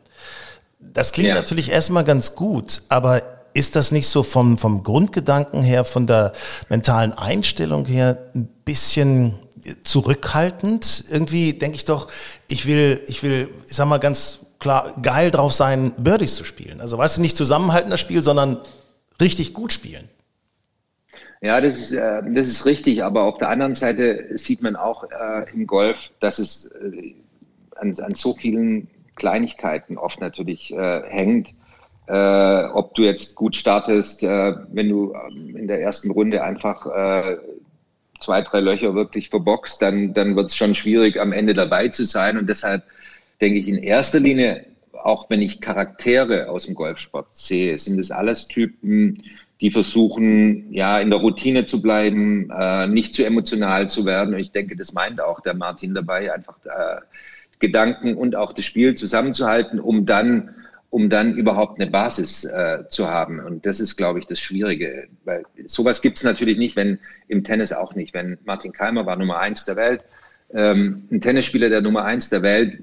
Das 0.81 1.13
klingt 1.13 1.29
ja. 1.29 1.35
natürlich 1.35 1.71
erstmal 1.71 2.05
ganz 2.05 2.35
gut, 2.35 2.83
aber 2.89 3.36
ist 3.57 3.75
das 3.75 3.91
nicht 3.91 4.09
so 4.09 4.23
vom, 4.23 4.59
vom 4.59 4.83
Grundgedanken 4.83 5.63
her, 5.63 5.85
von 5.85 6.07
der 6.07 6.33
mentalen 6.69 7.13
Einstellung 7.13 7.87
her 7.87 8.19
ein 8.35 8.49
bisschen 8.65 9.35
zurückhaltend? 9.83 11.05
Irgendwie 11.11 11.55
denke 11.55 11.77
ich 11.77 11.87
doch, 11.87 12.09
ich 12.49 12.67
will, 12.67 13.03
ich 13.09 13.23
will, 13.23 13.49
ich 13.69 13.77
sag 13.77 13.89
mal 13.89 13.99
ganz 13.99 14.41
klar, 14.59 14.95
geil 15.03 15.31
drauf 15.31 15.53
sein, 15.53 15.93
Birdies 15.97 16.37
zu 16.37 16.45
spielen. 16.45 16.81
Also 16.83 16.99
weißt 16.99 17.17
du, 17.17 17.23
nicht 17.23 17.37
zusammenhalten 17.37 17.91
das 17.91 18.01
Spiel, 18.01 18.21
sondern 18.21 18.59
richtig 19.21 19.55
gut 19.55 19.73
spielen. 19.73 20.09
Ja, 21.41 21.61
das 21.61 21.79
ist, 21.79 21.93
äh, 21.93 22.23
das 22.35 22.49
ist 22.49 22.67
richtig, 22.67 23.05
aber 23.05 23.23
auf 23.23 23.39
der 23.39 23.49
anderen 23.49 23.75
Seite 23.75 24.27
sieht 24.35 24.63
man 24.63 24.77
auch 24.77 25.05
äh, 25.05 25.51
im 25.53 25.67
Golf, 25.67 26.11
dass 26.21 26.39
es 26.39 26.67
äh, 26.67 27.15
an, 27.77 27.99
an 28.01 28.15
so 28.15 28.35
vielen 28.35 28.89
Kleinigkeiten 29.15 29.97
oft 29.97 30.21
natürlich 30.21 30.75
hängt. 30.77 31.55
Äh, 32.07 32.65
ob 32.73 32.95
du 32.95 33.03
jetzt 33.03 33.35
gut 33.35 33.57
startest, 33.57 34.23
äh, 34.23 34.55
wenn 34.73 34.89
du 34.89 35.15
ähm, 35.15 35.57
in 35.57 35.67
der 35.67 35.81
ersten 35.81 36.11
Runde 36.11 36.43
einfach 36.43 36.87
äh, 36.87 37.37
zwei, 38.21 38.43
drei 38.43 38.61
Löcher 38.61 38.95
wirklich 38.95 39.29
verboxt, 39.29 39.83
dann, 39.83 40.15
dann 40.15 40.37
wird 40.37 40.51
es 40.51 40.57
schon 40.57 40.75
schwierig, 40.75 41.21
am 41.21 41.33
Ende 41.33 41.55
dabei 41.55 41.89
zu 41.89 42.05
sein. 42.05 42.39
Und 42.39 42.49
deshalb 42.49 42.85
denke 43.41 43.59
ich 43.59 43.69
in 43.69 43.79
erster 43.79 44.21
Linie, 44.21 44.67
auch 45.03 45.29
wenn 45.31 45.43
ich 45.43 45.61
Charaktere 45.61 46.49
aus 46.49 46.67
dem 46.67 46.75
Golfsport 46.75 47.27
sehe, 47.33 47.77
sind 47.79 47.99
es 47.99 48.11
alles 48.11 48.47
Typen, 48.49 49.23
die 49.61 49.71
versuchen, 49.71 50.73
ja, 50.73 51.01
in 51.01 51.11
der 51.11 51.21
Routine 51.21 51.65
zu 51.65 51.81
bleiben, 51.81 52.51
äh, 52.51 52.87
nicht 52.87 53.15
zu 53.15 53.25
emotional 53.25 53.89
zu 53.89 54.05
werden. 54.05 54.35
Und 54.35 54.41
ich 54.41 54.51
denke, 54.51 54.77
das 54.77 54.93
meint 54.93 55.21
auch 55.21 55.41
der 55.41 55.55
Martin 55.55 55.95
dabei, 55.95 56.33
einfach 56.33 56.59
äh, 56.65 57.01
Gedanken 57.59 58.15
und 58.15 58.37
auch 58.37 58.53
das 58.53 58.67
Spiel 58.67 58.95
zusammenzuhalten, 58.95 59.81
um 59.81 60.05
dann, 60.05 60.55
um 60.91 61.11
dann 61.11 61.37
überhaupt 61.37 61.81
eine 61.81 61.91
Basis 61.91 62.45
äh, 62.45 62.85
zu 62.89 63.09
haben. 63.09 63.41
Und 63.41 63.67
das 63.67 63.81
ist, 63.81 63.97
glaube 63.97 64.19
ich, 64.19 64.27
das 64.27 64.41
Schwierige. 64.41 65.09
Weil 65.25 65.45
sowas 65.67 66.01
gibt 66.01 66.19
es 66.19 66.25
natürlich 66.25 66.59
nicht, 66.59 66.77
wenn 66.77 66.99
im 67.29 67.45
Tennis 67.45 67.73
auch 67.73 67.95
nicht. 67.95 68.15
Wenn 68.15 68.39
Martin 68.45 68.73
Keimer 68.73 69.07
war 69.07 69.17
Nummer 69.17 69.39
eins 69.39 69.65
der 69.65 69.77
Welt, 69.77 70.05
ähm, 70.55 71.03
ein 71.11 71.21
Tennisspieler, 71.21 71.69
der 71.69 71.83
Nummer 71.83 72.05
eins 72.05 72.31
der 72.31 72.43
Welt 72.43 72.79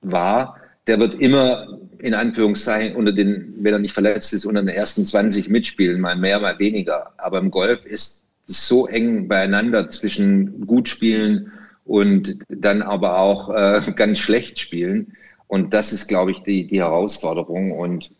war, 0.00 0.56
der 0.86 1.00
wird 1.00 1.14
immer 1.14 1.78
in 1.98 2.14
Anführungszeichen 2.14 2.96
unter 2.96 3.12
den, 3.12 3.54
wenn 3.60 3.72
er 3.72 3.78
nicht 3.78 3.94
verletzt 3.94 4.34
ist, 4.34 4.44
unter 4.44 4.62
den 4.62 4.68
ersten 4.68 5.06
20 5.06 5.48
mitspielen, 5.48 6.00
mal 6.00 6.16
mehr, 6.16 6.38
mal 6.40 6.58
weniger. 6.58 7.12
Aber 7.16 7.38
im 7.38 7.50
Golf 7.50 7.86
ist 7.86 8.26
es 8.46 8.68
so 8.68 8.86
eng 8.86 9.26
beieinander 9.26 9.88
zwischen 9.90 10.66
gut 10.66 10.88
spielen 10.88 11.50
und 11.84 12.38
dann 12.48 12.82
aber 12.82 13.18
auch 13.18 13.48
äh, 13.50 13.92
ganz 13.96 14.18
schlecht 14.18 14.58
spielen. 14.58 15.16
Und 15.46 15.74
das 15.74 15.92
ist, 15.92 16.08
glaube 16.08 16.30
ich, 16.30 16.42
die, 16.42 16.66
die 16.66 16.80
Herausforderung. 16.80 17.72
Und 17.72 18.10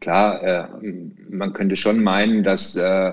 klar, 0.00 0.42
äh, 0.42 0.66
man 1.30 1.52
könnte 1.52 1.76
schon 1.76 2.02
meinen, 2.02 2.42
dass 2.42 2.76
äh, 2.76 3.12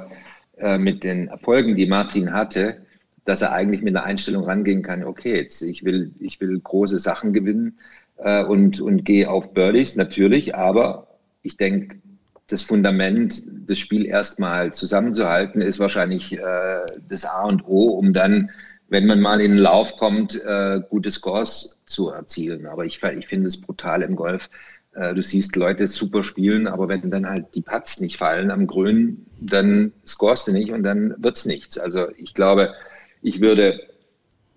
äh, 0.58 0.77
mit 0.77 1.03
den 1.03 1.27
Erfolgen, 1.27 1.75
die 1.75 1.86
Martin 1.86 2.34
hatte, 2.34 2.82
dass 3.25 3.41
er 3.41 3.53
eigentlich 3.53 3.82
mit 3.82 3.95
einer 3.95 4.05
Einstellung 4.05 4.43
rangehen 4.43 4.82
kann, 4.82 5.03
okay, 5.03 5.36
jetzt 5.36 5.62
ich 5.62 5.86
will, 5.86 6.12
ich 6.19 6.41
will 6.41 6.60
große 6.60 6.99
Sachen 6.99 7.32
gewinnen 7.32 7.77
äh, 8.17 8.43
und, 8.43 8.82
und 8.82 9.05
gehe 9.05 9.29
auf 9.29 9.53
Birdies, 9.53 9.95
natürlich, 9.95 10.55
aber 10.55 11.08
ich 11.43 11.58
denke, 11.58 11.97
das 12.47 12.63
Fundament, 12.63 13.43
das 13.67 13.77
Spiel 13.77 14.05
erstmal 14.05 14.73
zusammenzuhalten, 14.73 15.62
ist 15.62 15.79
wahrscheinlich 15.79 16.34
äh, 16.34 16.86
das 17.08 17.23
A 17.23 17.43
und 17.43 17.65
O, 17.67 17.89
um 17.91 18.12
dann 18.12 18.49
wenn 18.89 19.06
man 19.06 19.21
mal 19.21 19.39
in 19.41 19.52
den 19.52 19.60
Lauf 19.60 19.97
kommt, 19.97 20.36
äh, 20.43 20.82
gute 20.89 21.12
Scores 21.12 21.80
zu 21.86 22.10
erzielen. 22.10 22.65
Aber 22.65 22.86
ich, 22.86 23.02
ich 23.04 23.28
finde 23.28 23.47
es 23.47 23.62
brutal 23.62 24.02
im 24.02 24.15
Golf. 24.15 24.49
Äh, 24.93 25.13
du 25.13 25.21
siehst 25.21 25.56
Leute 25.56 25.88
super 25.88 26.23
spielen, 26.23 26.67
aber 26.67 26.88
wenn 26.88 27.10
dann 27.12 27.28
halt 27.28 27.45
die 27.54 27.62
Putts 27.62 27.99
nicht 28.02 28.17
fallen 28.17 28.52
am 28.52 28.67
Grün, 28.67 29.25
dann 29.39 29.93
scorest 30.06 30.47
du 30.47 30.52
nicht 30.52 30.71
und 30.71 30.84
dann 30.84 31.15
wird's 31.17 31.45
nichts. 31.45 31.78
Also 31.78 32.08
ich 32.17 32.34
glaube, 32.34 32.73
ich 33.21 33.41
würde 33.41 33.80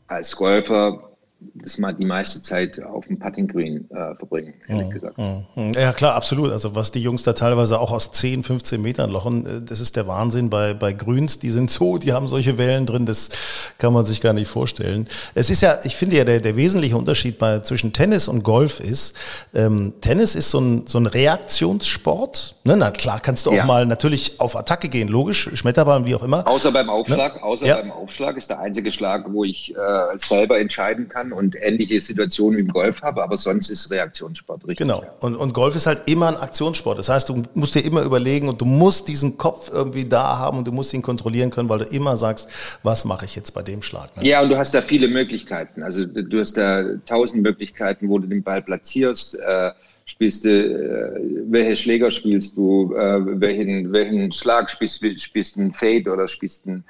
als 0.07 0.35
Golfer 0.37 1.12
das 1.55 1.79
mal 1.79 1.93
die 1.93 2.05
meiste 2.05 2.43
Zeit 2.43 2.83
auf 2.83 3.07
dem 3.07 3.19
Putting 3.19 3.49
Green 3.49 3.89
äh, 3.91 4.15
verbringen, 4.17 4.55
ehrlich 4.67 4.87
mhm. 4.87 4.91
gesagt. 4.91 5.19
Mhm. 5.19 5.73
Ja, 5.75 5.93
klar, 5.93 6.15
absolut. 6.15 6.51
Also 6.51 6.75
was 6.75 6.93
die 6.93 7.01
Jungs 7.01 7.23
da 7.23 7.33
teilweise 7.33 7.79
auch 7.79 7.93
aus 7.93 8.13
10, 8.13 8.43
15 8.43 8.81
Metern 8.81 9.11
lochen, 9.11 9.47
äh, 9.47 9.63
das 9.63 9.81
ist 9.81 9.97
der 9.97 10.07
Wahnsinn 10.07 10.51
bei, 10.51 10.75
bei 10.75 10.93
Grüns. 10.93 11.39
Die 11.39 11.51
sind 11.51 11.71
so, 11.71 11.99
die 11.99 12.13
haben 12.13 12.29
solche 12.29 12.59
Wellen 12.59 12.87
drin, 12.87 13.07
das 13.07 13.31
kann 13.79 13.93
man 13.93 14.05
sich 14.05 14.21
gar 14.21 14.33
nicht 14.33 14.49
vorstellen. 14.49 15.09
Es 15.35 15.51
ist 15.51 15.61
ja, 15.61 15.79
ich 15.85 15.97
finde 15.97 16.17
ja, 16.17 16.25
der, 16.25 16.41
der 16.41 16.57
wesentliche 16.57 16.97
Unterschied 16.97 17.39
bei, 17.39 17.61
zwischen 17.61 17.93
Tennis 17.93 18.29
und 18.29 18.43
Golf 18.43 18.81
ist, 18.81 19.15
ähm, 19.55 19.93
Tennis 20.01 20.35
ist 20.35 20.51
so 20.51 20.61
ein, 20.61 20.87
so 20.87 20.99
ein 20.99 21.07
Reaktionssport. 21.07 22.57
Ne? 22.65 22.77
Na 22.77 22.91
klar, 22.91 23.21
kannst 23.21 23.47
du 23.47 23.51
auch 23.51 23.55
ja. 23.55 23.67
mal 23.67 23.87
natürlich 23.87 24.41
auf 24.41 24.57
Attacke 24.57 24.89
gehen, 24.89 25.09
logisch, 25.09 25.51
Schmetterball, 25.55 26.07
wie 26.07 26.15
auch 26.15 26.23
immer. 26.23 26.47
Außer 26.47 26.73
beim 26.73 26.89
Aufschlag, 26.89 27.37
ne? 27.37 27.43
außer 27.43 27.67
ja. 27.67 27.77
beim 27.77 27.93
Aufschlag 27.93 28.37
ist 28.37 28.51
der 28.51 28.61
einzige 28.61 28.93
Schlag, 28.93 29.27
wo 29.33 29.45
ich 29.45 29.75
äh, 29.75 29.79
selber 30.17 30.59
entscheiden 30.59 31.09
kann 31.09 31.32
und 31.33 31.57
ähnliche 31.61 32.01
Situationen 32.01 32.59
wie 32.59 32.63
im 32.63 32.69
Golf 32.69 33.03
habe, 33.03 33.23
aber 33.23 33.37
sonst 33.37 33.71
ist 33.71 33.91
Reaktionssport 33.91 34.63
richtig. 34.63 34.79
Genau. 34.79 35.05
Und, 35.21 35.37
und 35.37 35.53
Golf 35.53 35.75
ist 35.77 35.87
halt 35.87 36.03
immer 36.07 36.29
ein 36.29 36.37
Aktionssport. 36.37 36.99
Das 36.99 37.09
heißt, 37.09 37.29
du 37.29 37.43
musst 37.55 37.75
dir 37.75 37.85
immer 37.85 38.03
überlegen 38.03 38.49
und 38.49 38.61
du 38.61 38.65
musst 38.65 39.09
diesen 39.09 39.39
Kopf 39.39 39.71
irgendwie 39.73 40.05
da 40.05 40.39
haben 40.39 40.59
und 40.59 40.69
du 40.69 40.73
musst 40.73 40.93
ihn 40.95 41.03
kontrollieren 41.03 41.51
können, 41.51 41.69
weil 41.69 41.81
du 41.81 41.85
immer 41.85 42.17
sagst, 42.17 42.49
was 42.83 43.05
mache 43.05 43.25
ich 43.25 43.37
jetzt 43.37 43.53
bei 43.53 43.63
dem 43.63 43.83
Schlag. 43.83 44.17
Ne? 44.17 44.27
Ja, 44.27 44.43
und 44.43 44.49
du 44.49 44.57
hast 44.57 44.75
da 44.75 44.81
viele 44.81 45.09
Möglichkeiten. 45.09 45.83
Also 45.83 46.07
du 46.07 46.39
hast 46.39 46.57
da 46.57 46.85
tausend 47.07 47.43
Möglichkeiten, 47.43 48.09
wo 48.09 48.19
du 48.19 48.27
den 48.27 48.43
Ball 48.43 48.63
platzierst. 48.63 49.39
Äh, 49.41 49.73
spielst 50.05 50.45
du, 50.45 50.51
äh, 50.51 51.21
welche 51.49 51.77
Schläger 51.77 52.11
spielst 52.11 52.57
du, 52.57 52.95
äh, 52.95 53.41
welchen, 53.41 53.93
welchen 53.93 54.33
Schlag 54.33 54.71
spielst 54.71 55.03
du, 55.03 55.17
spielst 55.17 55.57
du 55.57 55.61
einen 55.61 55.73
Fade 55.73 56.11
oder 56.11 56.29
spielst 56.29 56.67
du 56.67 56.71
einen 56.71 56.85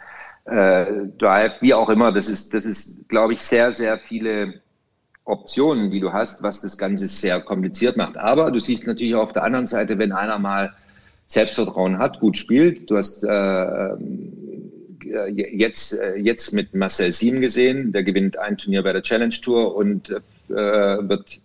äh, 0.45 0.87
Drive, 1.19 1.61
wie 1.61 1.75
auch 1.75 1.89
immer. 1.89 2.13
Das 2.13 2.29
ist, 2.29 2.55
das 2.55 2.65
ist, 2.65 3.09
glaube 3.09 3.35
ich, 3.35 3.43
sehr, 3.43 3.73
sehr 3.73 3.99
viele 3.99 4.55
Optionen, 5.25 5.91
die 5.91 6.01
du 6.01 6.13
hast, 6.13 6.43
was 6.43 6.61
das 6.61 6.77
Ganze 6.77 7.07
sehr 7.07 7.41
kompliziert 7.41 7.97
macht. 7.97 8.17
Aber 8.17 8.51
du 8.51 8.59
siehst 8.59 8.87
natürlich 8.87 9.15
auch 9.15 9.23
auf 9.23 9.33
der 9.33 9.45
anderen 9.45 9.67
Seite, 9.67 9.99
wenn 9.99 10.13
einer 10.13 10.39
mal 10.39 10.73
Selbstvertrauen 11.29 11.99
hat, 11.99 12.21
gut 12.21 12.37
spielt. 12.37 12.91
Du 12.91 12.97
hast 12.97 13.25
äh, 13.25 13.31
äh 13.31 13.97
jetzt, 15.29 15.93
äh, 16.01 16.17
jetzt 16.17 16.53
mit 16.53 16.75
Marcel 16.75 17.13
Siem 17.13 17.41
gesehen, 17.41 17.93
der 17.93 18.03
gewinnt 18.03 18.39
ein 18.39 18.57
Turnier 18.57 18.83
bei 18.83 18.93
der 18.93 19.03
Challenge 19.03 19.35
Tour 19.43 19.77
und 19.77 20.11
äh, 20.11 20.55
wird, 20.55 21.39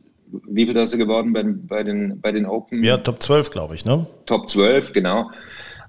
wie 0.47 0.65
viel 0.65 0.75
ist 0.75 0.91
er 0.91 0.97
geworden 0.97 1.33
bei, 1.33 1.43
bei, 1.43 1.83
den, 1.83 2.19
bei 2.19 2.31
den 2.31 2.45
Open? 2.45 2.83
Ja, 2.83 2.97
Top 2.97 3.21
12, 3.21 3.51
glaube 3.51 3.75
ich, 3.75 3.85
ne? 3.85 4.07
Top 4.25 4.49
12, 4.49 4.93
genau. 4.93 5.29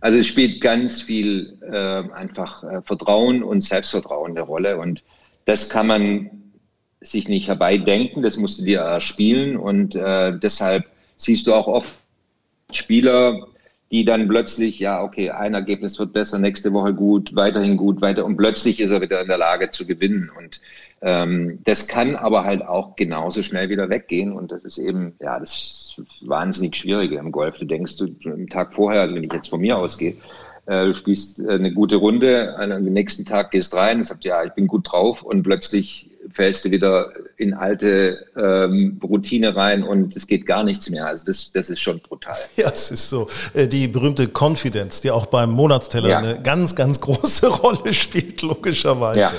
Also 0.01 0.19
es 0.19 0.27
spielt 0.27 0.61
ganz 0.61 1.01
viel 1.01 1.59
äh, 1.63 2.13
einfach 2.13 2.63
äh, 2.63 2.83
Vertrauen 2.83 3.43
und 3.43 3.63
Selbstvertrauen 3.63 4.33
eine 4.33 4.43
Rolle. 4.43 4.79
Und 4.79 5.03
das 5.45 5.69
kann 5.69 5.87
man 5.87 6.31
sich 7.01 7.29
nicht 7.29 7.49
herbeidenken, 7.49 8.23
das 8.23 8.37
musst 8.37 8.59
du 8.59 8.65
dir 8.65 8.81
erspielen 8.81 9.57
und 9.57 9.95
äh, 9.95 10.37
deshalb 10.37 10.85
siehst 11.17 11.47
du 11.47 11.55
auch 11.55 11.69
oft 11.69 11.95
Spieler, 12.73 13.47
die 13.91 14.05
dann 14.05 14.29
plötzlich, 14.29 14.79
ja, 14.79 15.03
okay, 15.03 15.31
ein 15.31 15.55
Ergebnis 15.55 15.99
wird 15.99 16.13
besser, 16.13 16.39
nächste 16.39 16.73
Woche 16.73 16.93
gut, 16.93 17.35
weiterhin 17.35 17.77
gut, 17.77 18.03
weiter 18.03 18.25
und 18.25 18.37
plötzlich 18.37 18.81
ist 18.81 18.91
er 18.91 19.01
wieder 19.01 19.21
in 19.23 19.29
der 19.29 19.39
Lage 19.39 19.71
zu 19.71 19.87
gewinnen. 19.87 20.31
Und 20.37 20.61
ähm, 21.01 21.59
das 21.65 21.89
kann 21.89 22.17
aber 22.17 22.45
halt 22.45 22.63
auch 22.63 22.97
genauso 22.97 23.43
schnell 23.43 23.71
wieder 23.71 23.89
weggehen. 23.89 24.33
Und 24.33 24.53
das 24.53 24.65
ist 24.65 24.79
eben, 24.79 25.15
ja, 25.21 25.39
das 25.39 26.01
wahnsinnig 26.21 26.77
Schwierige 26.77 27.17
im 27.17 27.33
Golf. 27.33 27.57
Du 27.59 27.65
denkst, 27.65 27.97
du 27.97 28.09
am 28.31 28.49
Tag 28.49 28.75
vorher, 28.75 29.03
also 29.03 29.15
wenn 29.15 29.25
ich 29.25 29.33
jetzt 29.33 29.49
von 29.49 29.61
mir 29.61 29.79
ausgehe, 29.79 30.17
äh, 30.67 30.85
du 30.85 30.95
spielst 30.95 31.47
eine 31.49 31.73
gute 31.73 31.97
Runde, 31.97 32.57
am 32.59 32.85
nächsten 32.85 33.25
Tag 33.25 33.53
gehst 33.53 33.75
rein, 33.75 34.05
sagst, 34.05 34.25
ja, 34.25 34.45
ich 34.45 34.53
bin 34.53 34.67
gut 34.67 34.93
drauf. 34.93 35.23
Und 35.23 35.45
plötzlich 35.45 36.11
fällst 36.39 36.65
du 36.65 36.71
wieder 36.71 37.13
in 37.37 37.53
alte 37.53 38.25
ähm, 38.37 39.01
Routine 39.03 39.57
rein 39.57 39.83
und 39.83 40.15
es 40.15 40.29
geht 40.29 40.47
gar 40.47 40.63
nichts 40.63 40.89
mehr. 40.89 41.05
Also 41.05 41.25
das, 41.27 41.51
das 41.53 41.69
ist 41.69 41.81
schon 41.81 41.99
brutal. 41.99 42.37
Ja, 42.57 42.69
es 42.69 42.93
ist 42.93 43.11
so. 43.11 43.27
Äh, 43.55 43.67
die 43.67 43.89
berühmte 43.89 44.29
Confidence, 44.29 45.01
die 45.01 45.11
auch 45.11 45.27
beim 45.27 45.51
Monatsteller 45.51 46.09
ja. 46.09 46.19
eine 46.19 46.41
ganz, 46.41 46.77
ganz 46.77 47.01
große 47.07 47.49
Rolle 47.49 47.93
spielt, 47.93 48.43
logischerweise. 48.43 49.21
Ja. 49.21 49.33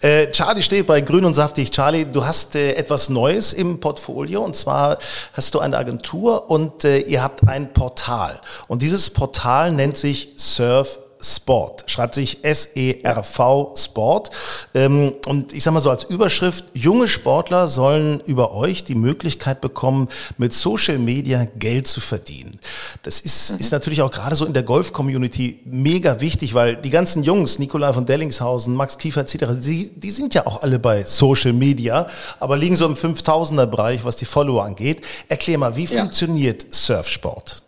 Äh, 0.00 0.30
Charlie 0.30 0.62
steht 0.62 0.86
bei 0.86 1.00
Grün 1.00 1.24
und 1.24 1.34
Saftig. 1.34 1.72
Charlie, 1.72 2.04
du 2.04 2.24
hast 2.24 2.54
äh, 2.54 2.74
etwas 2.74 3.08
Neues 3.08 3.52
im 3.52 3.80
Portfolio 3.80 4.44
und 4.44 4.54
zwar 4.54 4.98
hast 5.32 5.54
du 5.54 5.58
eine 5.58 5.76
Agentur 5.76 6.48
und 6.48 6.84
äh, 6.84 6.98
ihr 6.98 7.20
habt 7.20 7.48
ein 7.48 7.72
Portal. 7.72 8.40
Und 8.68 8.82
dieses 8.82 9.10
Portal 9.10 9.72
nennt 9.72 9.96
sich 9.96 10.34
Surf 10.36 11.00
Sport. 11.22 11.84
Schreibt 11.86 12.14
sich 12.14 12.44
S-E-R-V 12.44 13.74
Sport. 13.76 14.30
Ähm, 14.74 15.14
und 15.26 15.52
ich 15.52 15.62
sage 15.62 15.74
mal 15.74 15.80
so 15.80 15.90
als 15.90 16.04
Überschrift, 16.04 16.64
junge 16.74 17.08
Sportler 17.08 17.68
sollen 17.68 18.20
über 18.26 18.54
euch 18.54 18.84
die 18.84 18.94
Möglichkeit 18.94 19.60
bekommen, 19.60 20.08
mit 20.38 20.52
Social 20.52 20.98
Media 20.98 21.46
Geld 21.56 21.86
zu 21.86 22.00
verdienen. 22.00 22.58
Das 23.02 23.20
ist, 23.20 23.52
mhm. 23.52 23.58
ist 23.58 23.72
natürlich 23.72 24.02
auch 24.02 24.10
gerade 24.10 24.36
so 24.36 24.44
in 24.44 24.52
der 24.52 24.62
Golf-Community 24.62 25.60
mega 25.64 26.20
wichtig, 26.20 26.54
weil 26.54 26.76
die 26.76 26.90
ganzen 26.90 27.22
Jungs, 27.22 27.58
Nikolai 27.58 27.92
von 27.92 28.06
Dellingshausen, 28.06 28.74
Max 28.74 28.98
Kiefer 28.98 29.22
etc., 29.22 29.46
die, 29.60 29.92
die 29.94 30.10
sind 30.10 30.34
ja 30.34 30.46
auch 30.46 30.62
alle 30.62 30.78
bei 30.78 31.04
Social 31.04 31.52
Media, 31.52 32.06
aber 32.40 32.56
liegen 32.56 32.76
so 32.76 32.86
im 32.86 32.94
5000er 32.94 33.66
Bereich, 33.66 34.04
was 34.04 34.16
die 34.16 34.24
Follower 34.24 34.64
angeht. 34.64 35.02
Erklär 35.28 35.58
mal, 35.58 35.76
wie 35.76 35.84
ja. 35.84 36.00
funktioniert 36.00 36.66
Surfsport? 36.74 37.62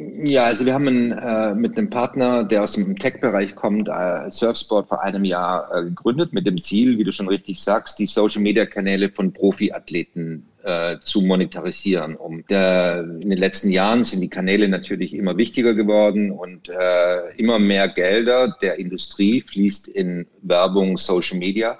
Ja, 0.00 0.44
also 0.44 0.64
wir 0.64 0.74
haben 0.74 1.10
äh, 1.10 1.54
mit 1.56 1.76
einem 1.76 1.90
Partner, 1.90 2.44
der 2.44 2.62
aus 2.62 2.74
dem 2.74 2.96
Tech-Bereich 2.96 3.56
kommt, 3.56 3.88
äh, 3.88 4.30
Surfsport 4.30 4.86
vor 4.86 5.02
einem 5.02 5.24
Jahr 5.24 5.74
äh, 5.74 5.82
gegründet 5.86 6.32
mit 6.32 6.46
dem 6.46 6.62
Ziel, 6.62 6.98
wie 6.98 7.04
du 7.04 7.10
schon 7.10 7.26
richtig 7.26 7.60
sagst, 7.60 7.98
die 7.98 8.06
Social-Media-Kanäle 8.06 9.10
von 9.10 9.32
Profiathleten 9.32 10.46
äh, 10.62 10.98
zu 11.02 11.22
monetarisieren. 11.22 12.14
Um 12.14 12.46
der, 12.46 13.00
in 13.00 13.28
den 13.28 13.38
letzten 13.38 13.72
Jahren 13.72 14.04
sind 14.04 14.20
die 14.20 14.28
Kanäle 14.28 14.68
natürlich 14.68 15.14
immer 15.14 15.36
wichtiger 15.36 15.74
geworden 15.74 16.30
und 16.30 16.68
äh, 16.68 17.34
immer 17.36 17.58
mehr 17.58 17.88
Gelder 17.88 18.56
der 18.62 18.78
Industrie 18.78 19.40
fließt 19.40 19.88
in 19.88 20.28
Werbung, 20.42 20.96
Social 20.96 21.38
Media. 21.38 21.76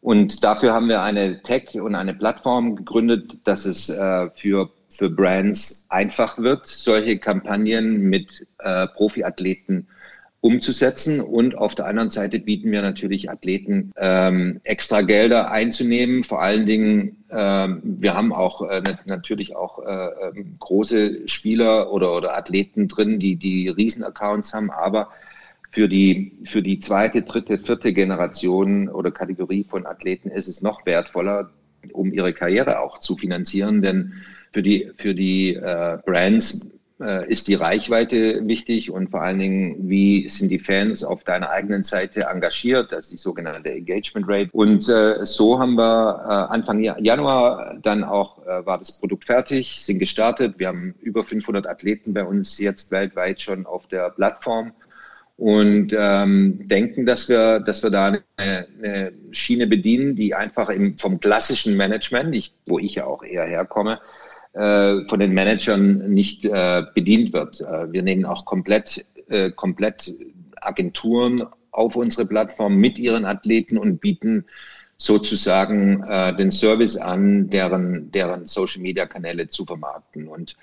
Und 0.00 0.42
dafür 0.42 0.72
haben 0.72 0.88
wir 0.88 1.02
eine 1.02 1.42
Tech 1.42 1.80
und 1.80 1.94
eine 1.94 2.14
Plattform 2.14 2.74
gegründet, 2.74 3.38
dass 3.44 3.66
es 3.66 3.88
äh, 3.88 4.30
für 4.34 4.68
für 4.92 5.10
Brands 5.10 5.86
einfach 5.88 6.38
wird, 6.38 6.68
solche 6.68 7.18
Kampagnen 7.18 8.02
mit 8.02 8.46
äh, 8.58 8.86
Profiathleten 8.88 9.88
umzusetzen. 10.42 11.20
Und 11.20 11.56
auf 11.56 11.74
der 11.74 11.86
anderen 11.86 12.10
Seite 12.10 12.38
bieten 12.40 12.70
wir 12.72 12.82
natürlich 12.82 13.30
Athleten 13.30 13.92
ähm, 13.96 14.60
extra 14.64 15.00
Gelder 15.02 15.50
einzunehmen. 15.50 16.24
Vor 16.24 16.42
allen 16.42 16.66
Dingen, 16.66 17.24
ähm, 17.30 17.80
wir 17.84 18.14
haben 18.14 18.32
auch 18.32 18.68
äh, 18.68 18.82
natürlich 19.06 19.54
auch 19.56 19.78
äh, 19.78 20.08
ähm, 20.36 20.56
große 20.58 21.28
Spieler 21.28 21.92
oder, 21.92 22.14
oder 22.14 22.36
Athleten 22.36 22.88
drin, 22.88 23.20
die 23.20 23.36
die 23.36 23.68
Riesenaccounts 23.68 24.52
haben, 24.52 24.70
aber 24.70 25.08
für 25.70 25.88
die, 25.88 26.32
für 26.44 26.60
die 26.60 26.80
zweite, 26.80 27.22
dritte, 27.22 27.56
vierte 27.56 27.92
Generation 27.92 28.88
oder 28.88 29.10
Kategorie 29.10 29.64
von 29.64 29.86
Athleten 29.86 30.28
ist 30.28 30.48
es 30.48 30.60
noch 30.60 30.84
wertvoller, 30.84 31.50
um 31.92 32.12
ihre 32.12 32.32
Karriere 32.32 32.80
auch 32.80 32.98
zu 32.98 33.16
finanzieren, 33.16 33.80
denn 33.80 34.12
für 34.52 34.62
die, 34.62 34.90
für 34.96 35.14
die 35.14 35.54
äh, 35.54 35.98
Brands 36.04 36.70
äh, 37.00 37.28
ist 37.28 37.48
die 37.48 37.54
Reichweite 37.54 38.46
wichtig 38.46 38.90
und 38.90 39.10
vor 39.10 39.22
allen 39.22 39.38
Dingen, 39.38 39.88
wie 39.88 40.28
sind 40.28 40.50
die 40.50 40.58
Fans 40.58 41.02
auf 41.02 41.24
deiner 41.24 41.50
eigenen 41.50 41.82
Seite 41.82 42.24
engagiert, 42.24 42.92
das 42.92 43.06
ist 43.06 43.12
die 43.12 43.16
sogenannte 43.18 43.70
Engagement 43.70 44.26
Rate. 44.28 44.50
Und 44.52 44.88
äh, 44.88 45.24
so 45.24 45.58
haben 45.58 45.74
wir 45.74 46.24
äh, 46.24 46.52
Anfang 46.54 46.80
Januar 46.80 47.76
dann 47.82 48.04
auch, 48.04 48.46
äh, 48.46 48.64
war 48.64 48.78
das 48.78 48.98
Produkt 49.00 49.24
fertig, 49.24 49.84
sind 49.84 49.98
gestartet. 49.98 50.58
Wir 50.58 50.68
haben 50.68 50.94
über 51.00 51.24
500 51.24 51.66
Athleten 51.66 52.14
bei 52.14 52.24
uns 52.24 52.58
jetzt 52.58 52.90
weltweit 52.90 53.40
schon 53.40 53.66
auf 53.66 53.86
der 53.88 54.10
Plattform 54.10 54.72
und 55.36 55.92
ähm, 55.98 56.60
denken, 56.68 57.04
dass 57.04 57.28
wir, 57.28 57.58
dass 57.58 57.82
wir 57.82 57.90
da 57.90 58.16
eine, 58.36 58.66
eine 58.78 59.12
Schiene 59.32 59.66
bedienen, 59.66 60.14
die 60.14 60.34
einfach 60.34 60.68
im, 60.68 60.96
vom 60.98 61.18
klassischen 61.18 61.76
Management, 61.76 62.34
ich, 62.34 62.54
wo 62.66 62.78
ich 62.78 62.94
ja 62.96 63.06
auch 63.06 63.24
eher 63.24 63.44
herkomme, 63.44 63.98
äh, 64.52 65.06
von 65.08 65.18
den 65.18 65.32
Managern 65.32 66.12
nicht 66.12 66.44
äh, 66.44 66.82
bedient 66.94 67.32
wird. 67.32 67.60
Äh, 67.60 67.92
wir 67.92 68.02
nehmen 68.02 68.24
auch 68.24 68.44
komplett, 68.44 69.04
äh, 69.28 69.50
komplett 69.50 70.14
Agenturen 70.60 71.44
auf 71.70 71.96
unsere 71.96 72.26
Plattform 72.26 72.76
mit 72.76 72.98
ihren 72.98 73.24
Athleten 73.24 73.78
und 73.78 73.98
bieten 74.00 74.44
sozusagen 74.98 76.02
äh, 76.04 76.36
den 76.36 76.50
Service 76.50 76.96
an, 76.96 77.48
deren, 77.48 78.10
deren 78.12 78.46
Social-Media-Kanäle 78.46 79.48
zu 79.48 79.64
vermarkten. 79.64 80.28
Und 80.28 80.56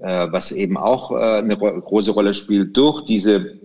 was 0.00 0.52
eben 0.52 0.76
auch 0.76 1.10
eine 1.10 1.56
große 1.56 2.12
Rolle 2.12 2.32
spielt, 2.32 2.76
durch 2.76 3.04
diese, 3.04 3.58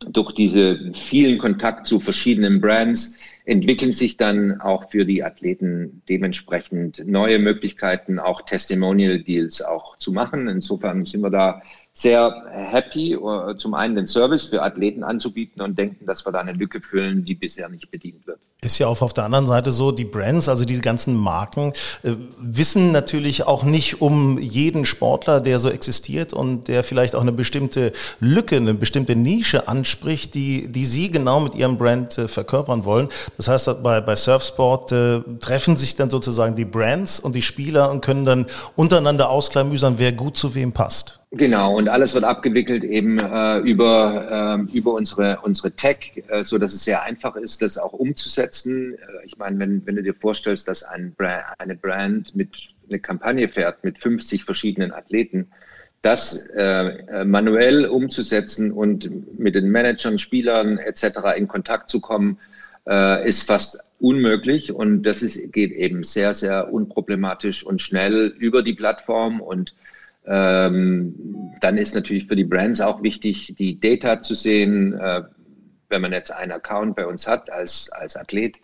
durch 0.00 0.32
diese 0.32 0.92
vielen 0.92 1.38
Kontakt 1.38 1.86
zu 1.86 1.98
verschiedenen 1.98 2.60
Brands 2.60 3.16
entwickeln 3.46 3.92
sich 3.92 4.16
dann 4.16 4.60
auch 4.60 4.90
für 4.90 5.04
die 5.04 5.22
Athleten 5.22 6.02
dementsprechend 6.08 7.06
neue 7.06 7.38
Möglichkeiten, 7.38 8.18
auch 8.18 8.42
Testimonial 8.42 9.20
Deals 9.20 9.62
auch 9.62 9.96
zu 9.98 10.12
machen. 10.12 10.48
Insofern 10.48 11.06
sind 11.06 11.22
wir 11.22 11.30
da 11.30 11.62
sehr 11.92 12.44
happy, 12.50 13.14
äh, 13.14 13.56
zum 13.56 13.74
einen 13.74 13.94
den 13.94 14.06
Service 14.06 14.44
für 14.44 14.62
Athleten 14.62 15.02
anzubieten 15.02 15.62
und 15.62 15.78
denken, 15.78 16.04
dass 16.06 16.26
wir 16.26 16.32
da 16.32 16.40
eine 16.40 16.52
Lücke 16.52 16.82
füllen, 16.82 17.24
die 17.24 17.34
bisher 17.34 17.68
nicht 17.68 17.90
bedient 17.90 18.26
wird. 18.26 18.40
Ist 18.62 18.78
ja 18.78 18.86
auch 18.86 19.02
auf 19.02 19.12
der 19.12 19.24
anderen 19.24 19.46
Seite 19.46 19.70
so, 19.70 19.92
die 19.92 20.06
Brands, 20.06 20.48
also 20.48 20.64
diese 20.64 20.80
ganzen 20.80 21.14
Marken, 21.14 21.74
äh, 22.02 22.12
wissen 22.40 22.90
natürlich 22.90 23.46
auch 23.46 23.64
nicht 23.64 24.00
um 24.00 24.38
jeden 24.38 24.86
Sportler, 24.86 25.42
der 25.42 25.58
so 25.58 25.68
existiert 25.68 26.32
und 26.32 26.66
der 26.66 26.82
vielleicht 26.82 27.14
auch 27.14 27.20
eine 27.20 27.32
bestimmte 27.32 27.92
Lücke, 28.18 28.56
eine 28.56 28.72
bestimmte 28.72 29.14
Nische 29.14 29.68
anspricht, 29.68 30.32
die, 30.32 30.72
die 30.72 30.86
sie 30.86 31.10
genau 31.10 31.38
mit 31.40 31.54
ihrem 31.54 31.76
Brand 31.76 32.16
äh, 32.16 32.28
verkörpern 32.28 32.86
wollen. 32.86 33.08
Das 33.36 33.48
heißt, 33.48 33.82
bei, 33.82 34.00
bei 34.00 34.16
Surfsport 34.16 34.90
äh, 34.90 35.20
treffen 35.38 35.76
sich 35.76 35.94
dann 35.96 36.08
sozusagen 36.08 36.54
die 36.56 36.64
Brands 36.64 37.20
und 37.20 37.36
die 37.36 37.42
Spieler 37.42 37.90
und 37.90 38.00
können 38.00 38.24
dann 38.24 38.46
untereinander 38.74 39.28
ausklamüsern, 39.28 39.96
wer 39.98 40.12
gut 40.12 40.38
zu 40.38 40.54
wem 40.54 40.72
passt. 40.72 41.20
Genau, 41.32 41.76
und 41.76 41.88
alles 41.88 42.14
wird 42.14 42.24
abgewickelt 42.24 42.84
eben 42.84 43.18
über, 43.64 44.58
äh, 44.70 44.76
über 44.76 44.94
unsere, 44.94 45.40
unsere 45.42 45.72
Tech, 45.72 46.22
äh, 46.28 46.44
so 46.44 46.56
dass 46.56 46.72
es 46.72 46.84
sehr 46.84 47.02
einfach 47.02 47.34
ist, 47.36 47.60
das 47.62 47.76
auch 47.76 47.92
umzusetzen. 47.92 48.45
Äh, 48.46 49.24
ich 49.24 49.36
meine, 49.38 49.58
wenn, 49.58 49.86
wenn 49.86 49.96
du 49.96 50.02
dir 50.02 50.14
vorstellst, 50.14 50.68
dass 50.68 50.82
ein 50.82 51.14
Brand, 51.14 51.44
eine 51.58 51.76
Brand 51.76 52.34
mit 52.34 52.68
eine 52.88 52.98
Kampagne 52.98 53.48
fährt 53.48 53.82
mit 53.84 54.00
50 54.00 54.44
verschiedenen 54.44 54.92
Athleten, 54.92 55.48
das 56.02 56.50
äh, 56.50 56.62
äh, 56.62 57.24
manuell 57.24 57.86
umzusetzen 57.86 58.70
und 58.70 59.38
mit 59.38 59.54
den 59.54 59.70
Managern, 59.70 60.18
Spielern 60.18 60.78
etc. 60.78 61.36
in 61.36 61.48
Kontakt 61.48 61.90
zu 61.90 62.00
kommen, 62.00 62.38
ist 63.24 63.42
fast 63.48 63.80
unmöglich 63.98 64.72
und 64.72 65.02
das 65.02 65.20
ist, 65.20 65.52
geht 65.52 65.72
eben 65.72 66.04
sehr, 66.04 66.34
sehr 66.34 66.72
unproblematisch 66.72 67.66
und 67.66 67.82
schnell 67.82 68.32
über 68.38 68.62
die 68.62 68.74
Plattform 68.74 69.40
und 69.40 69.74
ähm, 70.26 71.14
dann 71.60 71.78
ist 71.78 71.94
natürlich 71.94 72.26
für 72.26 72.36
die 72.36 72.44
Brands 72.44 72.80
auch 72.80 73.02
wichtig, 73.02 73.54
die 73.58 73.78
Data 73.78 74.22
zu 74.22 74.34
sehen. 74.34 74.94
Äh, 74.94 75.22
wenn 75.88 76.02
man 76.02 76.12
jetzt 76.12 76.32
einen 76.32 76.52
Account 76.52 76.96
bei 76.96 77.06
uns 77.06 77.26
hat 77.26 77.50
als, 77.50 77.90
als 77.92 78.16
Athlet, 78.16 78.58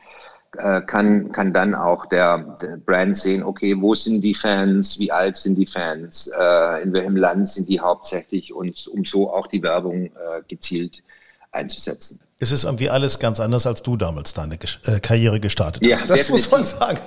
äh, 0.58 0.82
kann, 0.82 1.32
kann 1.32 1.52
dann 1.52 1.74
auch 1.74 2.06
der, 2.06 2.56
der 2.60 2.76
Brand 2.76 3.16
sehen, 3.16 3.42
okay, 3.42 3.74
wo 3.80 3.94
sind 3.94 4.20
die 4.20 4.34
Fans, 4.34 4.98
wie 4.98 5.10
alt 5.10 5.36
sind 5.36 5.56
die 5.56 5.66
Fans, 5.66 6.30
äh, 6.38 6.82
in 6.82 6.92
welchem 6.92 7.16
Land 7.16 7.48
sind 7.48 7.68
die 7.68 7.80
hauptsächlich 7.80 8.52
und 8.52 8.86
um 8.88 9.04
so 9.04 9.32
auch 9.32 9.46
die 9.46 9.62
Werbung 9.62 10.06
äh, 10.06 10.42
gezielt 10.48 11.02
einzusetzen 11.52 12.20
es 12.42 12.50
ist 12.50 12.64
irgendwie 12.64 12.90
alles 12.90 13.20
ganz 13.20 13.38
anders, 13.38 13.68
als 13.68 13.84
du 13.84 13.96
damals 13.96 14.34
deine 14.34 14.56
äh, 14.56 14.98
Karriere 14.98 15.38
gestartet 15.38 15.84
hast. 15.84 16.00
Ja, 16.00 16.16
das 16.16 16.28
muss 16.28 16.50
man 16.50 16.64
sagen. 16.64 16.98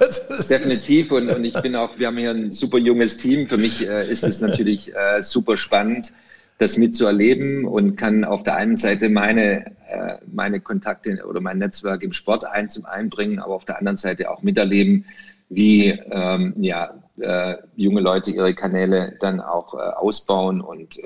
definitiv. 0.49 1.11
Und, 1.11 1.27
und, 1.27 1.43
ich 1.43 1.53
bin 1.61 1.75
auch, 1.75 1.99
wir 1.99 2.07
haben 2.07 2.17
hier 2.17 2.31
ein 2.31 2.51
super 2.51 2.77
junges 2.77 3.17
Team. 3.17 3.45
Für 3.45 3.57
mich 3.57 3.85
äh, 3.85 4.09
ist 4.09 4.23
es 4.23 4.39
natürlich 4.39 4.95
äh, 4.95 5.21
super 5.21 5.57
spannend, 5.57 6.13
das 6.57 6.77
mitzuerleben 6.77 7.65
und 7.65 7.95
kann 7.97 8.23
auf 8.23 8.43
der 8.43 8.55
einen 8.55 8.75
Seite 8.75 9.09
meine, 9.09 9.65
äh, 9.89 10.17
meine 10.31 10.59
Kontakte 10.59 11.25
oder 11.27 11.41
mein 11.41 11.57
Netzwerk 11.57 12.01
im 12.03 12.13
Sport 12.13 12.45
ein, 12.45 12.69
zum 12.69 12.85
einbringen, 12.85 13.39
aber 13.39 13.55
auf 13.55 13.65
der 13.65 13.77
anderen 13.77 13.97
Seite 13.97 14.31
auch 14.31 14.41
miterleben, 14.41 15.05
wie 15.49 15.89
ähm, 16.11 16.53
ja, 16.57 17.01
äh, 17.19 17.55
junge 17.75 18.01
Leute 18.01 18.31
ihre 18.31 18.53
Kanäle 18.53 19.15
dann 19.19 19.41
auch 19.41 19.73
äh, 19.73 19.77
ausbauen 19.77 20.61
und 20.61 20.99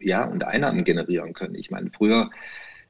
ja, 0.00 0.24
und 0.24 0.44
Einnahmen 0.44 0.84
generieren 0.84 1.34
können. 1.34 1.54
Ich 1.54 1.70
meine, 1.70 1.90
früher 1.90 2.30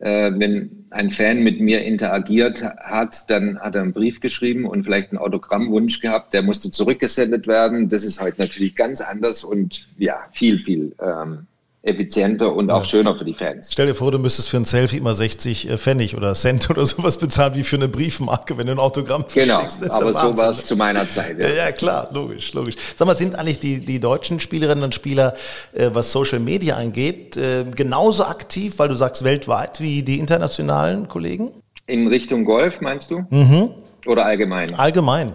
äh, 0.01 0.33
wenn 0.35 0.87
ein 0.91 1.11
Fan 1.11 1.43
mit 1.43 1.61
mir 1.61 1.85
interagiert 1.85 2.63
hat, 2.63 3.29
dann 3.29 3.59
hat 3.61 3.75
er 3.75 3.83
einen 3.83 3.93
Brief 3.93 4.21
geschrieben 4.21 4.65
und 4.65 4.85
vielleicht 4.85 5.11
einen 5.11 5.19
Autogrammwunsch 5.19 6.01
gehabt, 6.01 6.33
der 6.33 6.43
musste 6.43 6.71
zurückgesendet 6.71 7.47
werden. 7.47 7.89
Das 7.89 8.05
ist 8.05 8.21
heute 8.21 8.41
natürlich 8.41 8.75
ganz 8.77 9.03
anders 9.03 9.45
und 9.45 9.89
ja, 9.99 10.27
viel, 10.33 10.59
viel 10.59 10.95
ähm, 11.01 11.47
effizienter 11.83 12.55
und 12.55 12.71
auch 12.71 12.81
ja. 12.81 12.85
schöner 12.85 13.17
für 13.17 13.25
die 13.25 13.33
Fans. 13.33 13.71
Stell 13.73 13.87
dir 13.87 13.95
vor, 13.95 14.13
du 14.13 14.19
müsstest 14.19 14.51
für 14.51 14.59
ein 14.59 14.67
Selfie 14.67 14.99
immer 14.99 15.15
60 15.15 15.71
äh, 15.71 15.79
Pfennig 15.79 16.15
oder 16.15 16.35
Cent 16.35 16.69
oder 16.71 16.85
sowas 16.85 17.17
bezahlen 17.17 17.55
wie 17.55 17.63
für 17.63 17.77
eine 17.77 17.89
Briefmarke, 17.89 18.59
wenn 18.59 18.67
du 18.67 18.73
ein 18.73 18.79
Autogramm 18.79 19.25
genau, 19.33 19.61
schickst. 19.61 19.81
Genau, 19.81 19.95
aber 19.95 20.13
so 20.13 20.37
war 20.37 20.51
es 20.51 20.67
zu 20.67 20.77
meiner 20.77 21.09
Zeit. 21.09 21.39
Ja. 21.39 21.49
ja. 21.49 21.73
klar, 21.73 22.11
logisch, 22.13 22.53
logisch. 22.53 22.77
Sag 22.97 23.07
mal, 23.07 23.17
sind 23.17 23.39
eigentlich 23.39 23.59
die, 23.59 23.85
die 23.85 23.99
deutschen 23.99 24.41
Spielerinnen 24.41 24.85
und 24.85 24.95
Spieler, 24.95 25.35
äh, 25.73 25.91
was 25.93 26.13
Social 26.13 26.39
Media 26.39 26.77
angeht, 26.77 27.39
äh, 27.39 27.65
genauso 27.75 28.25
aktiv, 28.25 28.79
weil 28.79 28.89
du 28.89 28.95
sagst 28.95 29.25
weltweit, 29.25 29.81
wie 29.81 30.03
die 30.03 30.19
internationalen 30.19 31.09
Kollegen? 31.09 31.51
In 31.87 32.09
Richtung 32.09 32.45
Golf, 32.45 32.83
meinst 32.83 33.11
du? 33.11 33.25
Mhm. 33.31 33.71
Oder 34.07 34.27
allgemein? 34.27 34.75
Allgemein. 34.75 35.35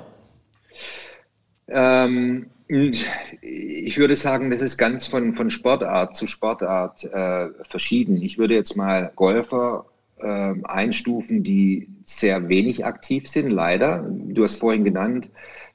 Ähm, 1.68 2.52
ich 2.68 3.98
würde 3.98 4.16
sagen, 4.16 4.50
das 4.50 4.62
ist 4.62 4.78
ganz 4.78 5.08
von, 5.08 5.36
von 5.36 5.52
Sportart 5.52 6.16
zu 6.16 6.26
Sportart 6.26 7.04
äh, 7.04 7.50
verschieden. 7.64 8.22
Ich 8.22 8.38
würde 8.38 8.56
jetzt 8.56 8.76
mal 8.76 9.12
Golfer 9.16 9.86
äh, 10.18 10.54
einstufen, 10.64 11.44
die 11.44 11.88
sehr 12.06 12.50
wenig 12.50 12.86
aktiv 12.86 13.28
sind, 13.28 13.52
leider. 13.52 14.10
Du 14.10 14.44
hast 14.44 14.58
vorhin 14.58 14.84
genannt, 14.84 15.30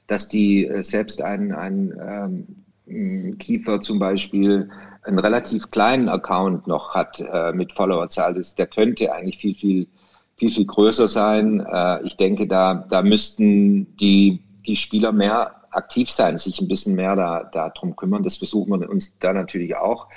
dass 0.07 0.27
die 0.27 0.65
äh, 0.65 0.83
selbst 0.83 1.21
ein, 1.21 1.53
ein 1.53 2.55
ähm, 2.87 3.37
Kiefer 3.37 3.79
zum 3.79 3.99
Beispiel 3.99 4.69
einen 5.03 5.19
relativ 5.19 5.69
kleinen 5.71 6.09
Account 6.09 6.67
noch 6.67 6.93
hat 6.93 7.19
äh, 7.19 7.53
mit 7.53 7.71
Followerzahl. 7.71 8.33
Das, 8.33 8.55
der 8.55 8.67
könnte 8.67 9.13
eigentlich 9.13 9.37
viel, 9.37 9.55
viel, 9.55 9.87
viel, 10.35 10.51
viel 10.51 10.65
größer 10.65 11.07
sein. 11.07 11.65
Äh, 11.71 12.03
ich 12.03 12.17
denke, 12.17 12.47
da, 12.47 12.85
da 12.89 13.01
müssten 13.01 13.95
die, 13.97 14.41
die 14.65 14.75
Spieler 14.75 15.13
mehr 15.13 15.60
aktiv 15.71 16.09
sein, 16.09 16.37
sich 16.37 16.59
ein 16.61 16.67
bisschen 16.67 16.95
mehr 16.95 17.15
da, 17.15 17.49
darum 17.51 17.95
kümmern. 17.95 18.23
Das 18.23 18.37
versuchen 18.37 18.79
wir 18.79 18.89
uns 18.89 19.17
da 19.19 19.33
natürlich 19.33 19.75
auch, 19.75 20.07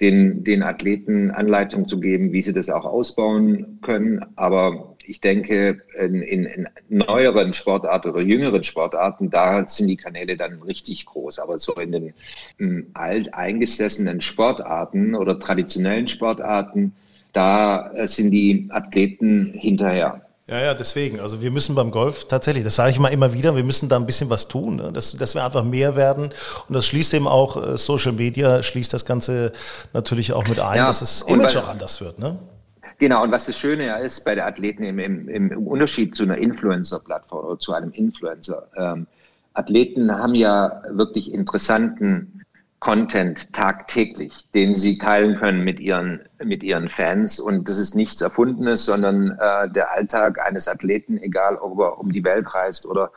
den, 0.00 0.42
den 0.42 0.62
Athleten 0.62 1.30
Anleitung 1.30 1.86
zu 1.86 2.00
geben, 2.00 2.32
wie 2.32 2.42
sie 2.42 2.52
das 2.52 2.68
auch 2.68 2.84
ausbauen 2.84 3.78
können. 3.82 4.24
Aber 4.36 4.96
ich 5.04 5.20
denke, 5.20 5.82
in, 5.98 6.22
in, 6.22 6.44
in 6.44 6.68
neueren 6.88 7.52
Sportarten 7.52 8.10
oder 8.10 8.20
jüngeren 8.20 8.64
Sportarten, 8.64 9.30
da 9.30 9.66
sind 9.68 9.88
die 9.88 9.96
Kanäle 9.96 10.36
dann 10.36 10.62
richtig 10.62 11.06
groß. 11.06 11.38
Aber 11.38 11.58
so 11.58 11.74
in 11.74 11.92
den 11.92 12.14
in 12.58 12.90
alt 12.94 13.32
eingesessenen 13.34 14.20
Sportarten 14.20 15.14
oder 15.14 15.38
traditionellen 15.38 16.08
Sportarten, 16.08 16.94
da 17.32 17.90
äh, 17.92 18.08
sind 18.08 18.30
die 18.30 18.68
Athleten 18.70 19.52
hinterher. 19.54 20.23
Ja, 20.46 20.60
ja, 20.60 20.74
deswegen. 20.74 21.20
Also 21.20 21.40
wir 21.40 21.50
müssen 21.50 21.74
beim 21.74 21.90
Golf 21.90 22.26
tatsächlich, 22.26 22.64
das 22.64 22.76
sage 22.76 22.90
ich 22.90 22.98
mal 22.98 23.08
immer 23.08 23.32
wieder, 23.32 23.56
wir 23.56 23.64
müssen 23.64 23.88
da 23.88 23.96
ein 23.96 24.04
bisschen 24.04 24.28
was 24.28 24.46
tun, 24.46 24.76
ne? 24.76 24.92
dass, 24.92 25.12
dass 25.12 25.34
wir 25.34 25.42
einfach 25.42 25.64
mehr 25.64 25.96
werden. 25.96 26.24
Und 26.68 26.74
das 26.74 26.86
schließt 26.86 27.14
eben 27.14 27.26
auch 27.26 27.56
äh, 27.56 27.78
Social 27.78 28.12
Media, 28.12 28.62
schließt 28.62 28.92
das 28.92 29.06
Ganze 29.06 29.52
natürlich 29.94 30.34
auch 30.34 30.46
mit 30.46 30.60
ein, 30.60 30.76
ja, 30.76 30.86
dass 30.86 31.00
das 31.00 31.22
Image 31.22 31.56
auch 31.56 31.68
anders 31.68 32.02
wird. 32.02 32.18
Ne? 32.18 32.38
Genau, 32.98 33.22
und 33.22 33.32
was 33.32 33.46
das 33.46 33.58
Schöne 33.58 33.86
ja 33.86 33.96
ist 33.96 34.24
bei 34.26 34.34
der 34.34 34.46
Athleten 34.46 34.82
im, 34.82 34.98
im, 34.98 35.28
im 35.30 35.66
Unterschied 35.66 36.14
zu 36.14 36.24
einer 36.24 36.36
Influencer-Plattform 36.36 37.46
oder 37.46 37.58
zu 37.58 37.72
einem 37.72 37.92
Influencer, 37.92 38.66
ähm, 38.76 39.06
Athleten 39.54 40.12
haben 40.12 40.34
ja 40.34 40.82
wirklich 40.90 41.32
interessanten 41.32 42.43
Content 42.84 43.50
tagtäglich, 43.54 44.50
den 44.50 44.74
sie 44.74 44.98
teilen 44.98 45.38
können 45.38 45.64
mit 45.64 45.80
ihren, 45.80 46.20
mit 46.44 46.62
ihren 46.62 46.90
Fans. 46.90 47.40
Und 47.40 47.66
das 47.66 47.78
ist 47.78 47.94
nichts 47.94 48.20
Erfundenes, 48.20 48.84
sondern 48.84 49.30
äh, 49.40 49.70
der 49.70 49.90
Alltag 49.90 50.38
eines 50.38 50.68
Athleten, 50.68 51.16
egal 51.16 51.56
ob 51.56 51.78
er 51.80 51.98
um 51.98 52.12
die 52.12 52.22
Welt 52.22 52.52
reist 52.52 52.84
oder 52.84 53.10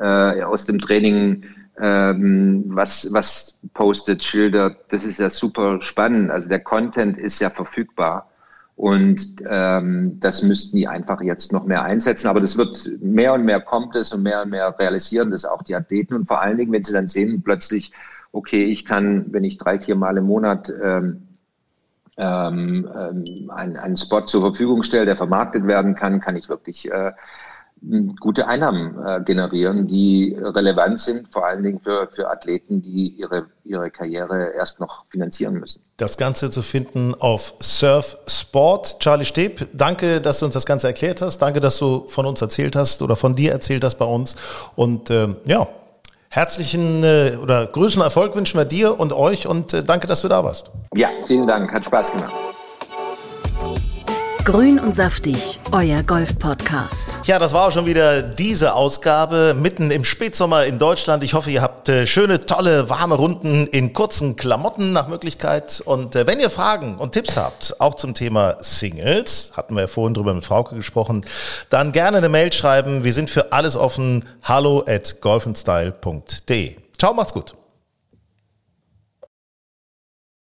äh, 0.00 0.42
aus 0.42 0.66
dem 0.66 0.80
Training 0.80 1.44
ähm, 1.78 2.64
was, 2.66 3.12
was 3.12 3.60
postet, 3.74 4.24
schildert. 4.24 4.78
Das 4.88 5.04
ist 5.04 5.20
ja 5.20 5.30
super 5.30 5.80
spannend. 5.82 6.32
Also 6.32 6.48
der 6.48 6.60
Content 6.60 7.16
ist 7.16 7.40
ja 7.40 7.48
verfügbar. 7.48 8.28
Und 8.74 9.36
ähm, 9.48 10.18
das 10.18 10.42
müssten 10.42 10.76
die 10.76 10.88
einfach 10.88 11.20
jetzt 11.20 11.52
noch 11.52 11.64
mehr 11.64 11.84
einsetzen. 11.84 12.26
Aber 12.26 12.40
das 12.40 12.58
wird 12.58 12.90
mehr 13.00 13.34
und 13.34 13.44
mehr 13.44 13.60
kommt 13.60 13.94
es 13.94 14.12
und 14.12 14.24
mehr 14.24 14.42
und 14.42 14.50
mehr 14.50 14.76
realisieren 14.80 15.30
das 15.30 15.44
auch 15.44 15.62
die 15.62 15.76
Athleten. 15.76 16.14
Und 16.14 16.26
vor 16.26 16.42
allen 16.42 16.58
Dingen, 16.58 16.72
wenn 16.72 16.82
sie 16.82 16.92
dann 16.92 17.06
sehen, 17.06 17.40
plötzlich 17.44 17.92
okay, 18.32 18.64
ich 18.64 18.84
kann, 18.84 19.26
wenn 19.32 19.44
ich 19.44 19.58
drei, 19.58 19.78
vier 19.78 19.94
Mal 19.94 20.16
im 20.16 20.24
Monat 20.24 20.72
ähm, 20.82 21.28
ähm, 22.16 22.88
ähm, 22.94 23.50
einen, 23.50 23.76
einen 23.76 23.96
Spot 23.96 24.22
zur 24.22 24.42
Verfügung 24.42 24.82
stelle, 24.82 25.06
der 25.06 25.16
vermarktet 25.16 25.66
werden 25.66 25.94
kann, 25.94 26.20
kann 26.20 26.36
ich 26.36 26.48
wirklich 26.48 26.90
äh, 26.90 27.12
gute 28.20 28.46
Einnahmen 28.46 28.96
äh, 29.04 29.20
generieren, 29.24 29.88
die 29.88 30.36
relevant 30.38 31.00
sind, 31.00 31.32
vor 31.32 31.46
allen 31.46 31.62
Dingen 31.62 31.80
für, 31.80 32.08
für 32.12 32.30
Athleten, 32.30 32.80
die 32.80 33.08
ihre, 33.08 33.46
ihre 33.64 33.90
Karriere 33.90 34.52
erst 34.54 34.78
noch 34.78 35.06
finanzieren 35.08 35.54
müssen. 35.54 35.82
Das 35.96 36.16
Ganze 36.16 36.50
zu 36.50 36.62
finden 36.62 37.14
auf 37.18 37.54
Surf 37.60 38.18
Sport. 38.26 39.00
Charlie 39.00 39.24
Steb, 39.24 39.68
danke, 39.72 40.20
dass 40.20 40.38
du 40.38 40.44
uns 40.44 40.54
das 40.54 40.66
Ganze 40.66 40.86
erklärt 40.86 41.22
hast. 41.22 41.38
Danke, 41.38 41.60
dass 41.60 41.78
du 41.78 42.06
von 42.06 42.26
uns 42.26 42.40
erzählt 42.40 42.76
hast 42.76 43.02
oder 43.02 43.16
von 43.16 43.34
dir 43.34 43.52
erzählt 43.52 43.82
hast 43.82 43.96
bei 43.96 44.04
uns. 44.04 44.36
Und 44.76 45.10
äh, 45.10 45.28
ja, 45.46 45.66
Herzlichen 46.34 47.04
äh, 47.04 47.36
oder 47.42 47.66
größten 47.66 48.02
Erfolg 48.02 48.34
wünschen 48.34 48.58
wir 48.58 48.64
dir 48.64 48.98
und 48.98 49.12
euch 49.12 49.46
und 49.46 49.74
äh, 49.74 49.84
danke, 49.84 50.06
dass 50.06 50.22
du 50.22 50.28
da 50.28 50.42
warst. 50.42 50.70
Ja, 50.94 51.10
vielen 51.26 51.46
Dank, 51.46 51.70
hat 51.70 51.84
Spaß 51.84 52.12
gemacht. 52.12 52.32
Grün 54.44 54.80
und 54.80 54.96
saftig, 54.96 55.60
euer 55.70 56.02
Golf-Podcast. 56.02 57.16
Ja, 57.26 57.38
das 57.38 57.52
war 57.52 57.68
auch 57.68 57.70
schon 57.70 57.86
wieder 57.86 58.22
diese 58.22 58.74
Ausgabe 58.74 59.54
mitten 59.56 59.92
im 59.92 60.02
Spätsommer 60.02 60.64
in 60.64 60.80
Deutschland. 60.80 61.22
Ich 61.22 61.34
hoffe, 61.34 61.52
ihr 61.52 61.62
habt 61.62 61.88
äh, 61.88 62.08
schöne, 62.08 62.40
tolle, 62.40 62.90
warme 62.90 63.14
Runden 63.14 63.68
in 63.68 63.92
kurzen 63.92 64.34
Klamotten 64.34 64.90
nach 64.90 65.06
Möglichkeit. 65.06 65.80
Und 65.84 66.16
äh, 66.16 66.26
wenn 66.26 66.40
ihr 66.40 66.50
Fragen 66.50 66.96
und 66.96 67.12
Tipps 67.12 67.36
habt, 67.36 67.80
auch 67.80 67.94
zum 67.94 68.14
Thema 68.14 68.56
Singles, 68.58 69.52
hatten 69.56 69.74
wir 69.74 69.82
ja 69.82 69.86
vorhin 69.86 70.14
drüber 70.14 70.34
mit 70.34 70.44
Frauke 70.44 70.74
gesprochen, 70.74 71.24
dann 71.70 71.92
gerne 71.92 72.16
eine 72.16 72.28
Mail 72.28 72.52
schreiben. 72.52 73.04
Wir 73.04 73.12
sind 73.12 73.30
für 73.30 73.52
alles 73.52 73.76
offen. 73.76 74.26
Hallo 74.42 74.82
at 74.88 75.20
golfenstyle.de. 75.20 76.76
Ciao, 76.98 77.14
macht's 77.14 77.32
gut. 77.32 77.54